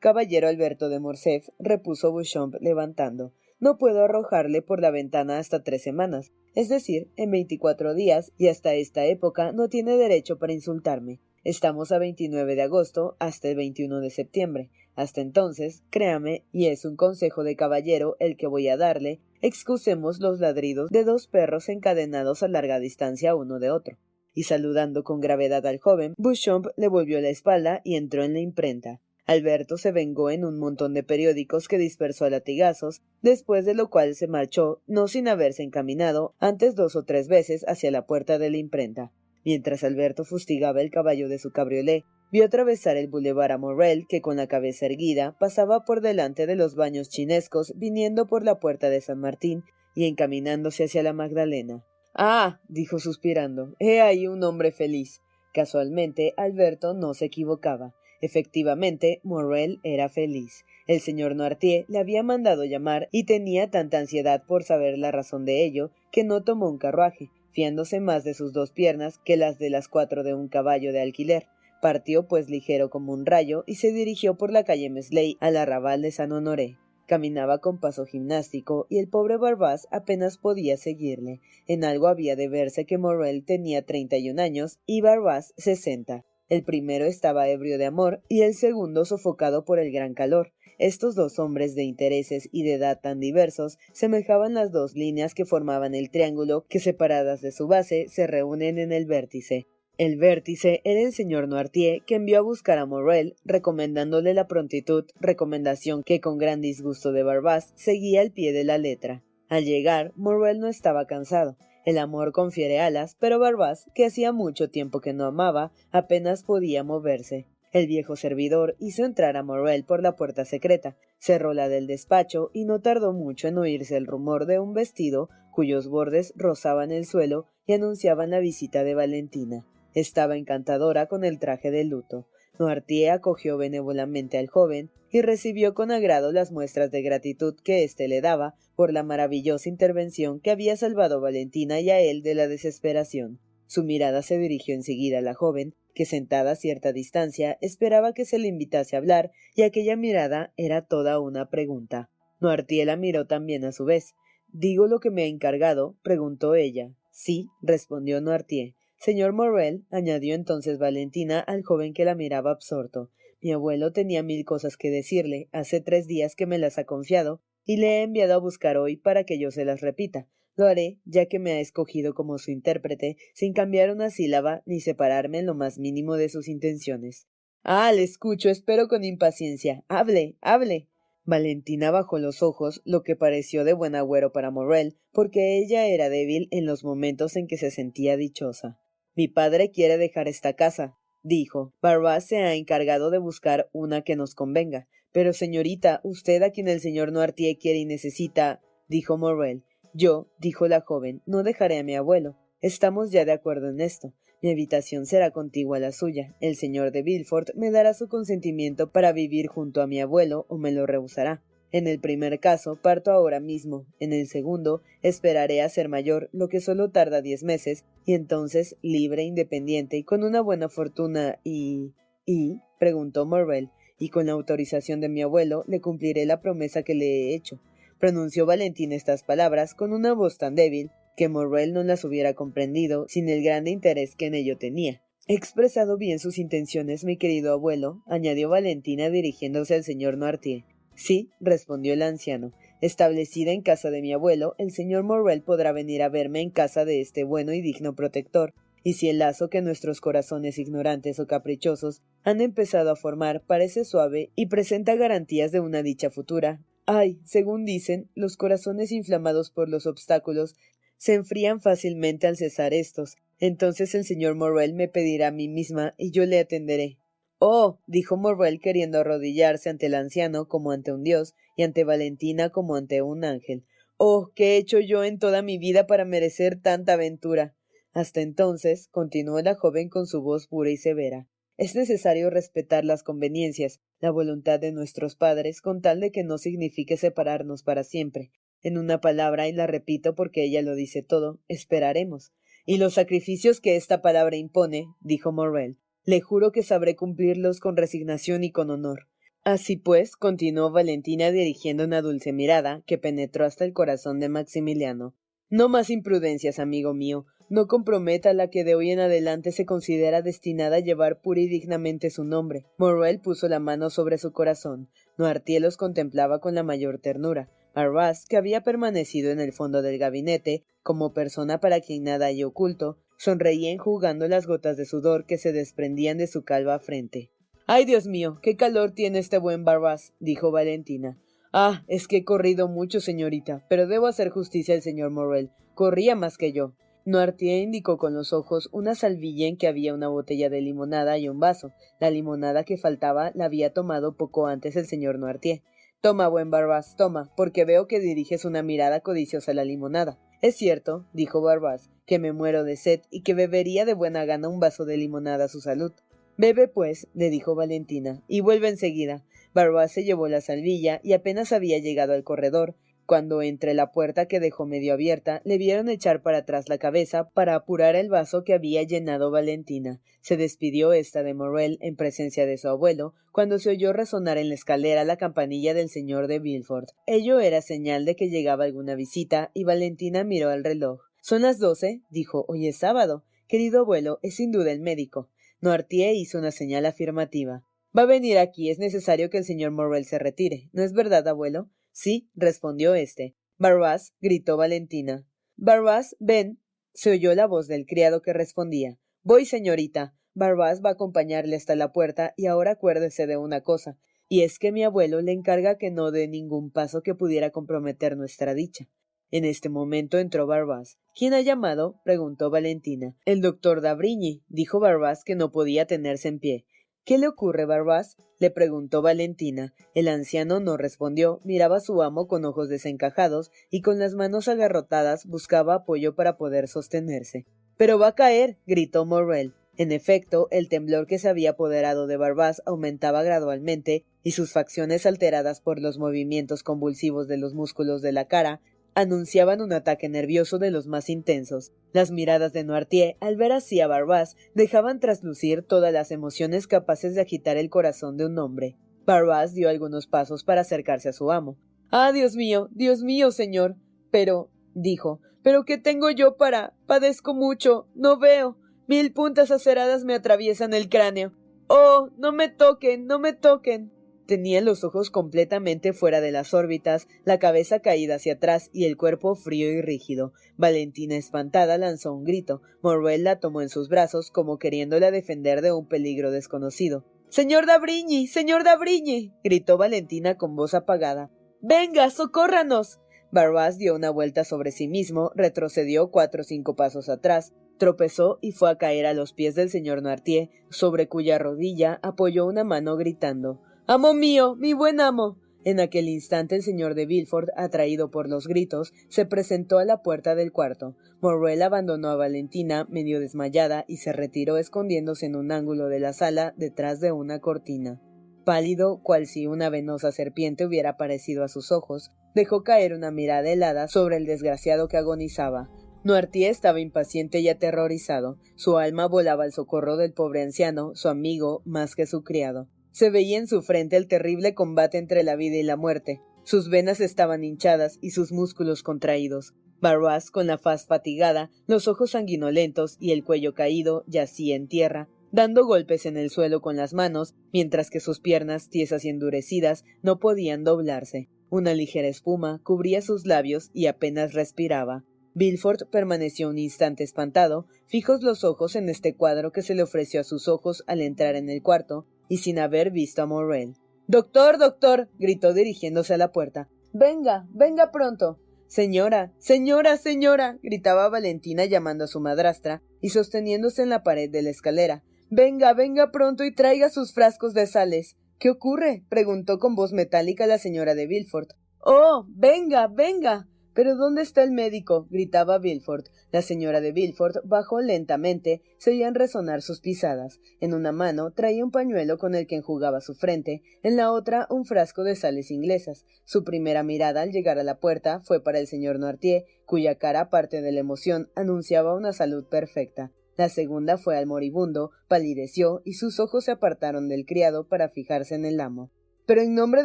Caballero 0.00 0.48
Alberto 0.48 0.88
de 0.88 0.98
Morcerf, 0.98 1.48
repuso 1.58 2.12
Beauchamp 2.12 2.54
levantando, 2.60 3.34
no 3.58 3.76
puedo 3.76 4.02
arrojarle 4.02 4.62
por 4.62 4.80
la 4.80 4.90
ventana 4.90 5.36
hasta 5.36 5.62
tres 5.62 5.82
semanas, 5.82 6.32
es 6.54 6.70
decir, 6.70 7.10
en 7.16 7.30
veinticuatro 7.30 7.92
días, 7.92 8.32
y 8.38 8.48
hasta 8.48 8.72
esta 8.72 9.04
época 9.04 9.52
no 9.52 9.68
tiene 9.68 9.98
derecho 9.98 10.38
para 10.38 10.54
insultarme. 10.54 11.20
Estamos 11.44 11.92
a 11.92 11.98
29 11.98 12.54
de 12.54 12.62
agosto 12.62 13.16
hasta 13.18 13.48
el 13.48 13.56
21 13.56 14.00
de 14.00 14.08
septiembre. 14.08 14.70
Hasta 14.94 15.20
entonces, 15.20 15.82
créame, 15.90 16.46
y 16.50 16.68
es 16.68 16.86
un 16.86 16.96
consejo 16.96 17.44
de 17.44 17.54
caballero 17.54 18.16
el 18.20 18.38
que 18.38 18.46
voy 18.46 18.68
a 18.68 18.78
darle, 18.78 19.20
excusemos 19.42 20.18
los 20.18 20.40
ladridos 20.40 20.90
de 20.90 21.04
dos 21.04 21.26
perros 21.26 21.68
encadenados 21.68 22.42
a 22.42 22.48
larga 22.48 22.80
distancia 22.80 23.34
uno 23.34 23.58
de 23.58 23.70
otro. 23.70 23.98
Y 24.32 24.44
saludando 24.44 25.04
con 25.04 25.20
gravedad 25.20 25.66
al 25.66 25.78
joven, 25.78 26.14
Beauchamp 26.16 26.68
le 26.78 26.88
volvió 26.88 27.20
la 27.20 27.28
espalda 27.28 27.82
y 27.84 27.96
entró 27.96 28.24
en 28.24 28.32
la 28.32 28.40
imprenta. 28.40 29.02
Alberto 29.30 29.76
se 29.76 29.92
vengó 29.92 30.32
en 30.32 30.44
un 30.44 30.58
montón 30.58 30.92
de 30.92 31.04
periódicos 31.04 31.68
que 31.68 31.78
dispersó 31.78 32.24
a 32.24 32.30
latigazos, 32.30 33.00
después 33.22 33.64
de 33.64 33.74
lo 33.74 33.88
cual 33.88 34.16
se 34.16 34.26
marchó, 34.26 34.82
no 34.88 35.06
sin 35.06 35.28
haberse 35.28 35.62
encaminado, 35.62 36.34
antes 36.40 36.74
dos 36.74 36.96
o 36.96 37.04
tres 37.04 37.28
veces 37.28 37.64
hacia 37.68 37.92
la 37.92 38.06
puerta 38.06 38.40
de 38.40 38.50
la 38.50 38.56
imprenta. 38.56 39.12
Mientras 39.44 39.84
Alberto 39.84 40.24
fustigaba 40.24 40.82
el 40.82 40.90
caballo 40.90 41.28
de 41.28 41.38
su 41.38 41.52
cabriolé, 41.52 42.06
vio 42.32 42.44
atravesar 42.44 42.96
el 42.96 43.06
bulevar 43.06 43.52
a 43.52 43.58
Morrel, 43.58 44.06
que 44.08 44.20
con 44.20 44.36
la 44.36 44.48
cabeza 44.48 44.86
erguida 44.86 45.36
pasaba 45.38 45.84
por 45.84 46.00
delante 46.00 46.48
de 46.48 46.56
los 46.56 46.74
baños 46.74 47.08
chinescos 47.08 47.72
viniendo 47.76 48.26
por 48.26 48.42
la 48.44 48.58
puerta 48.58 48.90
de 48.90 49.00
San 49.00 49.20
Martín 49.20 49.62
y 49.94 50.06
encaminándose 50.06 50.86
hacia 50.86 51.04
la 51.04 51.12
Magdalena. 51.12 51.84
Ah, 52.16 52.58
dijo 52.68 52.98
suspirando, 52.98 53.76
he 53.78 54.00
ahí 54.00 54.26
un 54.26 54.42
hombre 54.42 54.72
feliz. 54.72 55.20
Casualmente, 55.54 56.34
Alberto 56.36 56.94
no 56.94 57.14
se 57.14 57.26
equivocaba. 57.26 57.94
Efectivamente, 58.20 59.20
Morrel 59.22 59.80
era 59.82 60.08
feliz. 60.08 60.64
El 60.86 61.00
señor 61.00 61.36
Noirtier 61.36 61.84
le 61.88 61.98
había 61.98 62.22
mandado 62.22 62.64
llamar 62.64 63.08
y 63.12 63.24
tenía 63.24 63.70
tanta 63.70 63.98
ansiedad 63.98 64.42
por 64.46 64.64
saber 64.64 64.98
la 64.98 65.10
razón 65.10 65.44
de 65.44 65.64
ello 65.64 65.90
que 66.12 66.24
no 66.24 66.42
tomó 66.42 66.68
un 66.68 66.78
carruaje, 66.78 67.30
fiándose 67.50 68.00
más 68.00 68.24
de 68.24 68.34
sus 68.34 68.52
dos 68.52 68.72
piernas 68.72 69.18
que 69.24 69.36
las 69.36 69.58
de 69.58 69.70
las 69.70 69.88
cuatro 69.88 70.22
de 70.22 70.34
un 70.34 70.48
caballo 70.48 70.92
de 70.92 71.00
alquiler. 71.00 71.46
Partió 71.80 72.28
pues 72.28 72.50
ligero 72.50 72.90
como 72.90 73.12
un 73.12 73.24
rayo 73.24 73.64
y 73.66 73.76
se 73.76 73.92
dirigió 73.92 74.36
por 74.36 74.52
la 74.52 74.64
calle 74.64 74.90
Mesley 74.90 75.38
al 75.40 75.56
arrabal 75.56 76.02
de 76.02 76.10
San 76.10 76.32
Honoré. 76.32 76.76
Caminaba 77.06 77.58
con 77.58 77.80
paso 77.80 78.04
gimnástico 78.04 78.86
y 78.90 78.98
el 78.98 79.08
pobre 79.08 79.36
Barbás 79.38 79.88
apenas 79.90 80.36
podía 80.36 80.76
seguirle. 80.76 81.40
En 81.66 81.84
algo 81.84 82.06
había 82.06 82.36
de 82.36 82.48
verse 82.48 82.84
que 82.84 82.98
Morrel 82.98 83.44
tenía 83.44 83.82
treinta 83.82 84.18
y 84.18 84.30
un 84.30 84.38
años 84.38 84.78
y 84.86 85.00
Barbás 85.00 85.54
sesenta. 85.56 86.24
El 86.50 86.64
primero 86.64 87.04
estaba 87.04 87.48
ebrio 87.48 87.78
de 87.78 87.86
amor 87.86 88.22
y 88.28 88.42
el 88.42 88.54
segundo 88.54 89.04
sofocado 89.04 89.64
por 89.64 89.78
el 89.78 89.92
gran 89.92 90.14
calor. 90.14 90.52
Estos 90.78 91.14
dos 91.14 91.38
hombres 91.38 91.76
de 91.76 91.84
intereses 91.84 92.48
y 92.50 92.64
de 92.64 92.74
edad 92.74 92.98
tan 93.00 93.20
diversos 93.20 93.78
semejaban 93.92 94.54
las 94.54 94.72
dos 94.72 94.94
líneas 94.94 95.32
que 95.32 95.44
formaban 95.44 95.94
el 95.94 96.10
triángulo 96.10 96.66
que 96.68 96.80
separadas 96.80 97.40
de 97.40 97.52
su 97.52 97.68
base 97.68 98.06
se 98.08 98.26
reúnen 98.26 98.78
en 98.78 98.90
el 98.90 99.06
vértice. 99.06 99.68
El 99.96 100.16
vértice 100.16 100.80
era 100.82 101.00
el 101.00 101.12
señor 101.12 101.46
Noirtier 101.46 102.02
que 102.04 102.16
envió 102.16 102.38
a 102.38 102.42
buscar 102.42 102.78
a 102.78 102.86
Morrel, 102.86 103.36
recomendándole 103.44 104.34
la 104.34 104.48
prontitud, 104.48 105.04
recomendación 105.20 106.02
que 106.02 106.20
con 106.20 106.38
gran 106.38 106.60
disgusto 106.60 107.12
de 107.12 107.22
Barbás 107.22 107.72
seguía 107.76 108.22
al 108.22 108.32
pie 108.32 108.52
de 108.52 108.64
la 108.64 108.78
letra. 108.78 109.22
Al 109.48 109.64
llegar, 109.64 110.12
Morrel 110.16 110.58
no 110.58 110.66
estaba 110.66 111.06
cansado. 111.06 111.56
El 111.84 111.98
amor 111.98 112.32
confiere 112.32 112.80
alas, 112.80 113.16
pero 113.18 113.38
Barbás, 113.38 113.86
que 113.94 114.04
hacía 114.04 114.32
mucho 114.32 114.70
tiempo 114.70 115.00
que 115.00 115.12
no 115.14 115.24
amaba, 115.24 115.72
apenas 115.90 116.42
podía 116.42 116.84
moverse. 116.84 117.46
El 117.72 117.86
viejo 117.86 118.16
servidor 118.16 118.76
hizo 118.80 119.04
entrar 119.04 119.36
a 119.36 119.42
Morrel 119.44 119.84
por 119.84 120.02
la 120.02 120.16
puerta 120.16 120.44
secreta, 120.44 120.96
cerró 121.18 121.54
la 121.54 121.68
del 121.68 121.86
despacho 121.86 122.50
y 122.52 122.64
no 122.64 122.80
tardó 122.80 123.12
mucho 123.12 123.46
en 123.46 123.58
oírse 123.58 123.96
el 123.96 124.06
rumor 124.06 124.46
de 124.46 124.58
un 124.58 124.74
vestido 124.74 125.28
cuyos 125.52 125.88
bordes 125.88 126.32
rozaban 126.36 126.90
el 126.90 127.06
suelo 127.06 127.46
y 127.66 127.74
anunciaban 127.74 128.30
la 128.30 128.40
visita 128.40 128.82
de 128.82 128.94
Valentina. 128.94 129.66
Estaba 129.94 130.36
encantadora 130.36 131.06
con 131.06 131.24
el 131.24 131.38
traje 131.38 131.70
de 131.70 131.84
luto. 131.84 132.26
Noirtier 132.60 133.12
acogió 133.12 133.56
benévolamente 133.56 134.36
al 134.36 134.46
joven 134.46 134.90
y 135.10 135.22
recibió 135.22 135.72
con 135.72 135.90
agrado 135.90 136.30
las 136.30 136.52
muestras 136.52 136.90
de 136.90 137.00
gratitud 137.00 137.54
que 137.64 137.84
éste 137.84 138.06
le 138.06 138.20
daba 138.20 138.54
por 138.76 138.92
la 138.92 139.02
maravillosa 139.02 139.70
intervención 139.70 140.40
que 140.40 140.50
había 140.50 140.76
salvado 140.76 141.16
a 141.16 141.20
Valentina 141.20 141.80
y 141.80 141.88
a 141.88 142.00
él 142.00 142.22
de 142.22 142.34
la 142.34 142.48
desesperación. 142.48 143.40
Su 143.66 143.82
mirada 143.82 144.20
se 144.20 144.36
dirigió 144.36 144.74
enseguida 144.74 145.18
a 145.18 145.22
la 145.22 145.32
joven, 145.32 145.74
que 145.94 146.04
sentada 146.04 146.50
a 146.50 146.56
cierta 146.56 146.92
distancia 146.92 147.56
esperaba 147.62 148.12
que 148.12 148.26
se 148.26 148.38
le 148.38 148.48
invitase 148.48 148.94
a 148.94 148.98
hablar, 148.98 149.32
y 149.54 149.62
aquella 149.62 149.96
mirada 149.96 150.52
era 150.58 150.86
toda 150.86 151.18
una 151.18 151.48
pregunta. 151.48 152.10
Noirtier 152.40 152.88
la 152.88 152.96
miró 152.96 153.26
también 153.26 153.64
a 153.64 153.72
su 153.72 153.86
vez. 153.86 154.14
¿Digo 154.48 154.86
lo 154.86 155.00
que 155.00 155.10
me 155.10 155.22
ha 155.22 155.26
encargado? 155.26 155.96
preguntó 156.02 156.54
ella. 156.54 156.92
Sí, 157.10 157.48
respondió 157.62 158.20
Noirtier. 158.20 158.74
Señor 159.00 159.32
Morrel, 159.32 159.86
añadió 159.90 160.34
entonces 160.34 160.78
Valentina 160.78 161.40
al 161.40 161.62
joven 161.62 161.94
que 161.94 162.04
la 162.04 162.14
miraba 162.14 162.50
absorto. 162.50 163.10
Mi 163.40 163.50
abuelo 163.50 163.94
tenía 163.94 164.22
mil 164.22 164.44
cosas 164.44 164.76
que 164.76 164.90
decirle, 164.90 165.48
hace 165.52 165.80
tres 165.80 166.06
días 166.06 166.36
que 166.36 166.44
me 166.44 166.58
las 166.58 166.76
ha 166.76 166.84
confiado, 166.84 167.40
y 167.64 167.78
le 167.78 167.86
he 167.86 168.02
enviado 168.02 168.34
a 168.34 168.38
buscar 168.38 168.76
hoy 168.76 168.98
para 168.98 169.24
que 169.24 169.38
yo 169.38 169.50
se 169.50 169.64
las 169.64 169.80
repita. 169.80 170.28
Lo 170.54 170.66
haré, 170.66 170.98
ya 171.06 171.24
que 171.24 171.38
me 171.38 171.52
ha 171.52 171.60
escogido 171.60 172.12
como 172.12 172.36
su 172.36 172.50
intérprete, 172.50 173.16
sin 173.32 173.54
cambiar 173.54 173.90
una 173.90 174.10
sílaba 174.10 174.62
ni 174.66 174.80
separarme 174.80 175.38
en 175.38 175.46
lo 175.46 175.54
más 175.54 175.78
mínimo 175.78 176.16
de 176.16 176.28
sus 176.28 176.46
intenciones. 176.46 177.26
Ah, 177.62 177.92
le 177.92 178.02
escucho, 178.02 178.50
espero 178.50 178.86
con 178.88 179.02
impaciencia. 179.02 179.82
Hable, 179.88 180.36
hable. 180.42 180.88
Valentina 181.24 181.90
bajó 181.90 182.18
los 182.18 182.42
ojos, 182.42 182.82
lo 182.84 183.02
que 183.02 183.16
pareció 183.16 183.64
de 183.64 183.72
buen 183.72 183.94
agüero 183.94 184.32
para 184.32 184.50
Morrel, 184.50 184.98
porque 185.10 185.56
ella 185.56 185.86
era 185.86 186.10
débil 186.10 186.48
en 186.50 186.66
los 186.66 186.84
momentos 186.84 187.36
en 187.36 187.46
que 187.46 187.56
se 187.56 187.70
sentía 187.70 188.18
dichosa. 188.18 188.79
Mi 189.16 189.28
padre 189.28 189.70
quiere 189.70 189.98
dejar 189.98 190.28
esta 190.28 190.54
casa, 190.54 190.96
dijo. 191.22 191.74
Barbás 191.82 192.26
se 192.26 192.38
ha 192.38 192.54
encargado 192.54 193.10
de 193.10 193.18
buscar 193.18 193.68
una 193.72 194.02
que 194.02 194.16
nos 194.16 194.34
convenga. 194.34 194.88
Pero, 195.12 195.32
señorita, 195.32 196.00
usted 196.04 196.42
a 196.42 196.50
quien 196.50 196.68
el 196.68 196.80
señor 196.80 197.12
Noirtier 197.12 197.56
quiere 197.58 197.78
y 197.78 197.84
necesita, 197.84 198.60
dijo 198.88 199.18
Morrel. 199.18 199.64
Yo, 199.92 200.28
dijo 200.38 200.68
la 200.68 200.82
joven, 200.82 201.22
no 201.26 201.42
dejaré 201.42 201.78
a 201.78 201.82
mi 201.82 201.96
abuelo. 201.96 202.36
Estamos 202.60 203.10
ya 203.10 203.24
de 203.24 203.32
acuerdo 203.32 203.70
en 203.70 203.80
esto. 203.80 204.14
Mi 204.42 204.50
habitación 204.50 205.04
será 205.04 205.32
contigua 205.32 205.78
a 205.78 205.80
la 205.80 205.92
suya. 205.92 206.36
El 206.40 206.56
señor 206.56 206.92
de 206.92 207.02
Villefort 207.02 207.50
me 207.56 207.70
dará 207.70 207.92
su 207.92 208.08
consentimiento 208.08 208.90
para 208.90 209.12
vivir 209.12 209.48
junto 209.48 209.82
a 209.82 209.86
mi 209.86 210.00
abuelo 210.00 210.46
o 210.48 210.56
me 210.56 210.70
lo 210.70 210.86
rehusará. 210.86 211.42
En 211.72 211.86
el 211.86 212.00
primer 212.00 212.40
caso, 212.40 212.76
parto 212.80 213.12
ahora 213.12 213.40
mismo. 213.40 213.86
En 214.00 214.12
el 214.12 214.26
segundo, 214.26 214.82
esperaré 215.02 215.62
a 215.62 215.68
ser 215.68 215.88
mayor, 215.88 216.28
lo 216.32 216.48
que 216.48 216.60
solo 216.60 216.90
tarda 216.90 217.22
diez 217.22 217.42
meses, 217.42 217.84
y 218.04 218.14
entonces, 218.14 218.76
libre, 218.82 219.22
independiente 219.22 219.96
y 219.96 220.04
con 220.04 220.24
una 220.24 220.40
buena 220.40 220.68
fortuna 220.68 221.38
y. 221.44 221.94
¿Y? 222.26 222.60
preguntó 222.78 223.26
Morrel, 223.26 223.70
y 223.98 224.08
con 224.08 224.26
la 224.26 224.32
autorización 224.32 225.00
de 225.00 225.08
mi 225.08 225.22
abuelo 225.22 225.64
le 225.66 225.80
cumpliré 225.80 226.26
la 226.26 226.40
promesa 226.40 226.82
que 226.82 226.94
le 226.94 227.06
he 227.06 227.34
hecho 227.34 227.60
pronunció 228.00 228.46
Valentín 228.46 228.92
estas 228.92 229.22
palabras 229.22 229.74
con 229.74 229.92
una 229.92 230.14
voz 230.14 230.38
tan 230.38 230.56
débil 230.56 230.90
que 231.16 231.28
Morrel 231.28 231.74
no 231.74 231.84
las 231.84 232.04
hubiera 232.04 232.34
comprendido 232.34 233.06
sin 233.08 233.28
el 233.28 233.44
grande 233.44 233.70
interés 233.70 234.16
que 234.16 234.26
en 234.26 234.34
ello 234.34 234.56
tenía. 234.56 235.02
He 235.28 235.34
expresado 235.34 235.98
bien 235.98 236.18
sus 236.18 236.38
intenciones, 236.38 237.04
mi 237.04 237.18
querido 237.18 237.52
abuelo, 237.52 238.02
añadió 238.06 238.48
Valentina 238.48 239.10
dirigiéndose 239.10 239.74
al 239.74 239.84
señor 239.84 240.16
Noirtier. 240.16 240.64
Sí, 240.94 241.30
respondió 241.40 241.92
el 241.92 242.02
anciano. 242.02 242.52
Establecida 242.80 243.52
en 243.52 243.62
casa 243.62 243.90
de 243.90 244.02
mi 244.02 244.12
abuelo, 244.12 244.54
el 244.58 244.70
señor 244.70 245.04
Morrel 245.04 245.42
podrá 245.42 245.72
venir 245.72 246.02
a 246.02 246.08
verme 246.08 246.40
en 246.40 246.50
casa 246.50 246.84
de 246.84 247.00
este 247.00 247.24
bueno 247.24 247.52
y 247.52 247.60
digno 247.60 247.94
protector, 247.94 248.54
y 248.82 248.94
si 248.94 249.08
el 249.08 249.18
lazo 249.18 249.50
que 249.50 249.60
nuestros 249.60 250.00
corazones 250.00 250.58
ignorantes 250.58 251.20
o 251.20 251.26
caprichosos 251.26 252.02
han 252.22 252.40
empezado 252.40 252.90
a 252.90 252.96
formar 252.96 253.42
parece 253.46 253.84
suave 253.84 254.30
y 254.34 254.46
presenta 254.46 254.94
garantías 254.94 255.52
de 255.52 255.60
una 255.60 255.82
dicha 255.82 256.10
futura, 256.10 256.60
Ay, 256.92 257.20
según 257.24 257.64
dicen, 257.64 258.10
los 258.16 258.36
corazones 258.36 258.90
inflamados 258.90 259.52
por 259.52 259.68
los 259.68 259.86
obstáculos 259.86 260.56
se 260.96 261.14
enfrían 261.14 261.60
fácilmente 261.60 262.26
al 262.26 262.36
cesar 262.36 262.74
estos. 262.74 263.16
Entonces 263.38 263.94
el 263.94 264.04
señor 264.04 264.34
Morrel 264.34 264.74
me 264.74 264.88
pedirá 264.88 265.28
a 265.28 265.30
mí 265.30 265.46
misma 265.46 265.94
y 265.96 266.10
yo 266.10 266.26
le 266.26 266.40
atenderé. 266.40 266.98
Oh, 267.42 267.80
dijo 267.86 268.18
Morrel 268.18 268.60
queriendo 268.60 268.98
arrodillarse 268.98 269.70
ante 269.70 269.86
el 269.86 269.94
anciano 269.94 270.46
como 270.46 270.72
ante 270.72 270.92
un 270.92 271.02
dios 271.02 271.34
y 271.56 271.62
ante 271.62 271.84
Valentina 271.84 272.50
como 272.50 272.76
ante 272.76 273.00
un 273.00 273.24
ángel. 273.24 273.64
Oh, 273.96 274.30
¿qué 274.34 274.52
he 274.52 274.56
hecho 274.58 274.78
yo 274.78 275.04
en 275.04 275.18
toda 275.18 275.40
mi 275.40 275.56
vida 275.56 275.86
para 275.86 276.04
merecer 276.04 276.60
tanta 276.60 276.92
aventura? 276.92 277.56
Hasta 277.92 278.20
entonces, 278.20 278.88
continuó 278.88 279.40
la 279.40 279.54
joven 279.54 279.88
con 279.88 280.06
su 280.06 280.20
voz 280.20 280.48
pura 280.48 280.70
y 280.70 280.76
severa, 280.76 281.28
es 281.60 281.74
necesario 281.74 282.30
respetar 282.30 282.86
las 282.86 283.02
conveniencias, 283.02 283.80
la 283.98 284.10
voluntad 284.10 284.58
de 284.58 284.72
nuestros 284.72 285.14
padres, 285.14 285.60
con 285.60 285.82
tal 285.82 286.00
de 286.00 286.10
que 286.10 286.24
no 286.24 286.38
signifique 286.38 286.96
separarnos 286.96 287.62
para 287.62 287.84
siempre. 287.84 288.30
En 288.62 288.78
una 288.78 289.02
palabra, 289.02 289.46
y 289.46 289.52
la 289.52 289.66
repito 289.66 290.14
porque 290.14 290.42
ella 290.42 290.62
lo 290.62 290.74
dice 290.74 291.02
todo, 291.02 291.38
esperaremos. 291.48 292.32
Y 292.64 292.78
los 292.78 292.94
sacrificios 292.94 293.60
que 293.60 293.76
esta 293.76 294.00
palabra 294.00 294.36
impone, 294.36 294.86
dijo 295.00 295.32
Morrel, 295.32 295.76
le 296.04 296.20
juro 296.20 296.52
que 296.52 296.62
sabré 296.62 296.96
cumplirlos 296.96 297.60
con 297.60 297.76
resignación 297.76 298.44
y 298.44 298.50
con 298.50 298.70
honor. 298.70 299.08
Así 299.42 299.76
pues, 299.76 300.16
continuó 300.16 300.70
Valentina 300.70 301.30
dirigiendo 301.30 301.84
una 301.84 302.02
dulce 302.02 302.32
mirada 302.32 302.82
que 302.86 302.98
penetró 302.98 303.44
hasta 303.44 303.64
el 303.64 303.72
corazón 303.72 304.20
de 304.20 304.28
Maximiliano. 304.28 305.14
No 305.48 305.68
más 305.68 305.90
imprudencias, 305.90 306.58
amigo 306.58 306.94
mío 306.94 307.26
no 307.50 307.66
comprometa 307.66 308.32
la 308.32 308.48
que 308.48 308.62
de 308.62 308.76
hoy 308.76 308.92
en 308.92 309.00
adelante 309.00 309.50
se 309.50 309.66
considera 309.66 310.22
destinada 310.22 310.76
a 310.76 310.80
llevar 310.80 311.20
pura 311.20 311.40
y 311.40 311.48
dignamente 311.48 312.08
su 312.08 312.22
nombre. 312.22 312.64
Morrel 312.78 313.20
puso 313.20 313.48
la 313.48 313.58
mano 313.58 313.90
sobre 313.90 314.18
su 314.18 314.32
corazón. 314.32 314.88
Noirtier 315.18 315.60
los 315.60 315.76
contemplaba 315.76 316.38
con 316.38 316.54
la 316.54 316.62
mayor 316.62 316.98
ternura. 316.98 317.50
Arras, 317.74 318.26
que 318.26 318.36
había 318.36 318.62
permanecido 318.62 319.32
en 319.32 319.40
el 319.40 319.52
fondo 319.52 319.82
del 319.82 319.98
gabinete, 319.98 320.62
como 320.84 321.12
persona 321.12 321.58
para 321.58 321.80
quien 321.80 322.04
nada 322.04 322.26
hay 322.26 322.44
oculto, 322.44 322.98
sonreía 323.20 323.70
enjugando 323.70 324.26
las 324.28 324.46
gotas 324.46 324.78
de 324.78 324.86
sudor 324.86 325.26
que 325.26 325.36
se 325.36 325.52
desprendían 325.52 326.16
de 326.16 326.26
su 326.26 326.42
calva 326.42 326.78
frente. 326.78 327.30
Ay, 327.66 327.84
Dios 327.84 328.06
mío, 328.06 328.38
qué 328.40 328.56
calor 328.56 328.92
tiene 328.92 329.18
este 329.18 329.36
buen 329.36 329.62
Barbás, 329.62 330.14
dijo 330.20 330.50
Valentina. 330.50 331.18
Ah, 331.52 331.84
es 331.86 332.08
que 332.08 332.18
he 332.18 332.24
corrido 332.24 332.66
mucho, 332.66 332.98
señorita, 332.98 333.66
pero 333.68 333.86
debo 333.86 334.06
hacer 334.06 334.30
justicia 334.30 334.74
al 334.74 334.80
señor 334.80 335.10
Morrel. 335.10 335.50
Corría 335.74 336.16
más 336.16 336.38
que 336.38 336.52
yo. 336.52 336.72
Noirtier 337.04 337.62
indicó 337.62 337.98
con 337.98 338.14
los 338.14 338.32
ojos 338.32 338.70
una 338.72 338.94
salvilla 338.94 339.48
en 339.48 339.58
que 339.58 339.66
había 339.66 339.92
una 339.92 340.08
botella 340.08 340.48
de 340.48 340.62
limonada 340.62 341.18
y 341.18 341.28
un 341.28 341.40
vaso. 341.40 341.72
La 341.98 342.10
limonada 342.10 342.64
que 342.64 342.78
faltaba 342.78 343.32
la 343.34 343.44
había 343.44 343.74
tomado 343.74 344.16
poco 344.16 344.46
antes 344.46 344.76
el 344.76 344.86
señor 344.86 345.18
Noirtier. 345.18 345.60
Toma, 346.00 346.26
buen 346.28 346.50
Barbás, 346.50 346.96
toma, 346.96 347.30
porque 347.36 347.66
veo 347.66 347.86
que 347.86 348.00
diriges 348.00 348.46
una 348.46 348.62
mirada 348.62 349.00
codiciosa 349.00 349.50
a 349.50 349.54
la 349.54 349.64
limonada. 349.64 350.18
Es 350.42 350.56
cierto, 350.56 351.04
dijo 351.12 351.42
Barbás, 351.42 351.90
que 352.06 352.18
me 352.18 352.32
muero 352.32 352.64
de 352.64 352.76
sed 352.76 353.02
y 353.10 353.20
que 353.22 353.34
bebería 353.34 353.84
de 353.84 353.92
buena 353.92 354.24
gana 354.24 354.48
un 354.48 354.58
vaso 354.58 354.86
de 354.86 354.96
limonada 354.96 355.44
a 355.44 355.48
su 355.48 355.60
salud. 355.60 355.92
Bebe, 356.38 356.66
pues, 356.66 357.08
le 357.12 357.28
dijo 357.28 357.54
Valentina, 357.54 358.22
y 358.26 358.40
vuelve 358.40 358.68
enseguida. 358.68 359.22
Barbás 359.52 359.92
se 359.92 360.02
llevó 360.02 360.28
la 360.28 360.40
salvilla 360.40 361.00
y 361.04 361.12
apenas 361.12 361.52
había 361.52 361.78
llegado 361.78 362.14
al 362.14 362.24
corredor, 362.24 362.74
cuando 363.10 363.42
entre 363.42 363.74
la 363.74 363.90
puerta 363.90 364.26
que 364.26 364.38
dejó 364.38 364.66
medio 364.66 364.92
abierta 364.92 365.42
le 365.44 365.58
vieron 365.58 365.88
echar 365.88 366.22
para 366.22 366.38
atrás 366.38 366.68
la 366.68 366.78
cabeza 366.78 367.28
para 367.30 367.56
apurar 367.56 367.96
el 367.96 368.08
vaso 368.08 368.44
que 368.44 368.54
había 368.54 368.84
llenado 368.84 369.32
Valentina. 369.32 370.00
Se 370.20 370.36
despidió 370.36 370.92
esta 370.92 371.24
de 371.24 371.34
Morrel 371.34 371.76
en 371.80 371.96
presencia 371.96 372.46
de 372.46 372.56
su 372.56 372.68
abuelo, 372.68 373.14
cuando 373.32 373.58
se 373.58 373.70
oyó 373.70 373.92
resonar 373.92 374.38
en 374.38 374.48
la 374.48 374.54
escalera 374.54 375.02
la 375.02 375.16
campanilla 375.16 375.74
del 375.74 375.88
señor 375.88 376.28
de 376.28 376.38
Villefort. 376.38 376.90
Ello 377.08 377.40
era 377.40 377.62
señal 377.62 378.04
de 378.04 378.14
que 378.14 378.30
llegaba 378.30 378.62
alguna 378.62 378.94
visita, 378.94 379.50
y 379.54 379.64
Valentina 379.64 380.22
miró 380.22 380.50
al 380.50 380.62
reloj. 380.62 381.00
Son 381.20 381.42
las 381.42 381.58
doce, 381.58 382.02
dijo. 382.10 382.44
Hoy 382.46 382.68
es 382.68 382.76
sábado. 382.76 383.24
Querido 383.48 383.80
abuelo, 383.80 384.20
es 384.22 384.36
sin 384.36 384.52
duda 384.52 384.70
el 384.70 384.78
médico. 384.78 385.30
Noirtier 385.60 386.14
hizo 386.14 386.38
una 386.38 386.52
señal 386.52 386.86
afirmativa. 386.86 387.64
Va 387.92 388.02
a 388.02 388.06
venir 388.06 388.38
aquí. 388.38 388.70
Es 388.70 388.78
necesario 388.78 389.30
que 389.30 389.38
el 389.38 389.44
señor 389.44 389.72
Morrel 389.72 390.04
se 390.04 390.20
retire. 390.20 390.70
¿No 390.72 390.84
es 390.84 390.92
verdad, 390.92 391.26
abuelo? 391.26 391.70
Sí, 392.02 392.30
respondió 392.34 392.94
éste. 392.94 393.36
Barbás, 393.58 394.14
gritó 394.22 394.56
Valentina. 394.56 395.26
Barbás, 395.56 396.16
ven. 396.18 396.58
Se 396.94 397.10
oyó 397.10 397.34
la 397.34 397.46
voz 397.46 397.68
del 397.68 397.84
criado 397.84 398.22
que 398.22 398.32
respondía. 398.32 398.98
Voy, 399.22 399.44
señorita. 399.44 400.16
Barbás 400.32 400.82
va 400.82 400.88
a 400.88 400.92
acompañarle 400.94 401.56
hasta 401.56 401.76
la 401.76 401.92
puerta 401.92 402.32
y 402.38 402.46
ahora 402.46 402.70
acuérdese 402.70 403.26
de 403.26 403.36
una 403.36 403.60
cosa, 403.60 403.98
y 404.30 404.44
es 404.44 404.58
que 404.58 404.72
mi 404.72 404.82
abuelo 404.82 405.20
le 405.20 405.32
encarga 405.32 405.76
que 405.76 405.90
no 405.90 406.10
dé 406.10 406.26
ningún 406.26 406.70
paso 406.70 407.02
que 407.02 407.14
pudiera 407.14 407.50
comprometer 407.50 408.16
nuestra 408.16 408.54
dicha. 408.54 408.88
En 409.30 409.44
este 409.44 409.68
momento 409.68 410.16
entró 410.16 410.46
Barbás. 410.46 410.98
¿Quién 411.14 411.34
ha 411.34 411.42
llamado? 411.42 412.00
preguntó 412.02 412.48
Valentina. 412.48 413.14
El 413.26 413.42
doctor 413.42 413.82
Dabriñi, 413.82 414.42
dijo 414.48 414.80
Barbás 414.80 415.22
que 415.22 415.34
no 415.34 415.52
podía 415.52 415.86
tenerse 415.86 416.28
en 416.28 416.38
pie. 416.38 416.64
¿Qué 417.04 417.18
le 417.18 417.28
ocurre, 417.28 417.64
Barbás? 417.64 418.16
le 418.38 418.50
preguntó 418.50 419.02
Valentina. 419.02 419.74
El 419.94 420.08
anciano 420.08 420.60
no 420.60 420.76
respondió, 420.76 421.40
miraba 421.44 421.76
a 421.76 421.80
su 421.80 422.02
amo 422.02 422.26
con 422.26 422.44
ojos 422.44 422.68
desencajados 422.68 423.50
y 423.70 423.82
con 423.82 423.98
las 423.98 424.14
manos 424.14 424.48
agarrotadas 424.48 425.26
buscaba 425.26 425.74
apoyo 425.74 426.14
para 426.14 426.36
poder 426.36 426.68
sostenerse. 426.68 427.46
Pero 427.76 427.98
va 427.98 428.08
a 428.08 428.14
caer. 428.14 428.58
gritó 428.66 429.04
Morrel. 429.04 429.54
En 429.76 429.92
efecto, 429.92 430.48
el 430.50 430.68
temblor 430.68 431.06
que 431.06 431.18
se 431.18 431.28
había 431.28 431.50
apoderado 431.50 432.06
de 432.06 432.16
Barbás 432.16 432.62
aumentaba 432.66 433.22
gradualmente, 433.22 434.04
y 434.22 434.32
sus 434.32 434.52
facciones 434.52 435.06
alteradas 435.06 435.62
por 435.62 435.80
los 435.80 435.98
movimientos 435.98 436.62
convulsivos 436.62 437.28
de 437.28 437.38
los 437.38 437.54
músculos 437.54 438.02
de 438.02 438.12
la 438.12 438.26
cara 438.26 438.60
anunciaban 438.94 439.60
un 439.60 439.72
ataque 439.72 440.08
nervioso 440.08 440.58
de 440.58 440.70
los 440.70 440.86
más 440.86 441.08
intensos. 441.08 441.72
Las 441.92 442.10
miradas 442.10 442.52
de 442.52 442.64
Noirtier, 442.64 443.16
al 443.20 443.36
ver 443.36 443.52
así 443.52 443.80
a 443.80 443.86
Barbás, 443.86 444.36
dejaban 444.54 445.00
traslucir 445.00 445.62
todas 445.62 445.92
las 445.92 446.10
emociones 446.10 446.66
capaces 446.66 447.14
de 447.14 447.20
agitar 447.20 447.56
el 447.56 447.70
corazón 447.70 448.16
de 448.16 448.26
un 448.26 448.38
hombre. 448.38 448.76
Barbás 449.06 449.54
dio 449.54 449.68
algunos 449.68 450.06
pasos 450.06 450.44
para 450.44 450.60
acercarse 450.60 451.08
a 451.08 451.12
su 451.12 451.32
amo. 451.32 451.58
Ah, 451.90 452.12
Dios 452.12 452.36
mío, 452.36 452.68
Dios 452.72 453.02
mío, 453.02 453.30
señor. 453.32 453.76
Pero, 454.10 454.50
dijo, 454.74 455.20
¿pero 455.42 455.64
qué 455.64 455.78
tengo 455.78 456.10
yo 456.10 456.36
para? 456.36 456.74
Padezco 456.86 457.34
mucho, 457.34 457.88
no 457.94 458.18
veo. 458.18 458.56
Mil 458.86 459.12
puntas 459.12 459.50
aceradas 459.50 460.04
me 460.04 460.14
atraviesan 460.14 460.74
el 460.74 460.88
cráneo. 460.88 461.32
Oh, 461.68 462.10
no 462.18 462.32
me 462.32 462.48
toquen, 462.48 463.06
no 463.06 463.18
me 463.18 463.32
toquen. 463.32 463.92
Tenía 464.30 464.60
los 464.60 464.84
ojos 464.84 465.10
completamente 465.10 465.92
fuera 465.92 466.20
de 466.20 466.30
las 466.30 466.54
órbitas, 466.54 467.08
la 467.24 467.40
cabeza 467.40 467.80
caída 467.80 468.14
hacia 468.14 468.34
atrás 468.34 468.70
y 468.72 468.84
el 468.84 468.96
cuerpo 468.96 469.34
frío 469.34 469.68
y 469.72 469.82
rígido. 469.82 470.34
Valentina, 470.56 471.16
espantada, 471.16 471.78
lanzó 471.78 472.14
un 472.14 472.22
grito. 472.22 472.62
Morrel 472.80 473.24
la 473.24 473.40
tomó 473.40 473.60
en 473.60 473.68
sus 473.68 473.88
brazos 473.88 474.30
como 474.30 474.60
queriéndola 474.60 475.10
defender 475.10 475.62
de 475.62 475.72
un 475.72 475.88
peligro 475.88 476.30
desconocido. 476.30 477.04
Señor 477.28 477.66
Dabriñi. 477.66 478.28
señor 478.28 478.62
Dabriñi. 478.62 479.32
gritó 479.42 479.76
Valentina 479.76 480.38
con 480.38 480.54
voz 480.54 480.74
apagada. 480.74 481.32
Venga. 481.60 482.08
socórranos. 482.10 483.00
Barbás 483.32 483.78
dio 483.78 483.96
una 483.96 484.10
vuelta 484.10 484.44
sobre 484.44 484.70
sí 484.70 484.86
mismo, 484.86 485.32
retrocedió 485.34 486.12
cuatro 486.12 486.42
o 486.42 486.44
cinco 486.44 486.76
pasos 486.76 487.08
atrás, 487.08 487.52
tropezó 487.78 488.38
y 488.40 488.52
fue 488.52 488.70
a 488.70 488.78
caer 488.78 489.06
a 489.06 489.12
los 489.12 489.32
pies 489.32 489.56
del 489.56 489.70
señor 489.70 490.02
Noirtier, 490.02 490.50
sobre 490.70 491.08
cuya 491.08 491.36
rodilla 491.40 491.98
apoyó 492.04 492.46
una 492.46 492.62
mano 492.62 492.96
gritando 492.96 493.60
Amo 493.92 494.14
mío, 494.14 494.54
mi 494.54 494.72
buen 494.72 495.00
amo. 495.00 495.36
En 495.64 495.80
aquel 495.80 496.08
instante 496.08 496.54
el 496.54 496.62
señor 496.62 496.94
de 496.94 497.06
Villefort, 497.06 497.48
atraído 497.56 498.08
por 498.08 498.28
los 498.28 498.46
gritos, 498.46 498.92
se 499.08 499.26
presentó 499.26 499.78
a 499.78 499.84
la 499.84 500.00
puerta 500.00 500.36
del 500.36 500.52
cuarto. 500.52 500.94
Morrel 501.20 501.60
abandonó 501.60 502.06
a 502.10 502.14
Valentina, 502.14 502.86
medio 502.88 503.18
desmayada, 503.18 503.84
y 503.88 503.96
se 503.96 504.12
retiró 504.12 504.58
escondiéndose 504.58 505.26
en 505.26 505.34
un 505.34 505.50
ángulo 505.50 505.88
de 505.88 505.98
la 505.98 506.12
sala 506.12 506.54
detrás 506.56 507.00
de 507.00 507.10
una 507.10 507.40
cortina. 507.40 508.00
Pálido, 508.44 509.02
cual 509.02 509.26
si 509.26 509.48
una 509.48 509.70
venosa 509.70 510.12
serpiente 510.12 510.64
hubiera 510.64 510.90
aparecido 510.90 511.42
a 511.42 511.48
sus 511.48 511.72
ojos, 511.72 512.12
dejó 512.32 512.62
caer 512.62 512.94
una 512.94 513.10
mirada 513.10 513.50
helada 513.50 513.88
sobre 513.88 514.18
el 514.18 514.24
desgraciado 514.24 514.86
que 514.86 514.98
agonizaba. 514.98 515.68
Noirtier 516.04 516.52
estaba 516.52 516.78
impaciente 516.78 517.40
y 517.40 517.48
aterrorizado. 517.48 518.38
Su 518.54 518.78
alma 518.78 519.08
volaba 519.08 519.42
al 519.42 519.52
socorro 519.52 519.96
del 519.96 520.12
pobre 520.12 520.42
anciano, 520.42 520.94
su 520.94 521.08
amigo, 521.08 521.62
más 521.64 521.96
que 521.96 522.06
su 522.06 522.22
criado. 522.22 522.68
Se 522.92 523.10
veía 523.10 523.38
en 523.38 523.46
su 523.46 523.62
frente 523.62 523.96
el 523.96 524.08
terrible 524.08 524.54
combate 524.54 524.98
entre 524.98 525.22
la 525.22 525.36
vida 525.36 525.56
y 525.56 525.62
la 525.62 525.76
muerte. 525.76 526.20
Sus 526.42 526.68
venas 526.68 527.00
estaban 527.00 527.44
hinchadas 527.44 527.98
y 528.00 528.10
sus 528.10 528.32
músculos 528.32 528.82
contraídos. 528.82 529.54
Barras, 529.80 530.30
con 530.30 530.46
la 530.46 530.58
faz 530.58 530.86
fatigada, 530.86 531.50
los 531.66 531.88
ojos 531.88 532.10
sanguinolentos 532.10 532.96
y 533.00 533.12
el 533.12 533.24
cuello 533.24 533.54
caído, 533.54 534.04
yacía 534.06 534.56
en 534.56 534.68
tierra, 534.68 535.08
dando 535.32 535.64
golpes 535.64 536.06
en 536.06 536.16
el 536.16 536.30
suelo 536.30 536.60
con 536.60 536.76
las 536.76 536.92
manos, 536.92 537.34
mientras 537.52 537.88
que 537.88 538.00
sus 538.00 538.20
piernas, 538.20 538.68
tiesas 538.68 539.04
y 539.04 539.08
endurecidas, 539.08 539.84
no 540.02 540.18
podían 540.18 540.64
doblarse. 540.64 541.28
Una 541.48 541.74
ligera 541.74 542.08
espuma 542.08 542.60
cubría 542.62 543.00
sus 543.00 543.26
labios 543.26 543.70
y 543.72 543.86
apenas 543.86 544.34
respiraba. 544.34 545.04
Bilford 545.34 545.88
permaneció 545.90 546.48
un 546.48 546.58
instante 546.58 547.04
espantado, 547.04 547.66
fijos 547.86 548.22
los 548.22 548.44
ojos 548.44 548.76
en 548.76 548.88
este 548.88 549.14
cuadro 549.14 549.52
que 549.52 549.62
se 549.62 549.74
le 549.74 549.82
ofreció 549.82 550.20
a 550.20 550.24
sus 550.24 550.48
ojos 550.48 550.82
al 550.86 551.00
entrar 551.00 551.36
en 551.36 551.48
el 551.48 551.62
cuarto, 551.62 552.06
y 552.30 552.38
sin 552.38 552.58
haber 552.58 552.92
visto 552.92 553.20
a 553.20 553.26
Morrel. 553.26 553.74
Doctor, 554.06 554.56
doctor. 554.56 555.10
gritó 555.18 555.52
dirigiéndose 555.52 556.14
a 556.14 556.16
la 556.16 556.32
puerta. 556.32 556.70
Venga, 556.94 557.46
venga 557.50 557.90
pronto. 557.90 558.38
Señora, 558.68 559.32
señora, 559.38 559.96
señora. 559.96 560.56
gritaba 560.62 561.08
Valentina 561.08 561.64
llamando 561.64 562.04
a 562.04 562.06
su 562.06 562.20
madrastra 562.20 562.82
y 563.00 563.10
sosteniéndose 563.10 563.82
en 563.82 563.88
la 563.90 564.04
pared 564.04 564.30
de 564.30 564.42
la 564.42 564.50
escalera. 564.50 565.02
Venga, 565.28 565.74
venga 565.74 566.12
pronto 566.12 566.44
y 566.44 566.54
traiga 566.54 566.88
sus 566.88 567.12
frascos 567.12 567.52
de 567.52 567.66
sales. 567.66 568.16
¿Qué 568.38 568.48
ocurre? 568.48 569.04
preguntó 569.08 569.58
con 569.58 569.74
voz 569.74 569.92
metálica 569.92 570.46
la 570.46 570.58
señora 570.58 570.94
de 570.94 571.06
Villefort. 571.06 571.50
Oh, 571.80 572.26
venga, 572.28 572.86
venga. 572.86 573.48
Pero 573.74 573.96
¿dónde 573.96 574.22
está 574.22 574.42
el 574.42 574.50
médico? 574.50 575.06
gritaba 575.10 575.58
Villefort. 575.58 576.06
La 576.32 576.42
señora 576.42 576.80
de 576.80 576.92
Villefort 576.92 577.36
bajó 577.44 577.80
lentamente, 577.80 578.62
se 578.78 578.90
oían 578.90 579.14
resonar 579.14 579.62
sus 579.62 579.80
pisadas. 579.80 580.40
En 580.60 580.74
una 580.74 580.92
mano 580.92 581.30
traía 581.30 581.64
un 581.64 581.70
pañuelo 581.70 582.18
con 582.18 582.34
el 582.34 582.46
que 582.46 582.56
enjugaba 582.56 583.00
su 583.00 583.14
frente, 583.14 583.62
en 583.82 583.96
la 583.96 584.10
otra 584.12 584.46
un 584.50 584.64
frasco 584.64 585.04
de 585.04 585.16
sales 585.16 585.50
inglesas. 585.50 586.04
Su 586.24 586.44
primera 586.44 586.82
mirada 586.82 587.22
al 587.22 587.30
llegar 587.30 587.58
a 587.58 587.64
la 587.64 587.78
puerta 587.78 588.20
fue 588.20 588.42
para 588.42 588.58
el 588.58 588.66
señor 588.66 588.98
Noirtier, 588.98 589.44
cuya 589.66 589.96
cara, 589.96 590.22
aparte 590.22 590.62
de 590.62 590.72
la 590.72 590.80
emoción, 590.80 591.30
anunciaba 591.36 591.94
una 591.94 592.12
salud 592.12 592.46
perfecta. 592.48 593.12
La 593.36 593.48
segunda 593.48 593.96
fue 593.96 594.18
al 594.18 594.26
moribundo, 594.26 594.90
palideció 595.08 595.80
y 595.84 595.94
sus 595.94 596.20
ojos 596.20 596.44
se 596.44 596.50
apartaron 596.50 597.08
del 597.08 597.24
criado 597.24 597.68
para 597.68 597.88
fijarse 597.88 598.34
en 598.34 598.44
el 598.44 598.60
amo. 598.60 598.90
Pero 599.26 599.42
en 599.42 599.54
nombre 599.54 599.84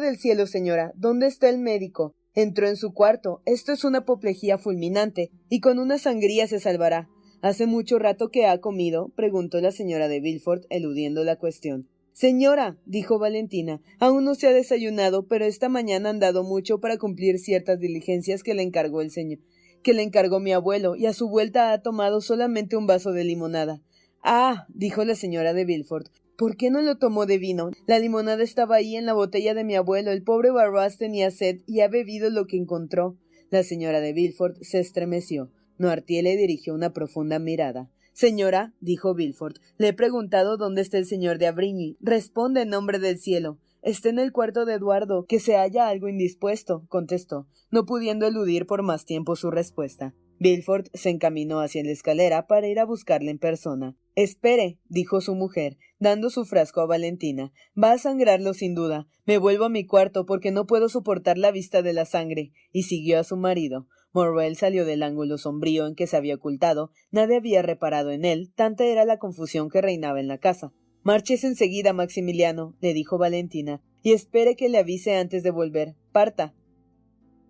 del 0.00 0.18
cielo, 0.18 0.46
señora, 0.46 0.92
¿dónde 0.96 1.28
está 1.28 1.48
el 1.48 1.58
médico? 1.58 2.14
Entró 2.36 2.68
en 2.68 2.76
su 2.76 2.92
cuarto. 2.92 3.40
Esto 3.46 3.72
es 3.72 3.82
una 3.82 4.00
apoplejía 4.00 4.58
fulminante, 4.58 5.30
y 5.48 5.60
con 5.60 5.78
una 5.78 5.96
sangría 5.96 6.46
se 6.46 6.60
salvará. 6.60 7.08
¿Hace 7.40 7.66
mucho 7.66 7.98
rato 7.98 8.28
que 8.28 8.44
ha 8.44 8.60
comido? 8.60 9.08
preguntó 9.16 9.58
la 9.62 9.72
señora 9.72 10.06
de 10.06 10.20
Villefort, 10.20 10.64
eludiendo 10.68 11.24
la 11.24 11.36
cuestión. 11.36 11.88
Señora, 12.12 12.76
dijo 12.84 13.18
Valentina, 13.18 13.80
aún 14.00 14.24
no 14.24 14.34
se 14.34 14.48
ha 14.48 14.52
desayunado, 14.52 15.26
pero 15.26 15.46
esta 15.46 15.70
mañana 15.70 16.10
han 16.10 16.20
dado 16.20 16.44
mucho 16.44 16.78
para 16.78 16.98
cumplir 16.98 17.38
ciertas 17.38 17.80
diligencias 17.80 18.42
que 18.42 18.52
le 18.52 18.62
encargó 18.62 19.00
el 19.00 19.10
señor, 19.10 19.38
que 19.82 19.94
le 19.94 20.02
encargó 20.02 20.38
mi 20.38 20.52
abuelo, 20.52 20.94
y 20.94 21.06
a 21.06 21.14
su 21.14 21.30
vuelta 21.30 21.72
ha 21.72 21.80
tomado 21.80 22.20
solamente 22.20 22.76
un 22.76 22.86
vaso 22.86 23.12
de 23.12 23.24
limonada. 23.24 23.80
Ah, 24.22 24.66
dijo 24.68 25.06
la 25.06 25.14
señora 25.14 25.54
de 25.54 25.64
Villefort, 25.64 26.08
¿Por 26.36 26.56
qué 26.58 26.70
no 26.70 26.82
lo 26.82 26.98
tomó 26.98 27.24
de 27.24 27.38
vino? 27.38 27.70
La 27.86 27.98
limonada 27.98 28.42
estaba 28.42 28.76
ahí 28.76 28.96
en 28.96 29.06
la 29.06 29.14
botella 29.14 29.54
de 29.54 29.64
mi 29.64 29.74
abuelo. 29.74 30.10
El 30.10 30.22
pobre 30.22 30.50
Barras 30.50 30.98
tenía 30.98 31.30
sed 31.30 31.62
y 31.66 31.80
ha 31.80 31.88
bebido 31.88 32.28
lo 32.28 32.46
que 32.46 32.58
encontró. 32.58 33.16
La 33.50 33.62
señora 33.62 34.00
de 34.00 34.12
Villefort 34.12 34.60
se 34.60 34.80
estremeció. 34.80 35.50
Noirtier 35.78 36.24
le 36.24 36.36
dirigió 36.36 36.74
una 36.74 36.92
profunda 36.92 37.38
mirada. 37.38 37.90
Señora, 38.12 38.74
dijo 38.80 39.14
Villefort, 39.14 39.58
le 39.78 39.88
he 39.88 39.92
preguntado 39.94 40.58
dónde 40.58 40.82
está 40.82 40.98
el 40.98 41.06
señor 41.06 41.38
de 41.38 41.46
Abrigny. 41.46 41.96
Responde 42.00 42.62
en 42.62 42.68
nombre 42.68 42.98
del 42.98 43.18
cielo. 43.18 43.58
Está 43.80 44.10
en 44.10 44.18
el 44.18 44.32
cuarto 44.32 44.66
de 44.66 44.74
Eduardo, 44.74 45.24
que 45.26 45.40
se 45.40 45.56
halla 45.56 45.88
algo 45.88 46.08
indispuesto, 46.08 46.84
contestó, 46.88 47.46
no 47.70 47.86
pudiendo 47.86 48.26
eludir 48.26 48.66
por 48.66 48.82
más 48.82 49.04
tiempo 49.04 49.36
su 49.36 49.50
respuesta. 49.50 50.12
Villefort 50.38 50.88
se 50.94 51.10
encaminó 51.10 51.60
hacia 51.60 51.82
la 51.82 51.90
escalera 51.90 52.46
para 52.46 52.68
ir 52.68 52.78
a 52.78 52.84
buscarle 52.84 53.30
en 53.30 53.38
persona. 53.38 53.96
Espere, 54.14 54.78
dijo 54.88 55.20
su 55.20 55.34
mujer, 55.34 55.78
dando 55.98 56.30
su 56.30 56.44
frasco 56.44 56.80
a 56.80 56.86
Valentina. 56.86 57.52
Va 57.80 57.92
a 57.92 57.98
sangrarlo 57.98 58.54
sin 58.54 58.74
duda. 58.74 59.06
Me 59.24 59.38
vuelvo 59.38 59.64
a 59.64 59.70
mi 59.70 59.86
cuarto 59.86 60.26
porque 60.26 60.50
no 60.50 60.66
puedo 60.66 60.88
soportar 60.88 61.38
la 61.38 61.50
vista 61.50 61.82
de 61.82 61.92
la 61.92 62.04
sangre. 62.04 62.52
Y 62.72 62.84
siguió 62.84 63.18
a 63.18 63.24
su 63.24 63.36
marido. 63.36 63.88
Morrel 64.12 64.56
salió 64.56 64.86
del 64.86 65.02
ángulo 65.02 65.36
sombrío 65.36 65.86
en 65.86 65.94
que 65.94 66.06
se 66.06 66.16
había 66.16 66.36
ocultado. 66.36 66.90
Nadie 67.10 67.36
había 67.36 67.60
reparado 67.60 68.10
en 68.10 68.24
él, 68.24 68.50
tanta 68.54 68.84
era 68.84 69.04
la 69.04 69.18
confusión 69.18 69.68
que 69.68 69.82
reinaba 69.82 70.20
en 70.20 70.28
la 70.28 70.38
casa. 70.38 70.72
Marches 71.02 71.44
enseguida, 71.44 71.92
Maximiliano, 71.92 72.74
le 72.80 72.94
dijo 72.94 73.18
Valentina, 73.18 73.82
y 74.02 74.12
espere 74.12 74.56
que 74.56 74.68
le 74.68 74.78
avise 74.78 75.16
antes 75.16 75.42
de 75.42 75.50
volver. 75.50 75.94
Parta. 76.12 76.54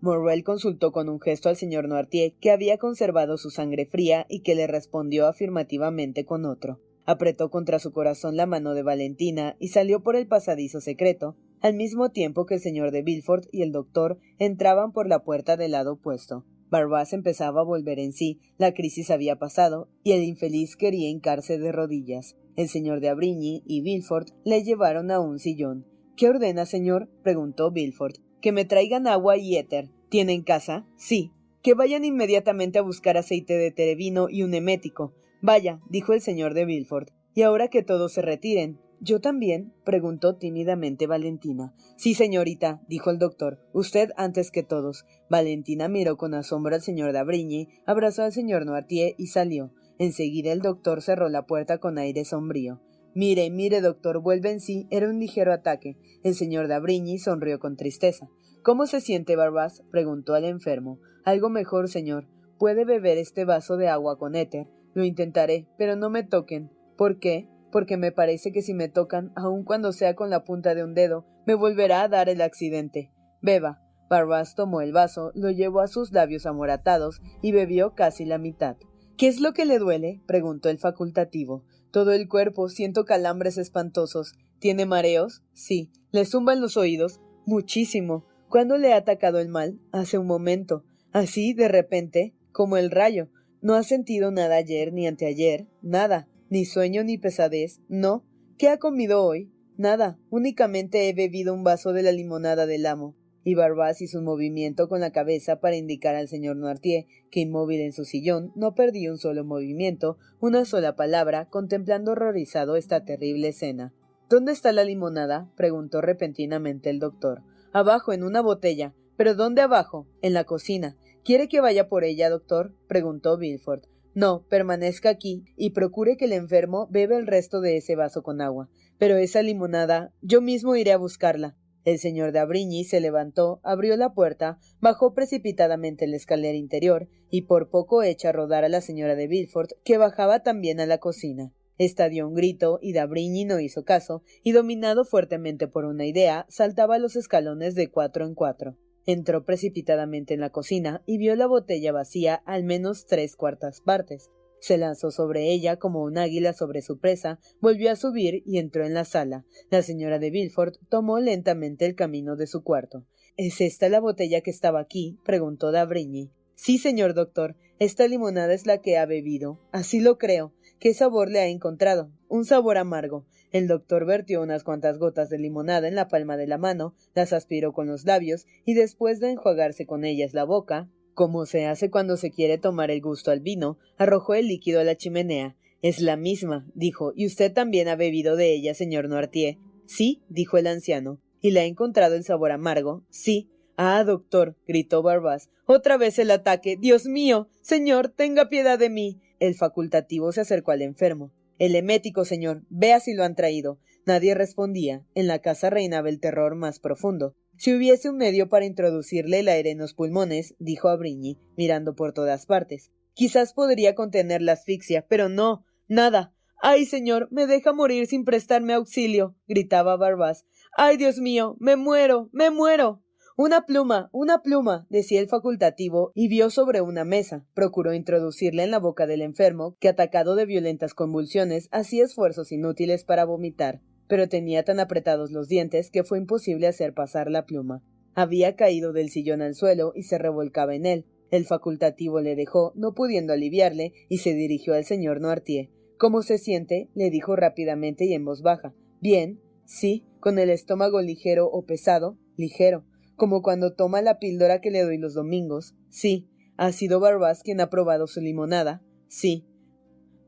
Morrel 0.06 0.44
consultó 0.44 0.92
con 0.92 1.08
un 1.08 1.20
gesto 1.20 1.48
al 1.48 1.56
señor 1.56 1.88
Noirtier, 1.88 2.32
que 2.40 2.52
había 2.52 2.78
conservado 2.78 3.36
su 3.38 3.50
sangre 3.50 3.86
fría 3.86 4.24
y 4.28 4.40
que 4.40 4.54
le 4.54 4.68
respondió 4.68 5.26
afirmativamente 5.26 6.24
con 6.24 6.44
otro. 6.44 6.80
Apretó 7.04 7.50
contra 7.50 7.80
su 7.80 7.92
corazón 7.92 8.36
la 8.36 8.46
mano 8.46 8.74
de 8.74 8.84
Valentina 8.84 9.56
y 9.58 9.68
salió 9.68 10.04
por 10.04 10.14
el 10.14 10.28
pasadizo 10.28 10.80
secreto, 10.80 11.36
al 11.60 11.74
mismo 11.74 12.10
tiempo 12.10 12.46
que 12.46 12.54
el 12.54 12.60
señor 12.60 12.92
de 12.92 13.02
Villefort 13.02 13.46
y 13.50 13.62
el 13.62 13.72
doctor 13.72 14.18
entraban 14.38 14.92
por 14.92 15.08
la 15.08 15.24
puerta 15.24 15.56
del 15.56 15.72
lado 15.72 15.94
opuesto. 15.94 16.44
Barbás 16.70 17.12
empezaba 17.12 17.62
a 17.62 17.64
volver 17.64 17.98
en 17.98 18.12
sí, 18.12 18.38
la 18.58 18.74
crisis 18.74 19.10
había 19.10 19.40
pasado, 19.40 19.88
y 20.04 20.12
el 20.12 20.22
infeliz 20.22 20.76
quería 20.76 21.08
hincarse 21.08 21.58
de 21.58 21.72
rodillas. 21.72 22.36
El 22.54 22.68
señor 22.68 23.00
de 23.00 23.08
Abrigny 23.08 23.64
y 23.66 23.80
Villefort 23.80 24.28
le 24.44 24.62
llevaron 24.62 25.10
a 25.10 25.18
un 25.18 25.40
sillón. 25.40 25.84
¿Qué 26.16 26.28
ordena, 26.28 26.64
señor? 26.64 27.08
preguntó 27.24 27.72
Villefort. 27.72 28.18
Que 28.40 28.52
me 28.52 28.64
traigan 28.64 29.08
agua 29.08 29.36
y 29.36 29.56
éter. 29.56 29.90
¿Tienen 30.08 30.42
casa? 30.42 30.86
Sí. 30.96 31.32
Que 31.62 31.74
vayan 31.74 32.04
inmediatamente 32.04 32.78
a 32.78 32.82
buscar 32.82 33.16
aceite 33.16 33.54
de 33.54 33.72
terevino 33.72 34.28
y 34.30 34.42
un 34.42 34.54
emético. 34.54 35.14
Vaya, 35.42 35.80
dijo 35.88 36.12
el 36.12 36.20
señor 36.20 36.54
de 36.54 36.64
Villefort. 36.64 37.10
Y 37.34 37.42
ahora 37.42 37.68
que 37.68 37.82
todos 37.82 38.12
se 38.12 38.22
retiren. 38.22 38.78
¿Yo 39.00 39.20
también? 39.20 39.74
preguntó 39.84 40.36
tímidamente 40.36 41.06
Valentina. 41.06 41.74
Sí, 41.96 42.14
señorita, 42.14 42.80
dijo 42.88 43.10
el 43.10 43.18
doctor. 43.18 43.60
Usted 43.72 44.10
antes 44.16 44.50
que 44.50 44.62
todos. 44.62 45.04
Valentina 45.28 45.88
miró 45.88 46.16
con 46.16 46.34
asombro 46.34 46.74
al 46.74 46.82
señor 46.82 47.12
de 47.12 47.18
Abrigny, 47.18 47.68
abrazó 47.84 48.22
al 48.22 48.32
señor 48.32 48.64
Noirtier 48.64 49.14
y 49.18 49.26
salió. 49.26 49.72
Enseguida 49.98 50.52
el 50.52 50.60
doctor 50.60 51.02
cerró 51.02 51.28
la 51.28 51.46
puerta 51.46 51.78
con 51.78 51.98
aire 51.98 52.24
sombrío. 52.24 52.80
Mire, 53.14 53.50
mire, 53.50 53.80
doctor, 53.80 54.20
vuelve 54.20 54.50
en 54.50 54.60
sí. 54.60 54.86
Era 54.90 55.08
un 55.08 55.18
ligero 55.18 55.52
ataque. 55.52 55.96
El 56.22 56.34
señor 56.34 56.68
de 56.68 56.74
Abrigny 56.74 57.18
sonrió 57.18 57.58
con 57.58 57.76
tristeza. 57.76 58.28
¿Cómo 58.66 58.88
se 58.88 59.00
siente, 59.00 59.36
Barbás? 59.36 59.84
preguntó 59.92 60.34
al 60.34 60.44
enfermo. 60.44 60.98
Algo 61.24 61.50
mejor, 61.50 61.88
señor. 61.88 62.26
Puede 62.58 62.84
beber 62.84 63.16
este 63.16 63.44
vaso 63.44 63.76
de 63.76 63.86
agua 63.86 64.18
con 64.18 64.34
éter. 64.34 64.66
Lo 64.92 65.04
intentaré, 65.04 65.68
pero 65.78 65.94
no 65.94 66.10
me 66.10 66.24
toquen. 66.24 66.72
¿Por 66.96 67.20
qué? 67.20 67.48
Porque 67.70 67.96
me 67.96 68.10
parece 68.10 68.50
que 68.50 68.62
si 68.62 68.74
me 68.74 68.88
tocan, 68.88 69.30
aun 69.36 69.62
cuando 69.62 69.92
sea 69.92 70.16
con 70.16 70.30
la 70.30 70.42
punta 70.42 70.74
de 70.74 70.82
un 70.82 70.94
dedo, 70.94 71.24
me 71.46 71.54
volverá 71.54 72.02
a 72.02 72.08
dar 72.08 72.28
el 72.28 72.40
accidente. 72.40 73.12
Beba. 73.40 73.84
Barbás 74.10 74.56
tomó 74.56 74.80
el 74.80 74.92
vaso, 74.92 75.30
lo 75.36 75.52
llevó 75.52 75.78
a 75.78 75.86
sus 75.86 76.10
labios 76.10 76.44
amoratados 76.44 77.20
y 77.42 77.52
bebió 77.52 77.94
casi 77.94 78.24
la 78.24 78.38
mitad. 78.38 78.76
¿Qué 79.16 79.28
es 79.28 79.40
lo 79.40 79.52
que 79.52 79.64
le 79.64 79.78
duele? 79.78 80.24
preguntó 80.26 80.70
el 80.70 80.78
facultativo. 80.78 81.62
Todo 81.92 82.10
el 82.10 82.26
cuerpo, 82.26 82.68
siento 82.68 83.04
calambres 83.04 83.58
espantosos. 83.58 84.34
¿Tiene 84.58 84.86
mareos? 84.86 85.44
Sí. 85.52 85.92
¿Le 86.10 86.24
zumban 86.24 86.60
los 86.60 86.76
oídos? 86.76 87.20
Muchísimo. 87.46 88.26
¿Cuándo 88.48 88.78
le 88.78 88.92
ha 88.92 88.96
atacado 88.96 89.40
el 89.40 89.48
mal? 89.48 89.80
Hace 89.92 90.18
un 90.18 90.26
momento. 90.26 90.84
Así, 91.12 91.52
de 91.52 91.68
repente, 91.68 92.34
como 92.52 92.76
el 92.76 92.90
rayo. 92.90 93.28
No 93.60 93.74
ha 93.74 93.82
sentido 93.82 94.30
nada 94.30 94.56
ayer 94.56 94.92
ni 94.92 95.06
anteayer, 95.06 95.66
nada, 95.82 96.28
ni 96.50 96.64
sueño 96.64 97.02
ni 97.02 97.18
pesadez, 97.18 97.80
no. 97.88 98.24
¿Qué 98.58 98.68
ha 98.68 98.78
comido 98.78 99.24
hoy? 99.24 99.50
Nada, 99.76 100.18
únicamente 100.30 101.08
he 101.08 101.12
bebido 101.12 101.52
un 101.52 101.64
vaso 101.64 101.92
de 101.92 102.02
la 102.02 102.12
limonada 102.12 102.66
del 102.66 102.86
amo. 102.86 103.16
Y 103.42 103.54
Barbás 103.54 104.00
hizo 104.00 104.18
un 104.18 104.24
movimiento 104.24 104.88
con 104.88 105.00
la 105.00 105.10
cabeza 105.10 105.60
para 105.60 105.76
indicar 105.76 106.14
al 106.14 106.28
señor 106.28 106.56
Noirtier 106.56 107.06
que 107.30 107.40
inmóvil 107.40 107.80
en 107.80 107.92
su 107.92 108.04
sillón 108.04 108.52
no 108.56 108.74
perdía 108.74 109.12
un 109.12 109.18
solo 109.18 109.44
movimiento, 109.44 110.18
una 110.40 110.64
sola 110.64 110.96
palabra, 110.96 111.48
contemplando 111.48 112.12
horrorizado 112.12 112.76
esta 112.76 113.04
terrible 113.04 113.48
escena. 113.48 113.92
¿Dónde 114.28 114.52
está 114.52 114.72
la 114.72 114.84
limonada? 114.84 115.50
preguntó 115.56 116.00
repentinamente 116.00 116.90
el 116.90 116.98
doctor. 116.98 117.42
Abajo, 117.76 118.14
en 118.14 118.24
una 118.24 118.40
botella. 118.40 118.94
¿Pero 119.18 119.34
dónde 119.34 119.60
abajo? 119.60 120.08
En 120.22 120.32
la 120.32 120.44
cocina. 120.44 120.96
¿Quiere 121.22 121.46
que 121.46 121.60
vaya 121.60 121.90
por 121.90 122.04
ella, 122.04 122.30
doctor? 122.30 122.74
preguntó 122.88 123.36
Bilford. 123.36 123.82
No, 124.14 124.46
permanezca 124.48 125.10
aquí 125.10 125.44
y 125.58 125.72
procure 125.72 126.16
que 126.16 126.24
el 126.24 126.32
enfermo 126.32 126.88
beba 126.90 127.18
el 127.18 127.26
resto 127.26 127.60
de 127.60 127.76
ese 127.76 127.94
vaso 127.94 128.22
con 128.22 128.40
agua. 128.40 128.70
Pero 128.96 129.16
esa 129.18 129.42
limonada, 129.42 130.10
yo 130.22 130.40
mismo 130.40 130.74
iré 130.74 130.92
a 130.92 130.96
buscarla. 130.96 131.54
El 131.84 131.98
señor 131.98 132.32
de 132.32 132.38
Abrigny 132.38 132.84
se 132.84 132.98
levantó, 132.98 133.60
abrió 133.62 133.94
la 133.98 134.14
puerta, 134.14 134.58
bajó 134.80 135.12
precipitadamente 135.12 136.06
la 136.06 136.16
escalera 136.16 136.56
interior 136.56 137.08
y 137.28 137.42
por 137.42 137.68
poco 137.68 138.02
echa 138.02 138.30
a 138.30 138.32
rodar 138.32 138.64
a 138.64 138.70
la 138.70 138.80
señora 138.80 139.16
de 139.16 139.26
Villefort, 139.26 139.72
que 139.84 139.98
bajaba 139.98 140.42
también 140.42 140.80
a 140.80 140.86
la 140.86 140.96
cocina. 140.96 141.52
Esta 141.78 142.08
dio 142.08 142.26
un 142.26 142.34
grito 142.34 142.78
y 142.80 142.92
D'Abrigny 142.92 143.44
no 143.44 143.60
hizo 143.60 143.84
caso, 143.84 144.22
y 144.42 144.52
dominado 144.52 145.04
fuertemente 145.04 145.68
por 145.68 145.84
una 145.84 146.06
idea, 146.06 146.46
saltaba 146.48 146.98
los 146.98 147.16
escalones 147.16 147.74
de 147.74 147.90
cuatro 147.90 148.24
en 148.24 148.34
cuatro. 148.34 148.76
Entró 149.04 149.44
precipitadamente 149.44 150.34
en 150.34 150.40
la 150.40 150.50
cocina 150.50 151.02
y 151.06 151.18
vio 151.18 151.36
la 151.36 151.46
botella 151.46 151.92
vacía 151.92 152.34
al 152.46 152.64
menos 152.64 153.06
tres 153.06 153.36
cuartas 153.36 153.80
partes. 153.80 154.30
Se 154.58 154.78
lanzó 154.78 155.10
sobre 155.10 155.52
ella 155.52 155.76
como 155.76 156.02
un 156.02 156.18
águila 156.18 156.52
sobre 156.52 156.82
su 156.82 156.98
presa, 156.98 157.38
volvió 157.60 157.92
a 157.92 157.96
subir 157.96 158.42
y 158.46 158.58
entró 158.58 158.84
en 158.84 158.94
la 158.94 159.04
sala. 159.04 159.44
La 159.70 159.82
señora 159.82 160.18
de 160.18 160.30
Villefort 160.30 160.76
tomó 160.88 161.20
lentamente 161.20 161.86
el 161.86 161.94
camino 161.94 162.36
de 162.36 162.46
su 162.46 162.64
cuarto. 162.64 163.06
¿Es 163.36 163.60
esta 163.60 163.88
la 163.88 164.00
botella 164.00 164.40
que 164.40 164.50
estaba 164.50 164.80
aquí? 164.80 165.18
preguntó 165.24 165.70
D'Abrigny. 165.70 166.30
Sí, 166.56 166.78
señor 166.78 167.12
doctor. 167.12 167.54
Esta 167.78 168.08
limonada 168.08 168.54
es 168.54 168.66
la 168.66 168.80
que 168.80 168.96
ha 168.96 169.04
bebido. 169.04 169.60
Así 169.72 170.00
lo 170.00 170.16
creo. 170.16 170.54
¿Qué 170.78 170.92
sabor 170.92 171.30
le 171.30 171.40
ha 171.40 171.48
encontrado? 171.48 172.10
Un 172.28 172.44
sabor 172.44 172.76
amargo. 172.76 173.24
El 173.50 173.66
doctor 173.66 174.04
vertió 174.04 174.42
unas 174.42 174.62
cuantas 174.62 174.98
gotas 174.98 175.30
de 175.30 175.38
limonada 175.38 175.88
en 175.88 175.94
la 175.94 176.08
palma 176.08 176.36
de 176.36 176.46
la 176.46 176.58
mano, 176.58 176.94
las 177.14 177.32
aspiró 177.32 177.72
con 177.72 177.86
los 177.86 178.04
labios 178.04 178.46
y 178.64 178.74
después 178.74 179.18
de 179.18 179.30
enjuagarse 179.30 179.86
con 179.86 180.04
ellas 180.04 180.34
la 180.34 180.44
boca, 180.44 180.90
como 181.14 181.46
se 181.46 181.64
hace 181.64 181.90
cuando 181.90 182.18
se 182.18 182.30
quiere 182.30 182.58
tomar 182.58 182.90
el 182.90 183.00
gusto 183.00 183.30
al 183.30 183.40
vino, 183.40 183.78
arrojó 183.96 184.34
el 184.34 184.48
líquido 184.48 184.80
a 184.80 184.84
la 184.84 184.96
chimenea. 184.96 185.56
Es 185.80 186.00
la 186.00 186.16
misma, 186.16 186.66
dijo, 186.74 187.12
y 187.16 187.26
usted 187.26 187.52
también 187.52 187.88
ha 187.88 187.96
bebido 187.96 188.36
de 188.36 188.52
ella, 188.52 188.74
señor 188.74 189.08
Noirtier. 189.08 189.56
Sí, 189.86 190.22
dijo 190.28 190.58
el 190.58 190.66
anciano. 190.66 191.20
¿Y 191.40 191.52
le 191.52 191.60
ha 191.60 191.64
encontrado 191.64 192.16
el 192.16 192.24
sabor 192.24 192.50
amargo? 192.50 193.04
Sí. 193.08 193.48
Ah, 193.76 194.02
doctor, 194.04 194.56
gritó 194.66 195.02
Barbás. 195.02 195.48
Otra 195.66 195.96
vez 195.96 196.18
el 196.18 196.30
ataque. 196.30 196.76
Dios 196.76 197.06
mío. 197.06 197.48
Señor, 197.60 198.08
tenga 198.08 198.48
piedad 198.48 198.78
de 198.78 198.90
mí. 198.90 199.20
El 199.40 199.54
facultativo 199.54 200.32
se 200.32 200.40
acercó 200.40 200.72
al 200.72 200.82
enfermo. 200.82 201.32
El 201.58 201.74
emético, 201.74 202.24
señor. 202.24 202.62
Vea 202.68 203.00
si 203.00 203.14
lo 203.14 203.24
han 203.24 203.34
traído. 203.34 203.78
Nadie 204.06 204.34
respondía. 204.34 205.04
En 205.14 205.26
la 205.26 205.40
casa 205.40 205.70
reinaba 205.70 206.08
el 206.08 206.20
terror 206.20 206.54
más 206.54 206.78
profundo. 206.78 207.34
Si 207.56 207.74
hubiese 207.74 208.10
un 208.10 208.18
medio 208.18 208.48
para 208.48 208.66
introducirle 208.66 209.40
el 209.40 209.48
aire 209.48 209.70
en 209.70 209.78
los 209.78 209.94
pulmones, 209.94 210.54
dijo 210.58 210.88
Abrigny, 210.88 211.38
mirando 211.56 211.94
por 211.94 212.12
todas 212.12 212.44
partes. 212.46 212.90
Quizás 213.14 213.54
podría 213.54 213.94
contener 213.94 214.42
la 214.42 214.52
asfixia, 214.52 215.06
pero 215.08 215.28
no. 215.28 215.64
Nada. 215.88 216.34
Ay, 216.60 216.84
señor, 216.84 217.28
me 217.30 217.46
deja 217.46 217.72
morir 217.72 218.06
sin 218.06 218.24
prestarme 218.24 218.74
auxilio. 218.74 219.34
gritaba 219.48 219.96
Barbás. 219.96 220.44
Ay, 220.76 220.98
Dios 220.98 221.18
mío, 221.18 221.56
me 221.58 221.76
muero, 221.76 222.28
me 222.32 222.50
muero. 222.50 223.02
Una 223.38 223.66
pluma, 223.66 224.08
una 224.12 224.40
pluma, 224.40 224.86
decía 224.88 225.20
el 225.20 225.28
facultativo, 225.28 226.10
y 226.14 226.28
vio 226.28 226.48
sobre 226.48 226.80
una 226.80 227.04
mesa. 227.04 227.44
Procuró 227.52 227.92
introducirla 227.92 228.64
en 228.64 228.70
la 228.70 228.78
boca 228.78 229.06
del 229.06 229.20
enfermo, 229.20 229.76
que 229.78 229.90
atacado 229.90 230.36
de 230.36 230.46
violentas 230.46 230.94
convulsiones, 230.94 231.68
hacía 231.70 232.04
esfuerzos 232.04 232.50
inútiles 232.50 233.04
para 233.04 233.26
vomitar, 233.26 233.82
pero 234.08 234.26
tenía 234.26 234.64
tan 234.64 234.80
apretados 234.80 235.32
los 235.32 235.48
dientes 235.48 235.90
que 235.90 236.02
fue 236.02 236.16
imposible 236.16 236.66
hacer 236.66 236.94
pasar 236.94 237.30
la 237.30 237.44
pluma. 237.44 237.82
Había 238.14 238.56
caído 238.56 238.94
del 238.94 239.10
sillón 239.10 239.42
al 239.42 239.54
suelo 239.54 239.92
y 239.94 240.04
se 240.04 240.16
revolcaba 240.16 240.74
en 240.74 240.86
él. 240.86 241.04
El 241.30 241.44
facultativo 241.44 242.22
le 242.22 242.36
dejó, 242.36 242.72
no 242.74 242.94
pudiendo 242.94 243.34
aliviarle, 243.34 243.92
y 244.08 244.16
se 244.18 244.32
dirigió 244.32 244.72
al 244.72 244.86
señor 244.86 245.20
Noirtier. 245.20 245.68
¿Cómo 245.98 246.22
se 246.22 246.38
siente? 246.38 246.88
le 246.94 247.10
dijo 247.10 247.36
rápidamente 247.36 248.06
y 248.06 248.14
en 248.14 248.24
voz 248.24 248.40
baja. 248.40 248.72
Bien, 249.02 249.42
sí, 249.66 250.06
con 250.20 250.38
el 250.38 250.48
estómago 250.48 251.02
ligero 251.02 251.50
o 251.50 251.66
pesado, 251.66 252.16
ligero, 252.38 252.86
como 253.16 253.42
cuando 253.42 253.72
toma 253.72 254.02
la 254.02 254.18
píldora 254.18 254.60
que 254.60 254.70
le 254.70 254.82
doy 254.82 254.98
los 254.98 255.14
domingos. 255.14 255.74
Sí. 255.90 256.28
¿Ha 256.56 256.72
sido 256.72 257.00
Barbás 257.00 257.42
quien 257.42 257.60
ha 257.60 257.68
probado 257.68 258.06
su 258.06 258.20
limonada? 258.20 258.82
Sí. 259.08 259.46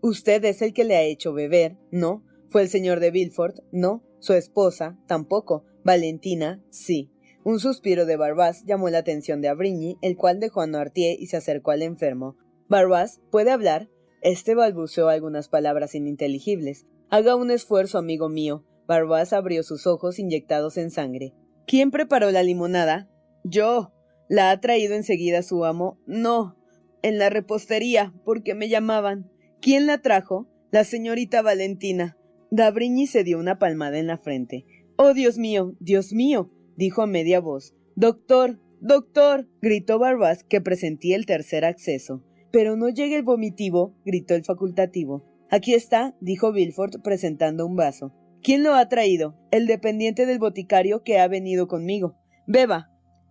¿Usted 0.00 0.44
es 0.44 0.62
el 0.62 0.72
que 0.72 0.84
le 0.84 0.96
ha 0.96 1.02
hecho 1.02 1.32
beber? 1.32 1.76
No. 1.90 2.24
¿Fue 2.50 2.62
el 2.62 2.68
señor 2.68 3.00
de 3.00 3.10
Villefort? 3.10 3.58
No. 3.72 4.02
¿Su 4.18 4.32
esposa? 4.32 4.98
Tampoco. 5.06 5.64
¿Valentina? 5.84 6.62
Sí. 6.70 7.10
Un 7.44 7.60
suspiro 7.60 8.04
de 8.04 8.16
Barbás 8.16 8.64
llamó 8.64 8.90
la 8.90 8.98
atención 8.98 9.40
de 9.40 9.48
Abrigny, 9.48 9.96
el 10.02 10.16
cual 10.16 10.40
dejó 10.40 10.60
a 10.60 10.66
Noirtier 10.66 11.18
y 11.18 11.26
se 11.26 11.36
acercó 11.36 11.70
al 11.70 11.82
enfermo. 11.82 12.36
Barbás, 12.68 13.20
¿puede 13.30 13.50
hablar? 13.50 13.88
Este 14.20 14.54
balbuceó 14.54 15.08
algunas 15.08 15.48
palabras 15.48 15.94
ininteligibles. 15.94 16.86
Haga 17.08 17.36
un 17.36 17.50
esfuerzo, 17.50 17.96
amigo 17.98 18.28
mío. 18.28 18.64
Barbás 18.86 19.32
abrió 19.32 19.62
sus 19.62 19.86
ojos 19.86 20.18
inyectados 20.18 20.76
en 20.76 20.90
sangre. 20.90 21.34
¿Quién 21.68 21.90
preparó 21.90 22.30
la 22.30 22.42
limonada? 22.42 23.10
Yo. 23.44 23.92
¿La 24.30 24.50
ha 24.50 24.58
traído 24.58 24.94
enseguida 24.94 25.42
su 25.42 25.66
amo? 25.66 26.00
No. 26.06 26.56
En 27.02 27.18
la 27.18 27.28
repostería, 27.28 28.14
porque 28.24 28.54
me 28.54 28.70
llamaban. 28.70 29.30
¿Quién 29.60 29.86
la 29.86 29.98
trajo? 29.98 30.48
La 30.70 30.84
señorita 30.84 31.42
Valentina. 31.42 32.16
Dabriñi 32.50 33.06
se 33.06 33.22
dio 33.22 33.38
una 33.38 33.58
palmada 33.58 33.98
en 33.98 34.06
la 34.06 34.16
frente. 34.16 34.64
Oh, 34.96 35.12
Dios 35.12 35.36
mío, 35.36 35.76
Dios 35.78 36.14
mío, 36.14 36.50
dijo 36.78 37.02
a 37.02 37.06
media 37.06 37.38
voz. 37.38 37.74
Doctor, 37.96 38.58
doctor, 38.80 39.46
gritó 39.60 39.98
Barbás, 39.98 40.44
que 40.44 40.62
presentía 40.62 41.16
el 41.16 41.26
tercer 41.26 41.66
acceso. 41.66 42.24
Pero 42.50 42.76
no 42.76 42.88
llegue 42.88 43.16
el 43.16 43.24
vomitivo, 43.24 43.94
gritó 44.06 44.34
el 44.34 44.44
facultativo. 44.44 45.22
Aquí 45.50 45.74
está, 45.74 46.16
dijo 46.22 46.50
Bilford 46.50 47.02
presentando 47.02 47.66
un 47.66 47.76
vaso. 47.76 48.14
¿Quién 48.42 48.62
lo 48.62 48.74
ha 48.74 48.88
traído? 48.88 49.34
El 49.50 49.66
dependiente 49.66 50.26
del 50.26 50.38
boticario 50.38 51.02
que 51.02 51.18
ha 51.18 51.28
venido 51.28 51.66
conmigo. 51.66 52.16
Beba. 52.46 52.90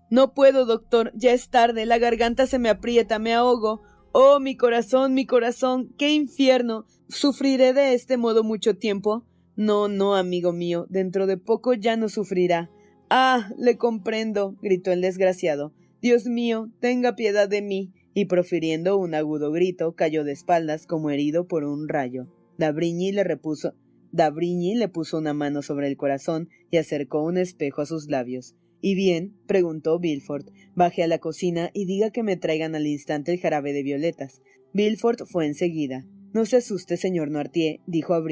No 0.10 0.34
puedo, 0.34 0.66
doctor. 0.66 1.12
Ya 1.16 1.34
es 1.34 1.50
tarde. 1.50 1.86
La 1.86 1.98
garganta 1.98 2.48
se 2.48 2.60
me 2.60 2.70
aprieta. 2.70 3.20
Me 3.20 3.34
ahogo. 3.34 3.82
Oh, 4.12 4.40
mi 4.40 4.56
corazón, 4.56 5.14
mi 5.14 5.26
corazón. 5.26 5.94
¡Qué 5.98 6.12
infierno! 6.12 6.86
¿Sufriré 7.10 7.74
de 7.74 7.94
este 7.94 8.18
modo 8.18 8.44
mucho 8.44 8.78
tiempo? 8.78 9.26
No, 9.56 9.88
no, 9.88 10.16
amigo 10.16 10.54
mío. 10.54 10.86
Dentro 10.90 11.26
de 11.26 11.38
poco 11.38 11.74
ya 11.74 11.96
no 11.96 12.10
sufrirá. 12.10 12.70
Ah, 13.10 13.50
le 13.58 13.78
comprendo. 13.78 14.56
gritó 14.62 14.92
el 14.92 15.02
desgraciado. 15.02 15.74
Dios 16.02 16.26
mío, 16.26 16.70
tenga 16.80 17.16
piedad 17.16 17.50
de 17.50 17.62
mí 17.62 17.94
y 18.14 18.26
profiriendo 18.26 18.98
un 18.98 19.14
agudo 19.16 19.52
grito 19.52 19.96
cayó 19.96 20.24
de 20.24 20.32
espaldas 20.32 20.86
como 20.86 21.10
herido 21.10 21.48
por 21.48 21.64
un 21.64 21.88
rayo. 21.88 22.28
Dabriñi 22.58 23.12
le 23.12 23.24
repuso 23.24 23.74
Dabriñi 24.18 24.74
le 24.74 24.90
puso 24.90 25.20
una 25.20 25.36
mano 25.36 25.62
sobre 25.62 25.88
el 25.88 25.96
corazón 25.96 26.50
y 26.72 26.78
acercó 26.78 27.24
un 27.24 27.38
espejo 27.38 27.84
a 27.84 27.86
sus 27.86 28.08
labios. 28.08 28.56
¿Y 28.82 28.96
bien? 28.96 29.38
preguntó 29.46 30.00
Bilford. 30.00 30.48
Baje 30.74 31.04
a 31.04 31.08
la 31.08 31.20
cocina 31.20 31.70
y 31.72 31.86
diga 31.86 32.10
que 32.10 32.24
me 32.24 32.36
traigan 32.36 32.74
al 32.74 32.88
instante 32.88 33.32
el 33.32 33.40
jarabe 33.40 33.74
de 33.74 33.84
violetas. 33.84 34.42
Bilford 34.74 35.28
fue 35.28 35.46
enseguida. 35.46 36.08
No 36.34 36.48
se 36.48 36.58
asuste, 36.58 36.98
señor 36.98 37.30
Noirtier, 37.30 37.80
dijo 37.86 38.16
a. 38.16 38.24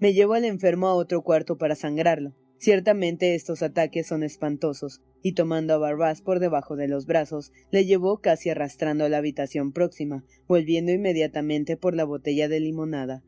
Me 0.00 0.12
llevo 0.14 0.34
al 0.34 0.44
enfermo 0.44 0.88
a 0.88 0.94
otro 0.94 1.22
cuarto 1.22 1.58
para 1.58 1.76
sangrarlo. 1.76 2.34
Ciertamente 2.58 3.36
estos 3.36 3.62
ataques 3.62 4.08
son 4.08 4.22
espantosos, 4.22 5.00
y 5.22 5.32
tomando 5.32 5.74
a 5.74 5.78
Barbás 5.78 6.22
por 6.22 6.40
debajo 6.40 6.76
de 6.76 6.88
los 6.88 7.06
brazos, 7.06 7.52
le 7.70 7.86
llevó 7.86 8.18
casi 8.18 8.50
arrastrando 8.50 9.04
a 9.04 9.08
la 9.08 9.18
habitación 9.18 9.72
próxima, 9.72 10.24
volviendo 10.46 10.92
inmediatamente 10.92 11.76
por 11.76 11.94
la 11.94 12.04
botella 12.04 12.48
de 12.48 12.60
limonada. 12.60 13.22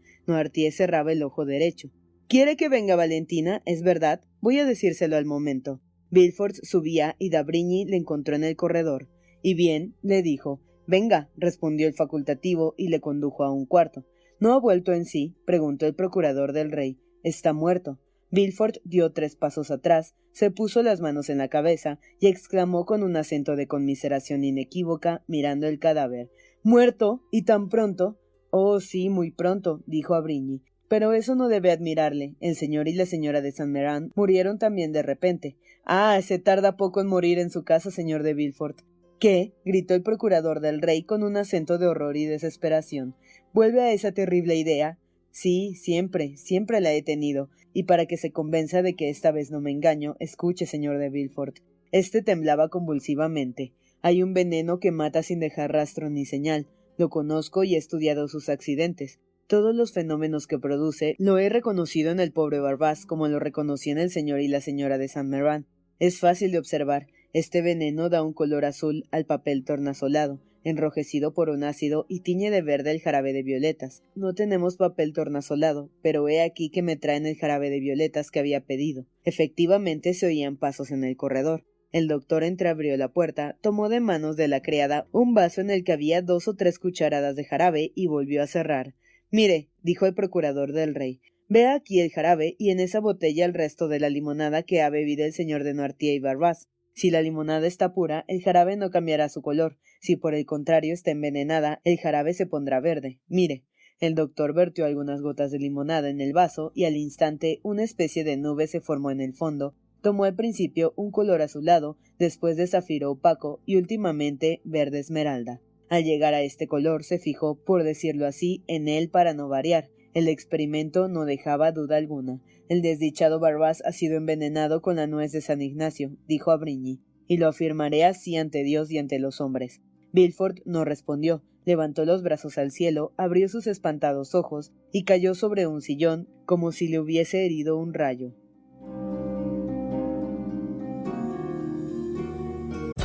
Cerraba 0.71 1.13
el 1.13 1.23
ojo 1.23 1.45
derecho. 1.45 1.91
¿Quiere 2.29 2.57
que 2.57 2.69
venga 2.69 2.97
Valentina? 2.97 3.63
¿Es 3.67 3.83
verdad? 3.83 4.23
Voy 4.41 4.59
a 4.59 4.65
decírselo 4.65 5.17
al 5.17 5.27
momento. 5.27 5.81
Bilford 6.11 6.55
subía 6.63 7.17
y 7.19 7.31
Dabrigny 7.31 7.85
le 7.85 7.97
encontró 7.97 8.37
en 8.37 8.45
el 8.45 8.57
corredor. 8.57 9.09
Y 9.43 9.55
bien, 9.55 9.95
le 10.03 10.23
dijo. 10.23 10.61
Venga, 10.87 11.31
respondió 11.37 11.87
el 11.87 11.95
facultativo 11.95 12.75
y 12.77 12.89
le 12.89 13.01
condujo 13.01 13.45
a 13.45 13.53
un 13.53 13.67
cuarto. 13.67 14.05
¿No 14.41 14.53
ha 14.53 14.61
vuelto 14.61 14.93
en 14.93 15.05
sí? 15.05 15.37
preguntó 15.47 15.87
el 15.87 15.95
procurador 15.95 16.53
del 16.53 16.73
rey. 16.73 16.99
Está 17.23 17.53
muerto. 17.53 17.99
Bilford 18.31 18.77
dio 18.85 19.13
tres 19.13 19.37
pasos 19.37 19.71
atrás, 19.71 20.15
se 20.33 20.51
puso 20.51 20.83
las 20.83 21.03
manos 21.03 21.29
en 21.29 21.37
la 21.37 21.49
cabeza 21.49 22.01
y 22.19 22.29
exclamó 22.29 22.87
con 22.87 23.03
un 23.03 23.17
acento 23.17 23.57
de 23.57 23.67
conmiseración 23.67 24.43
inequívoca, 24.43 25.23
mirando 25.27 25.67
el 25.67 25.79
cadáver. 25.79 26.31
¿Muerto? 26.63 27.23
¿Y 27.31 27.43
tan 27.43 27.69
pronto? 27.69 28.19
Oh, 28.55 28.81
sí, 28.81 29.09
muy 29.09 29.31
pronto, 29.31 29.83
dijo 29.87 30.15
Abrigny. 30.15 30.61
Pero 30.87 31.15
eso 31.15 31.35
no 31.35 31.49
debe 31.49 31.71
admirarle. 31.71 32.35
El 32.39 32.55
señor 32.55 32.87
y 32.87 32.93
la 32.93 33.07
señora 33.07 33.41
de 33.41 33.51
San 33.51 33.73
Meran 33.73 34.13
murieron 34.15 34.59
también 34.59 34.93
de 34.93 35.01
repente. 35.01 35.57
Ah, 35.87 36.21
se 36.23 36.39
tarda 36.39 36.77
poco 36.77 37.01
en 37.01 37.07
morir 37.07 37.39
en 37.39 37.51
su 37.51 37.65
casa, 37.65 37.91
señor 37.91 38.23
de 38.23 38.35
Villefort. 38.35 38.83
¿Qué? 39.19 39.55
gritó 39.65 39.95
el 39.95 40.03
procurador 40.03 40.61
del 40.61 40.83
rey 40.83 41.03
con 41.03 41.23
un 41.23 41.39
acento 41.39 41.79
de 41.79 41.87
horror 41.87 42.19
y 42.19 42.27
desesperación. 42.27 43.15
¿Vuelve 43.55 43.81
a 43.81 43.93
esa 43.93 44.13
terrible 44.13 44.55
idea? 44.55 44.99
Sí, 45.31 45.75
siempre, 45.75 46.37
siempre 46.37 46.83
la 46.83 46.93
he 46.93 47.01
tenido, 47.01 47.49
y 47.73 47.85
para 47.85 48.05
que 48.05 48.19
se 48.19 48.33
convenza 48.33 48.83
de 48.83 48.93
que 48.93 49.09
esta 49.09 49.33
vez 49.33 49.51
no 49.51 49.63
me 49.63 49.71
engaño, 49.71 50.17
escuche, 50.21 50.67
señor 50.67 50.99
de 50.99 51.09
Villefort. 51.09 51.61
Este 51.91 52.21
temblaba 52.21 52.69
convulsivamente. 52.69 53.73
Hay 54.03 54.23
un 54.23 54.35
veneno 54.35 54.79
que 54.79 54.93
mata 54.93 55.23
sin 55.23 55.41
dejar 55.41 55.73
rastro 55.73 56.11
ni 56.11 56.27
señal. 56.27 56.67
Lo 56.99 57.09
conozco 57.09 57.65
y 57.65 57.75
he 57.75 57.79
estudiado 57.79 58.29
sus 58.29 58.49
accidentes. 58.49 59.19
Todos 59.47 59.75
los 59.75 59.93
fenómenos 59.93 60.47
que 60.47 60.59
produce 60.59 61.15
lo 61.19 61.39
he 61.39 61.49
reconocido 61.49 62.11
en 62.11 62.21
el 62.21 62.33
pobre 62.33 62.59
Barbás, 62.61 63.07
como 63.07 63.29
lo 63.29 63.39
reconocí 63.39 63.91
en 63.91 63.99
el 63.99 64.11
señor 64.11 64.41
y 64.41 64.49
la 64.49 64.61
señora 64.61 64.99
de 64.99 65.09
San 65.09 65.29
Meran. 65.29 65.67
Es 65.99 66.21
fácil 66.21 66.53
de 66.53 66.59
observar. 66.59 67.07
Este 67.33 67.63
veneno 67.63 68.09
da 68.09 68.23
un 68.23 68.33
color 68.33 68.65
azul 68.65 69.05
al 69.11 69.25
papel 69.25 69.65
tornasolado, 69.65 70.41
enrojecido 70.65 71.35
por 71.35 71.49
un 71.49 71.65
ácido 71.65 72.07
y 72.09 72.21
tiñe 72.21 72.51
de 72.51 72.63
verde 72.63 72.91
el 72.91 73.01
jarabe 73.01 73.33
de 73.33 73.43
violetas. 73.43 74.03
No 74.15 74.35
tenemos 74.35 74.77
papel 74.77 75.13
tornasolado, 75.13 75.91
pero 76.03 76.29
he 76.29 76.43
aquí 76.43 76.71
que 76.71 76.83
me 76.83 76.97
traen 76.97 77.27
el 77.27 77.37
jarabe 77.37 77.71
de 77.71 77.81
violetas 77.81 78.31
que 78.31 78.39
había 78.39 78.65
pedido. 78.65 79.07
Efectivamente 79.25 80.15
se 80.15 80.27
oían 80.27 80.57
pasos 80.57 80.91
en 80.91 81.05
el 81.05 81.17
corredor. 81.17 81.65
El 81.93 82.09
doctor 82.09 82.43
entreabrió 82.43 82.97
la 82.97 83.13
puerta, 83.13 83.59
tomó 83.61 83.91
de 83.91 84.01
manos 84.01 84.37
de 84.37 84.49
la 84.49 84.63
criada 84.63 85.07
un 85.13 85.35
vaso 85.35 85.61
en 85.61 85.69
el 85.69 85.85
que 85.85 85.93
había 85.93 86.23
dos 86.23 86.49
o 86.49 86.55
tres 86.55 86.79
cucharadas 86.79 87.37
de 87.37 87.45
jarabe 87.45 87.93
y 87.95 88.07
volvió 88.07 88.43
a 88.43 88.47
cerrar. 88.47 88.95
Mire, 89.31 89.69
dijo 89.83 90.07
el 90.07 90.15
procurador 90.15 90.73
del 90.73 90.95
rey, 90.95 91.21
vea 91.49 91.75
aquí 91.75 92.01
el 92.01 92.11
jarabe 92.11 92.57
y 92.59 92.71
en 92.71 92.81
esa 92.81 92.99
botella 92.99 93.45
el 93.45 93.53
resto 93.53 93.89
de 93.89 94.01
la 94.01 94.09
limonada 94.09 94.63
que 94.63 94.81
ha 94.81 94.89
bebido 94.89 95.27
el 95.27 95.35
señor 95.35 95.65
de 95.65 95.75
Noirtier 95.75 96.15
y 96.15 96.19
Barbás. 96.19 96.69
Si 96.95 97.11
la 97.11 97.21
limonada 97.21 97.67
está 97.67 97.93
pura, 97.93 98.25
el 98.27 98.43
jarabe 98.43 98.77
no 98.77 98.91
cambiará 98.91 99.29
su 99.29 99.43
color. 99.43 99.79
Si 100.01 100.17
por 100.17 100.35
el 100.35 100.47
contrario 100.47 100.95
está 100.95 101.11
envenenada, 101.11 101.83
el 101.85 101.99
jarabe 101.99 102.33
se 102.33 102.47
pondrá 102.47 102.81
verde. 102.81 103.21
Mire. 103.29 103.65
El 104.01 104.17
doctor 104.17 104.53
vertió 104.53 104.85
algunas 104.85 105.21
gotas 105.21 105.53
de 105.53 105.61
limonada 105.61 106.09
en 106.11 106.21
el 106.21 106.33
vaso 106.33 106.73
y 106.75 106.87
al 106.87 106.97
instante 106.97 107.61
una 107.63 107.85
especie 107.85 108.25
de 108.25 108.37
nube 108.37 108.67
se 108.67 108.81
formó 108.81 109.13
en 109.13 109.21
el 109.21 109.33
fondo. 109.33 109.77
Tomó 110.03 110.25
al 110.25 110.35
principio 110.35 110.93
un 110.97 111.13
color 111.13 111.43
azulado, 111.43 111.97
después 112.19 112.57
de 112.57 112.67
zafiro 112.67 113.13
opaco 113.13 113.61
y 113.65 113.77
últimamente 113.77 114.61
verde 114.65 114.99
esmeralda. 114.99 115.61
Al 115.89 116.05
llegar 116.05 116.35
a 116.35 116.43
este 116.43 116.67
color 116.67 117.05
se 117.05 117.19
fijó, 117.19 117.55
por 117.55 117.85
decirlo 117.85 118.27
así, 118.27 118.65
en 118.67 118.89
él 118.89 119.11
para 119.11 119.33
no 119.33 119.49
variar. 119.49 119.91
El 120.13 120.27
experimento 120.27 121.09
no 121.09 121.25
dejaba 121.25 121.71
duda 121.71 121.97
alguna. 121.97 122.43
El 122.69 122.83
desdichado 122.83 123.39
Barbás 123.39 123.83
ha 123.85 123.93
sido 123.93 124.17
envenenado 124.17 124.83
con 124.83 124.97
la 124.97 125.07
nuez 125.07 125.33
de 125.33 125.41
San 125.41 125.63
Ignacio, 125.63 126.17
dijo 126.27 126.51
a 126.51 126.57
Briñi, 126.57 127.01
y 127.29 127.37
lo 127.37 127.47
afirmaré 127.47 128.05
así 128.05 128.37
ante 128.37 128.65
Dios 128.65 128.91
y 128.91 128.99
ante 128.99 129.19
los 129.19 129.41
hombres. 129.41 129.81
Bilford 130.13 130.59
no 130.65 130.85
respondió, 130.85 131.43
levantó 131.65 132.05
los 132.05 132.23
brazos 132.23 132.59
al 132.59 132.73
cielo, 132.73 133.13
abrió 133.17 133.49
sus 133.49 133.67
espantados 133.67 134.35
ojos 134.35 134.73
y 134.93 135.05
cayó 135.05 135.35
sobre 135.35 135.67
un 135.67 135.81
sillón 135.81 136.29
como 136.45 136.73
si 136.73 136.89
le 136.89 136.99
hubiese 136.99 137.47
herido 137.47 137.77
un 137.79 137.95
rayo. 137.95 138.35